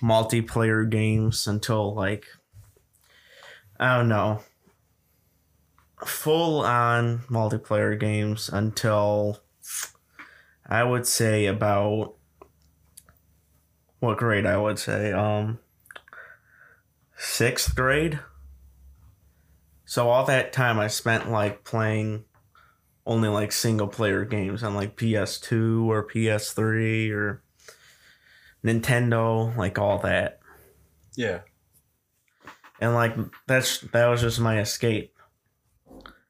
multiplayer 0.00 0.88
games 0.88 1.46
until 1.46 1.94
like 1.94 2.26
I 3.78 3.96
don't 3.98 4.08
know 4.08 4.40
full 6.06 6.60
on 6.62 7.18
multiplayer 7.28 7.98
games 7.98 8.48
until 8.48 9.40
I 10.66 10.82
would 10.82 11.06
say 11.06 11.44
about 11.46 12.14
what 13.98 14.16
grade 14.16 14.46
I 14.46 14.56
would 14.56 14.78
say 14.78 15.12
um 15.12 15.58
sixth 17.16 17.74
grade. 17.76 18.18
So 19.90 20.08
all 20.08 20.24
that 20.26 20.52
time 20.52 20.78
I 20.78 20.86
spent 20.86 21.32
like 21.32 21.64
playing 21.64 22.22
only 23.04 23.28
like 23.28 23.50
single 23.50 23.88
player 23.88 24.24
games 24.24 24.62
on 24.62 24.76
like 24.76 24.96
PS2 24.96 25.86
or 25.86 26.06
PS3 26.06 27.10
or 27.10 27.42
Nintendo, 28.64 29.56
like 29.56 29.80
all 29.80 29.98
that. 29.98 30.38
Yeah. 31.16 31.40
And 32.80 32.94
like 32.94 33.16
that's 33.48 33.80
that 33.80 34.06
was 34.06 34.20
just 34.20 34.38
my 34.38 34.60
escape. 34.60 35.12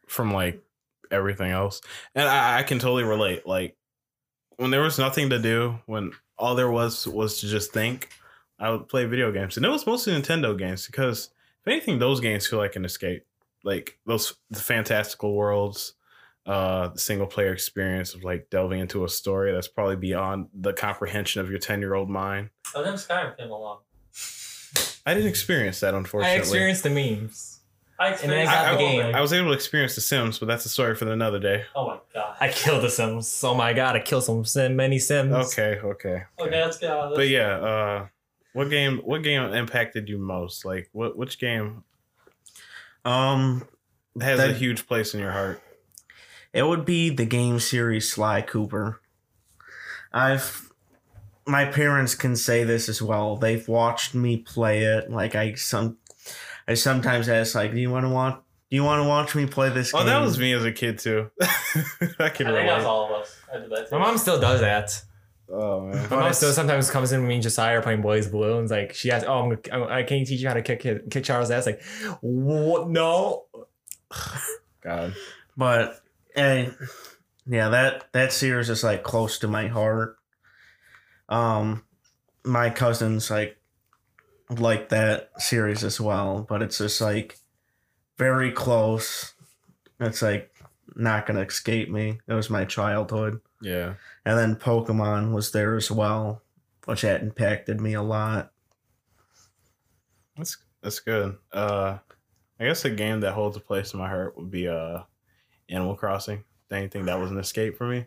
From 0.07 0.33
like 0.33 0.63
everything 1.11 1.51
else, 1.51 1.83
and 2.15 2.27
I, 2.27 2.61
I 2.61 2.63
can 2.63 2.79
totally 2.79 3.05
relate. 3.05 3.47
Like 3.47 3.77
when 4.57 4.71
there 4.71 4.81
was 4.81 4.99
nothing 4.99 5.29
to 5.29 5.39
do, 5.39 5.81
when 5.85 6.13
all 6.39 6.55
there 6.55 6.71
was 6.71 7.07
was 7.07 7.41
to 7.41 7.47
just 7.47 7.75
think, 7.75 8.09
I 8.59 8.71
would 8.71 8.89
play 8.89 9.05
video 9.05 9.31
games, 9.31 9.59
and 9.59 9.67
it 9.67 9.69
was 9.69 9.87
mostly 9.87 10.15
Nintendo 10.15 10.57
games 10.59 10.87
because 10.87 11.29
if 11.61 11.71
anything, 11.71 11.99
those 11.99 12.21
games 12.21 12.47
feel 12.47 12.59
like 12.59 12.75
an 12.75 12.87
escape. 12.87 13.27
Like 13.65 13.99
those 14.07 14.35
the 14.51 14.61
fantastical 14.61 15.35
worlds, 15.35 15.95
uh, 16.47 16.89
the 16.89 16.99
single 16.99 17.27
player 17.27 17.53
experience 17.53 18.15
of 18.15 18.25
like 18.25 18.49
delving 18.51 18.81
into 18.81 19.05
a 19.05 19.09
story 19.09 19.53
that's 19.53 19.69
probably 19.69 19.97
beyond 19.97 20.49
the 20.55 20.73
comprehension 20.73 21.41
of 21.41 21.51
your 21.51 21.59
ten 21.59 21.81
year 21.81 21.95
old 21.95 22.09
mind. 22.11 22.51
Oh, 22.75 22.83
then 22.83 22.95
Skyrim 22.95 23.37
came 23.37 23.51
along. 23.51 23.79
I 25.07 25.15
didn't 25.15 25.29
experience 25.29 25.81
that, 25.81 25.95
unfortunately. 25.95 26.37
I 26.37 26.39
experienced 26.41 26.83
the 26.85 26.91
memes. 26.91 27.61
I 27.99 28.07
And 28.09 28.13
I 28.13 28.15
experienced 28.15 28.53
got 28.53 28.65
I, 28.67 28.71
the 28.77 28.79
I- 28.79 28.93
game. 28.93 29.15
I 29.15 29.21
was 29.21 29.33
able 29.33 29.49
to 29.49 29.55
experience 29.55 29.95
The 29.95 30.01
Sims, 30.01 30.39
but 30.39 30.47
that's 30.47 30.65
a 30.65 30.71
story 30.71 30.95
for 30.95 31.11
another 31.11 31.39
day. 31.39 31.65
Oh 31.75 31.87
my 31.87 31.99
god. 32.15 32.37
I 32.41 32.49
killed 32.51 32.83
the 32.83 32.89
Sims. 32.91 33.43
Oh 33.45 33.55
my 33.55 33.73
god, 33.75 33.97
I 33.97 34.01
killed 34.01 34.25
some 34.25 34.45
sim, 34.47 34.75
many 34.77 34.99
Sims. 34.99 35.35
Okay, 35.53 35.79
okay. 35.85 36.23
Okay, 36.41 36.63
let's 36.65 36.79
get 36.79 36.91
out 36.91 37.05
of 37.05 37.11
this. 37.11 37.19
But 37.19 37.29
yeah, 37.29 37.57
uh 37.59 38.07
what 38.55 38.71
game 38.71 38.99
what 39.05 39.23
game 39.23 39.43
impacted 39.53 40.09
you 40.09 40.17
most? 40.19 40.65
Like 40.65 40.89
what 40.93 41.17
which 41.17 41.39
game 41.39 41.85
Um 43.05 43.67
has 44.21 44.41
a 44.41 44.53
huge 44.53 44.87
place 44.87 45.15
in 45.15 45.21
your 45.21 45.33
heart? 45.33 45.63
it 46.53 46.65
would 46.65 46.85
be 46.85 47.11
the 47.11 47.25
game 47.25 47.61
series 47.61 48.11
Sly 48.11 48.43
Cooper. 48.43 49.01
I've 50.13 50.69
my 51.47 51.65
parents 51.65 52.15
can 52.15 52.37
say 52.37 52.65
this 52.65 52.89
as 52.89 53.01
well. 53.01 53.37
They've 53.37 53.67
watched 53.69 54.15
me 54.15 54.37
play 54.39 54.83
it. 54.83 55.11
Like 55.11 55.35
I 55.35 55.55
some 55.55 55.99
I 56.67 56.75
sometimes 56.75 57.29
ask 57.29 57.55
like, 57.55 57.73
"Do 57.73 57.79
you 57.79 57.91
want 57.91 58.05
to 58.05 58.11
watch 58.11 58.41
do 58.71 58.77
you 58.77 58.85
want 58.85 59.03
to 59.03 59.09
watch 59.09 59.35
me 59.35 59.47
play 59.47 59.69
this 59.71 59.93
game? 59.93 60.03
Oh, 60.03 60.05
game?" 60.05 60.13
that 60.15 60.21
was 60.21 60.39
me 60.39 60.53
as 60.53 60.65
a 60.65 60.73
kid 60.73 60.99
too. 60.99 61.31
I 61.41 61.47
I 62.19 62.29
can 62.29 62.47
think 62.47 62.49
that's 62.49 62.49
relate. 62.49 62.85
all 62.85 63.07
of 63.07 63.23
us. 63.23 63.37
I 63.53 63.59
did 63.59 63.71
that 63.71 63.89
too. 63.89 63.99
My 63.99 64.05
mom 64.05 64.19
still 64.19 64.41
does 64.41 64.61
that. 64.61 65.03
Oh 65.53 65.87
man. 65.87 66.09
My 66.11 66.17
mom 66.17 66.33
still 66.33 66.53
sometimes 66.53 66.91
comes 66.91 67.13
in 67.13 67.21
with 67.21 67.29
me 67.29 67.35
and 67.35 67.43
Josiah 67.43 67.79
are 67.79 67.83
playing 67.83 68.03
Boys 68.03 68.29
Balloons. 68.29 68.71
Like 68.71 68.95
she 68.95 69.11
asks, 69.11 69.27
"Oh, 69.29 69.51
I'm, 69.51 69.59
I'm, 69.73 69.83
I 69.85 70.03
can 70.05 70.19
you 70.19 70.27
teach 70.27 70.41
you 70.41 70.49
how 70.49 70.55
to 70.55 70.63
kick 70.63 71.11
kick 71.11 71.25
Charles' 71.25 71.51
ass?" 71.51 71.67
Like, 71.67 71.83
what? 72.21 72.89
No. 72.89 73.47
God. 74.83 75.15
but 75.57 76.01
and 76.35 76.75
yeah 77.47 77.69
that 77.69 78.11
that 78.13 78.33
series 78.33 78.71
is 78.71 78.83
like 78.83 79.03
close 79.03 79.39
to 79.39 79.49
my 79.49 79.67
heart 79.67 80.17
um 81.29 81.85
my 82.45 82.71
cousins 82.71 83.31
like 83.31 83.59
like 84.49 84.89
that 84.89 85.31
series 85.39 85.85
as 85.85 86.01
well 86.01 86.47
but 86.49 86.63
it's 86.63 86.79
just 86.79 87.01
like 87.01 87.37
very 88.17 88.51
close 88.51 89.35
it's 90.01 90.23
like 90.23 90.51
not 90.97 91.27
gonna 91.27 91.41
escape 91.41 91.91
me 91.91 92.19
it 92.27 92.33
was 92.33 92.51
my 92.51 92.65
childhood 92.65 93.41
Yeah. 93.63 93.95
and 94.25 94.39
then 94.39 94.57
pokemon 94.57 95.33
was 95.33 95.53
there 95.53 95.77
as 95.77 95.91
well 95.91 96.43
which 96.87 97.03
had 97.03 97.23
impacted 97.23 97.81
me 97.81 97.95
a 97.95 98.03
lot 98.03 98.53
That's 100.37 100.57
that's 100.83 101.01
good. 101.01 101.37
Uh 101.53 101.99
I 102.59 102.65
guess 102.65 102.85
a 102.85 102.91
game 102.91 103.21
that 103.21 103.33
holds 103.33 103.57
a 103.57 103.61
place 103.61 103.93
in 103.93 103.99
my 104.01 104.09
heart 104.09 104.37
would 104.37 104.51
be 104.51 104.67
uh 104.69 105.01
Animal 105.69 105.95
Crossing. 105.97 106.45
Anything 106.71 107.05
that 107.07 107.19
was 107.19 107.31
an 107.31 107.39
escape 107.39 107.77
for 107.77 107.87
me. 107.87 108.07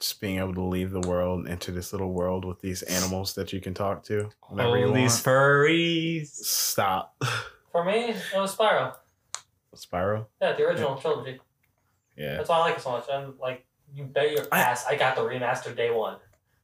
Just 0.00 0.20
being 0.20 0.38
able 0.38 0.54
to 0.54 0.62
leave 0.62 0.90
the 0.90 1.00
world 1.00 1.46
into 1.48 1.72
this 1.72 1.92
little 1.92 2.12
world 2.12 2.44
with 2.44 2.60
these 2.60 2.82
animals 2.82 3.34
that 3.34 3.52
you 3.52 3.60
can 3.60 3.74
talk 3.74 4.02
to 4.04 4.30
whenever 4.48 4.76
you 4.78 4.84
want. 4.86 4.96
these 4.96 5.22
furries. 5.22 6.28
Stop. 6.28 7.20
For 7.72 7.84
me, 7.84 8.10
it 8.10 8.16
was 8.34 8.56
Spyro. 8.56 8.94
Spyro? 9.74 10.26
Yeah, 10.40 10.52
the 10.54 10.62
original 10.64 10.96
trilogy. 10.96 11.40
Yeah. 12.16 12.36
That's 12.36 12.48
why 12.48 12.56
I 12.56 12.60
like 12.60 12.76
it 12.76 12.82
so 12.82 12.92
much. 12.92 13.04
I'm 13.12 13.34
like, 13.40 13.64
you 13.94 14.04
bet 14.04 14.30
your 14.32 14.46
I- 14.52 14.60
ass 14.60 14.84
I, 14.86 14.96
got 14.96 15.16
the 15.16 15.22
remaster 15.22 15.74
day 15.76 15.90
one. 15.90 16.16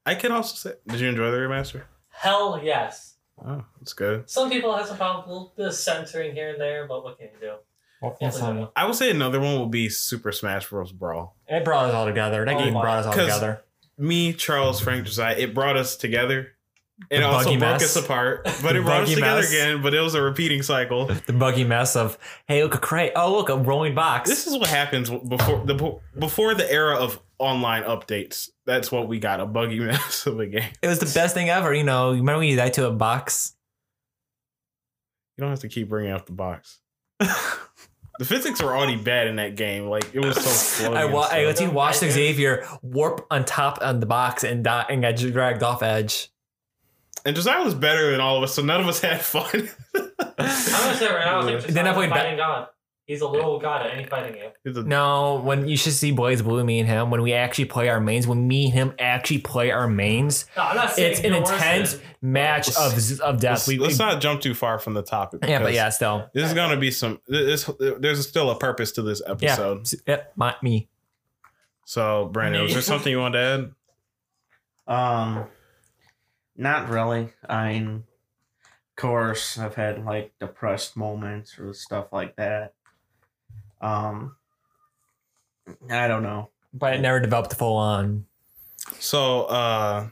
I 0.07 0.14
can 0.14 0.33
also 0.33 0.55
say, 0.55 0.77
did 0.87 1.01
you 1.01 1.09
enjoy 1.09 1.31
the 1.31 1.39
remaster? 1.39 1.83
Hell 2.11 2.61
yes. 2.62 3.16
Oh, 3.45 3.64
that's 3.81 3.93
good. 3.95 4.29
Some 4.31 4.51
people 4.51 4.75
have 4.77 4.87
some 4.87 4.97
problems 4.97 5.27
with 5.27 5.31
a 5.31 5.33
little 5.35 5.53
bit 5.57 5.66
of 5.68 5.75
censoring 5.75 6.35
here 6.35 6.51
and 6.51 6.61
there, 6.61 6.87
but 6.87 7.03
what 7.03 7.18
can 7.18 7.29
you 7.33 7.41
do? 7.41 7.55
Well, 8.03 8.16
Yes, 8.20 8.41
I 8.41 8.53
know. 8.53 8.70
I 8.77 8.85
would 8.87 8.95
say 8.95 9.11
another 9.11 9.41
one 9.41 9.59
would 9.61 9.70
be 9.70 9.89
Super 9.89 10.31
Smash 10.31 10.68
Bros. 10.68 10.93
Brawl. 10.93 11.37
it 11.49 11.64
brought 11.64 11.87
us 11.87 11.95
all 11.95 12.07
together. 12.07 12.45
That 12.45 12.57
Oh 12.57 12.59
game 12.59 12.75
my- 12.75 12.83
brought 12.83 12.99
us 13.01 13.07
all 13.07 13.12
together. 13.12 13.62
Me, 13.97 14.33
Charles, 14.33 14.81
Frank, 14.81 15.07
Josiah, 15.07 15.37
it 15.39 15.55
brought 15.55 15.77
us 15.77 15.97
together. 15.97 16.49
It 17.11 17.18
The 17.18 17.26
also 17.26 17.47
buggy 17.47 17.57
broke 17.59 17.72
mess. 17.72 17.97
us 17.97 18.05
apart, 18.05 18.45
but 18.45 18.62
The 18.62 18.76
it 18.78 18.84
brought 18.84 19.03
us 19.03 19.12
together 19.14 19.40
mess. 19.40 19.51
again. 19.53 19.82
But 19.82 19.95
it 19.95 20.01
was 20.01 20.14
a 20.14 20.22
repeating 20.22 20.62
cycle. 20.62 21.07
The 21.26 21.32
buggy 21.32 21.64
mess 21.64 21.97
of, 21.97 22.16
hey, 22.47 22.62
look 22.62 22.74
a 22.74 22.78
crate. 22.78 23.12
Oh, 23.16 23.32
look 23.36 23.49
a 23.49 23.57
rolling 23.57 23.95
box. 23.97 24.30
This 24.30 24.47
is 24.47 24.57
what 24.57 24.68
happens 24.68 25.11
before 25.11 25.64
the 25.66 25.99
before 26.18 26.55
the 26.55 26.70
era 26.70 26.95
of 26.97 27.20
online 27.40 27.82
updates. 27.82 28.49
That's 28.64 28.92
what 28.92 29.09
we 29.09 29.18
got 29.18 29.40
a 29.40 29.47
buggy 29.47 29.80
mess 29.80 30.24
of 30.26 30.38
a 30.38 30.47
game. 30.47 30.70
it 30.82 30.86
was 30.86 31.01
the 31.01 31.07
best 31.18 31.34
thing 31.34 31.51
ever. 31.51 31.74
You 31.74 31.82
know, 31.84 32.11
remember 32.12 32.38
when 32.38 32.49
you 32.49 32.57
died 32.57 32.74
to 32.74 32.86
a 32.86 32.92
box? 32.92 33.55
You 35.36 35.42
don't 35.42 35.51
have 35.51 35.61
to 35.61 35.68
keep 35.68 35.88
bringing 35.88 36.12
up 36.12 36.26
the 36.26 36.32
box. 36.32 36.78
the 37.18 38.24
physics 38.24 38.62
were 38.62 38.74
already 38.74 38.97
bad 38.97 39.26
in 39.26 39.36
that 39.36 39.57
game. 39.57 39.86
Like 39.86 40.14
it 40.14 40.20
was 40.20 40.36
so 40.36 40.42
slow. 40.42 40.95
I, 40.95 41.05
and 41.05 41.12
wa- 41.12 41.22
I 41.22 41.26
stuff. 41.26 41.45
let 41.47 41.61
you 41.61 41.70
watch 41.70 41.97
Xavier 41.97 42.64
warp 42.82 43.26
on 43.32 43.45
top 43.45 43.78
on 43.82 43.99
the 43.99 44.07
box 44.07 44.45
and 44.45 44.62
die 44.62 44.86
and 44.88 45.03
got 45.03 45.16
dragged 45.16 45.64
off 45.64 45.82
edge. 45.82 46.28
And 47.27 47.35
Josiah 47.35 47.64
was 47.64 47.75
better 47.75 48.11
than 48.11 48.20
all 48.20 48.37
of 48.37 48.43
us, 48.43 48.55
so 48.55 48.62
none 48.62 48.81
of 48.81 48.87
us 48.87 49.01
had 49.01 49.20
fun. 49.22 49.68
I'm 49.95 50.11
gonna 50.37 50.95
say 50.97 51.07
right 51.12 51.25
now, 51.25 51.41
I 51.41 51.59
think 51.61 51.72
Then 51.75 51.87
I 51.87 51.93
Josiah's 51.93 51.95
played 51.95 52.07
a 52.11 52.12
ba- 52.12 52.16
fighting 52.20 52.37
god. 52.37 52.68
He's 53.07 53.20
a 53.20 53.29
little 53.29 53.59
god 53.61 53.85
at 53.87 53.93
any 53.93 54.05
fighting 54.05 54.33
game. 54.35 54.51
It's 54.64 54.79
a- 54.79 54.83
No, 54.83 55.41
when 55.45 55.68
you 55.68 55.77
should 55.77 55.93
see 55.93 56.11
BlazBlue, 56.11 56.64
me 56.64 56.81
and 56.81 56.89
him, 56.89 57.11
when 57.11 57.20
we 57.20 57.35
actually 57.35 57.66
play 57.66 57.91
our 57.91 58.01
mains, 58.01 58.27
when 58.27 58.49
me 58.49 58.64
and 58.66 58.72
him 58.75 58.95
actually 58.99 59.39
play 59.39 59.70
our 59.70 59.87
mains, 59.87 60.47
No, 60.57 60.62
I'm 60.62 60.77
not 60.77 60.93
saying 60.93 61.12
it's 61.12 61.20
an 61.20 61.35
intense 61.35 61.95
than- 61.95 62.03
match 62.22 62.68
of 62.77 63.20
of 63.20 63.41
death. 63.41 63.51
let's, 63.53 63.68
We, 63.68 63.79
let's 63.79 63.99
we- 63.99 64.05
not 64.05 64.20
jump 64.22 64.41
too 64.41 64.55
far 64.55 64.79
from 64.79 64.95
the 64.95 65.03
topic. 65.03 65.41
yeah, 65.47 65.59
but 65.62 65.75
yeah, 65.75 65.91
still, 65.91 66.31
This 66.35 66.47
is 66.49 66.55
gonna 66.55 66.79
be 66.79 66.91
some. 66.91 67.20
This, 67.29 67.68
there's 67.79 68.27
still 68.27 68.51
a 68.51 68.59
purpose 68.59 68.93
to 68.93 69.03
this 69.03 69.20
episode. 69.27 69.81
S- 69.83 69.95
yep, 70.07 70.33
my, 70.37 70.55
me. 70.62 70.89
So, 71.87 72.31
Brandon, 72.33 72.62
was 72.62 72.72
there 72.72 72.81
something 72.83 73.11
you 73.11 73.18
wanted 73.18 73.39
to 73.39 73.45
add? 73.45 73.70
Um, 74.87 75.47
not 76.57 76.88
really. 76.88 77.32
I 77.48 77.72
mean, 77.72 78.05
of 78.66 78.96
course, 78.96 79.59
I've 79.59 79.74
had 79.74 80.05
like 80.05 80.32
depressed 80.40 80.96
moments 80.96 81.59
or 81.59 81.72
stuff 81.74 82.12
like 82.12 82.36
that. 82.36 82.74
Um, 83.80 84.36
I 85.90 86.09
don't 86.09 86.22
know. 86.22 86.50
But 86.72 86.94
it 86.94 87.00
never 87.00 87.20
developed 87.20 87.55
full 87.55 87.76
on. 87.76 88.26
So, 88.98 89.44
uh, 89.44 90.09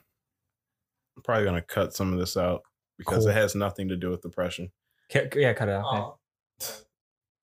I'm 1.16 1.22
probably 1.22 1.44
gonna 1.44 1.62
cut 1.62 1.94
some 1.94 2.12
of 2.12 2.18
this 2.18 2.36
out 2.36 2.62
because 2.98 3.24
Cool. 3.24 3.28
it 3.28 3.34
has 3.34 3.54
nothing 3.54 3.88
to 3.88 3.96
do 3.96 4.10
with 4.10 4.22
depression. 4.22 4.70
Yeah, 5.14 5.52
cut 5.52 5.68
it 5.68 5.72
out. 5.72 5.84
Oh. 5.84 6.18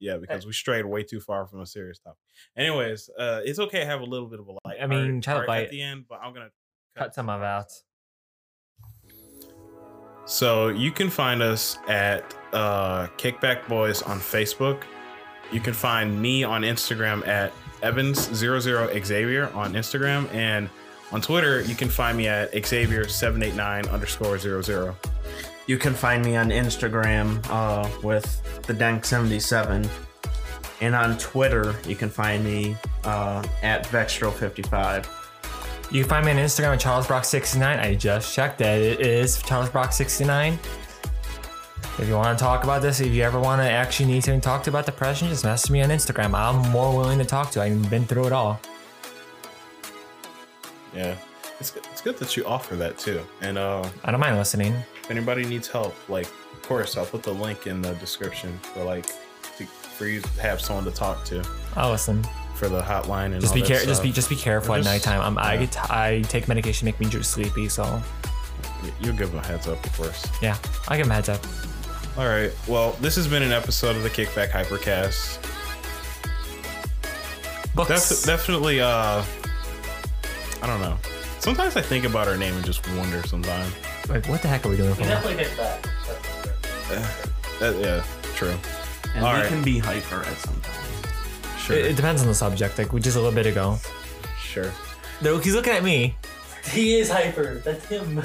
Yeah, 0.02 0.16
because 0.18 0.46
we 0.46 0.54
strayed 0.54 0.86
way 0.86 1.04
too 1.04 1.20
far 1.20 1.46
from 1.46 1.60
a 1.60 1.66
serious 1.66 2.00
topic. 2.00 2.20
Anyways, 2.56 3.10
uh, 3.20 3.42
it's 3.44 3.60
okay 3.60 3.82
to 3.82 3.86
have 3.86 4.00
a 4.00 4.06
little 4.06 4.28
bit 4.28 4.40
of 4.40 4.48
a 4.48 4.52
light. 4.66 4.78
I 4.82 4.88
mean, 4.88 5.20
try 5.20 5.42
to 5.42 5.46
bite- 5.46 5.66
at 5.66 5.72
the 5.72 5.82
end, 5.82 6.06
but 6.08 6.20
I'm 6.24 6.34
gonna 6.34 6.52
Cut 6.96 7.14
some 7.14 7.30
of 7.30 7.42
it 7.42 7.46
out. 7.46 7.72
So 10.30 10.68
you 10.68 10.92
can 10.92 11.10
find 11.10 11.42
us 11.42 11.80
at 11.88 12.36
uh, 12.54 13.08
Kickback 13.18 13.68
Boys 13.68 14.04
on 14.04 14.20
Facebook. 14.20 14.84
You 15.52 15.60
can 15.60 15.74
find 15.74 16.22
me 16.22 16.44
on 16.44 16.62
Instagram 16.62 17.28
at 17.28 17.52
Evans00Xavier 17.82 19.54
on 19.56 19.74
Instagram. 19.74 20.32
And 20.32 20.70
on 21.12 21.22
Twitter, 21.22 21.62
you 21.62 21.74
can 21.74 21.90
find 21.90 22.16
me 22.16 22.28
at 22.28 22.54
Xavier789 22.54 23.92
underscore 23.92 24.38
00. 24.38 24.96
You 25.66 25.80
can 25.80 25.96
find 25.96 26.24
me 26.24 26.36
on 26.36 26.50
Instagram 26.50 27.44
uh, 27.50 27.90
with 28.04 28.62
the 28.68 28.74
Dank77. 28.76 29.90
And 30.82 30.94
on 30.94 31.18
Twitter, 31.18 31.76
you 31.88 31.96
can 31.96 32.10
find 32.10 32.44
me 32.44 32.78
uh, 33.04 33.44
at 33.64 33.88
Vextro55. 33.88 35.19
You 35.92 36.02
can 36.02 36.10
find 36.10 36.26
me 36.26 36.32
on 36.32 36.38
Instagram 36.38 36.74
at 36.74 36.80
CharlesBrock69. 36.82 37.80
I 37.80 37.96
just 37.96 38.34
checked 38.34 38.60
that. 38.60 38.80
It 38.80 39.00
is 39.02 39.38
CharlesBrock69. 39.42 40.58
If 41.98 42.08
you 42.08 42.14
want 42.14 42.38
to 42.38 42.42
talk 42.44 42.64
about 42.64 42.82
this, 42.82 43.00
if 43.00 43.12
you 43.12 43.24
ever 43.24 43.40
want 43.40 43.62
to 43.62 43.70
actually 43.70 44.06
need 44.12 44.24
something 44.24 44.40
to 44.40 44.46
talk 44.46 44.64
to 44.64 44.70
about 44.70 44.86
depression, 44.86 45.28
just 45.30 45.44
message 45.44 45.72
me 45.72 45.82
on 45.82 45.90
Instagram. 45.90 46.34
I'm 46.38 46.70
more 46.72 46.96
willing 46.96 47.18
to 47.18 47.26
talk 47.26 47.50
to. 47.52 47.60
You. 47.60 47.66
I've 47.76 47.90
been 47.90 48.06
through 48.06 48.28
it 48.28 48.32
all. 48.32 48.62
Yeah. 50.96 51.16
It's, 51.60 51.72
good- 51.72 51.88
it's 51.92 52.02
good 52.02 52.18
that 52.20 52.38
you 52.38 52.46
offer 52.46 52.76
that 52.76 52.98
too. 53.00 53.22
And 53.42 53.58
uh, 53.58 53.88
I 54.06 54.12
don't 54.12 54.20
mind 54.20 54.38
listening. 54.38 54.74
if 55.04 55.10
anybody 55.12 55.44
needs 55.44 55.68
help, 55.68 55.96
like, 56.08 56.28
of 56.28 56.62
course, 56.62 56.98
I'll 56.98 57.06
put 57.06 57.24
the 57.24 57.34
link 57.34 57.66
in 57.68 57.82
the 57.82 57.94
description 57.96 58.58
for 58.60 58.84
like 58.84 59.08
to, 59.58 59.66
for 59.66 60.06
you 60.06 60.22
to 60.22 60.30
have 60.42 60.62
someone 60.62 60.86
to 60.86 60.92
talk 60.92 61.26
to 61.26 61.44
I'll 61.76 61.90
listen. 61.92 62.24
For 62.60 62.68
the 62.70 62.82
hotline 62.82 63.32
and 63.32 63.42
Just 63.42 63.54
all 63.56 63.62
be 63.62 63.66
careful. 63.66 63.88
Just 63.88 64.04
be 64.04 64.12
just 64.12 64.30
be 64.30 64.36
careful 64.36 64.74
Or 64.76 64.78
at 64.78 64.84
just- 64.84 64.94
nighttime. 65.08 65.22
I'm, 65.22 65.38
I 65.38 65.58
get 65.58 65.90
I 65.90 66.22
take 66.24 66.48
medication 66.48 66.80
to 66.80 66.86
make 66.94 67.00
me 67.00 67.08
just 67.08 67.32
sleepy. 67.32 67.70
So 67.70 68.02
You'll 69.02 69.16
give 69.16 69.32
them 69.32 69.40
a 69.40 69.46
heads 69.46 69.68
up, 69.68 69.84
of 69.86 69.94
course. 69.98 70.26
yeah, 70.42 70.58
I 70.88 70.96
give 70.98 71.06
him 71.06 71.12
a 71.12 71.16
heads 71.16 71.30
up. 71.30 71.42
All 72.18 72.28
right. 72.28 72.52
Well, 72.68 72.92
this 73.02 73.16
has 73.16 73.28
been 73.28 73.44
an 73.44 73.52
episode 73.52 73.96
of 73.96 74.04
the 74.04 74.10
Kickback 74.10 74.50
Hypercast. 74.52 75.38
Books. 77.76 78.10
Def- 78.10 78.26
definitely. 78.26 78.82
Uh, 78.82 79.24
I 80.62 80.68
don't 80.68 80.82
know. 80.82 80.98
Sometimes 81.40 81.76
I 81.78 81.82
think 81.82 82.04
about 82.06 82.28
our 82.28 82.36
name 82.38 82.54
and 82.56 82.66
just 82.66 82.86
wonder. 82.98 83.22
Sometimes. 83.28 83.74
like 84.10 84.28
what 84.28 84.42
the 84.42 84.48
heck 84.50 84.66
are 84.66 84.70
we 84.70 84.76
doing 84.78 84.90
You 84.90 84.96
for? 84.96 85.04
definitely 85.04 85.44
get 85.44 85.56
that. 85.58 85.84
That's 86.08 87.58
for. 87.60 87.66
Uh, 87.66 87.72
yeah. 87.80 88.04
True. 88.36 88.56
And 89.16 89.26
All 89.26 89.34
we 89.34 89.40
right. 89.40 89.48
can 89.48 89.62
be 89.64 89.80
hyper 89.80 90.22
at 90.24 90.38
some 90.38 90.60
time. 90.62 90.69
Sure. 91.70 91.78
It, 91.78 91.86
it 91.92 91.96
depends 91.96 92.22
on 92.22 92.28
the 92.28 92.34
subject. 92.36 92.78
Like 92.78 92.92
we 92.94 93.00
just 93.00 93.16
a 93.16 93.20
little 93.20 93.34
bit 93.36 93.46
ago. 93.46 93.78
sure. 94.42 94.72
Though 95.22 95.38
he's 95.38 95.54
looking 95.56 95.74
at 95.74 95.84
me. 95.84 96.16
He 96.72 97.00
is 97.00 97.10
hyper. 97.10 97.60
That's 97.60 97.86
him. 97.86 98.22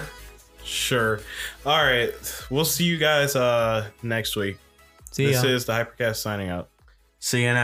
Sure. 0.65 1.21
All 1.65 1.83
right. 1.83 2.13
We'll 2.51 2.65
see 2.65 2.85
you 2.85 2.99
guys 2.99 3.37
uh 3.37 3.89
next 4.03 4.35
week. 4.37 4.59
See 5.13 5.27
this 5.27 5.45
is 5.45 5.65
the 5.67 5.73
Hypercast 5.73 6.17
signing 6.17 6.49
out. 6.51 6.69
See 7.21 7.43
you 7.43 7.47
next 7.49 7.57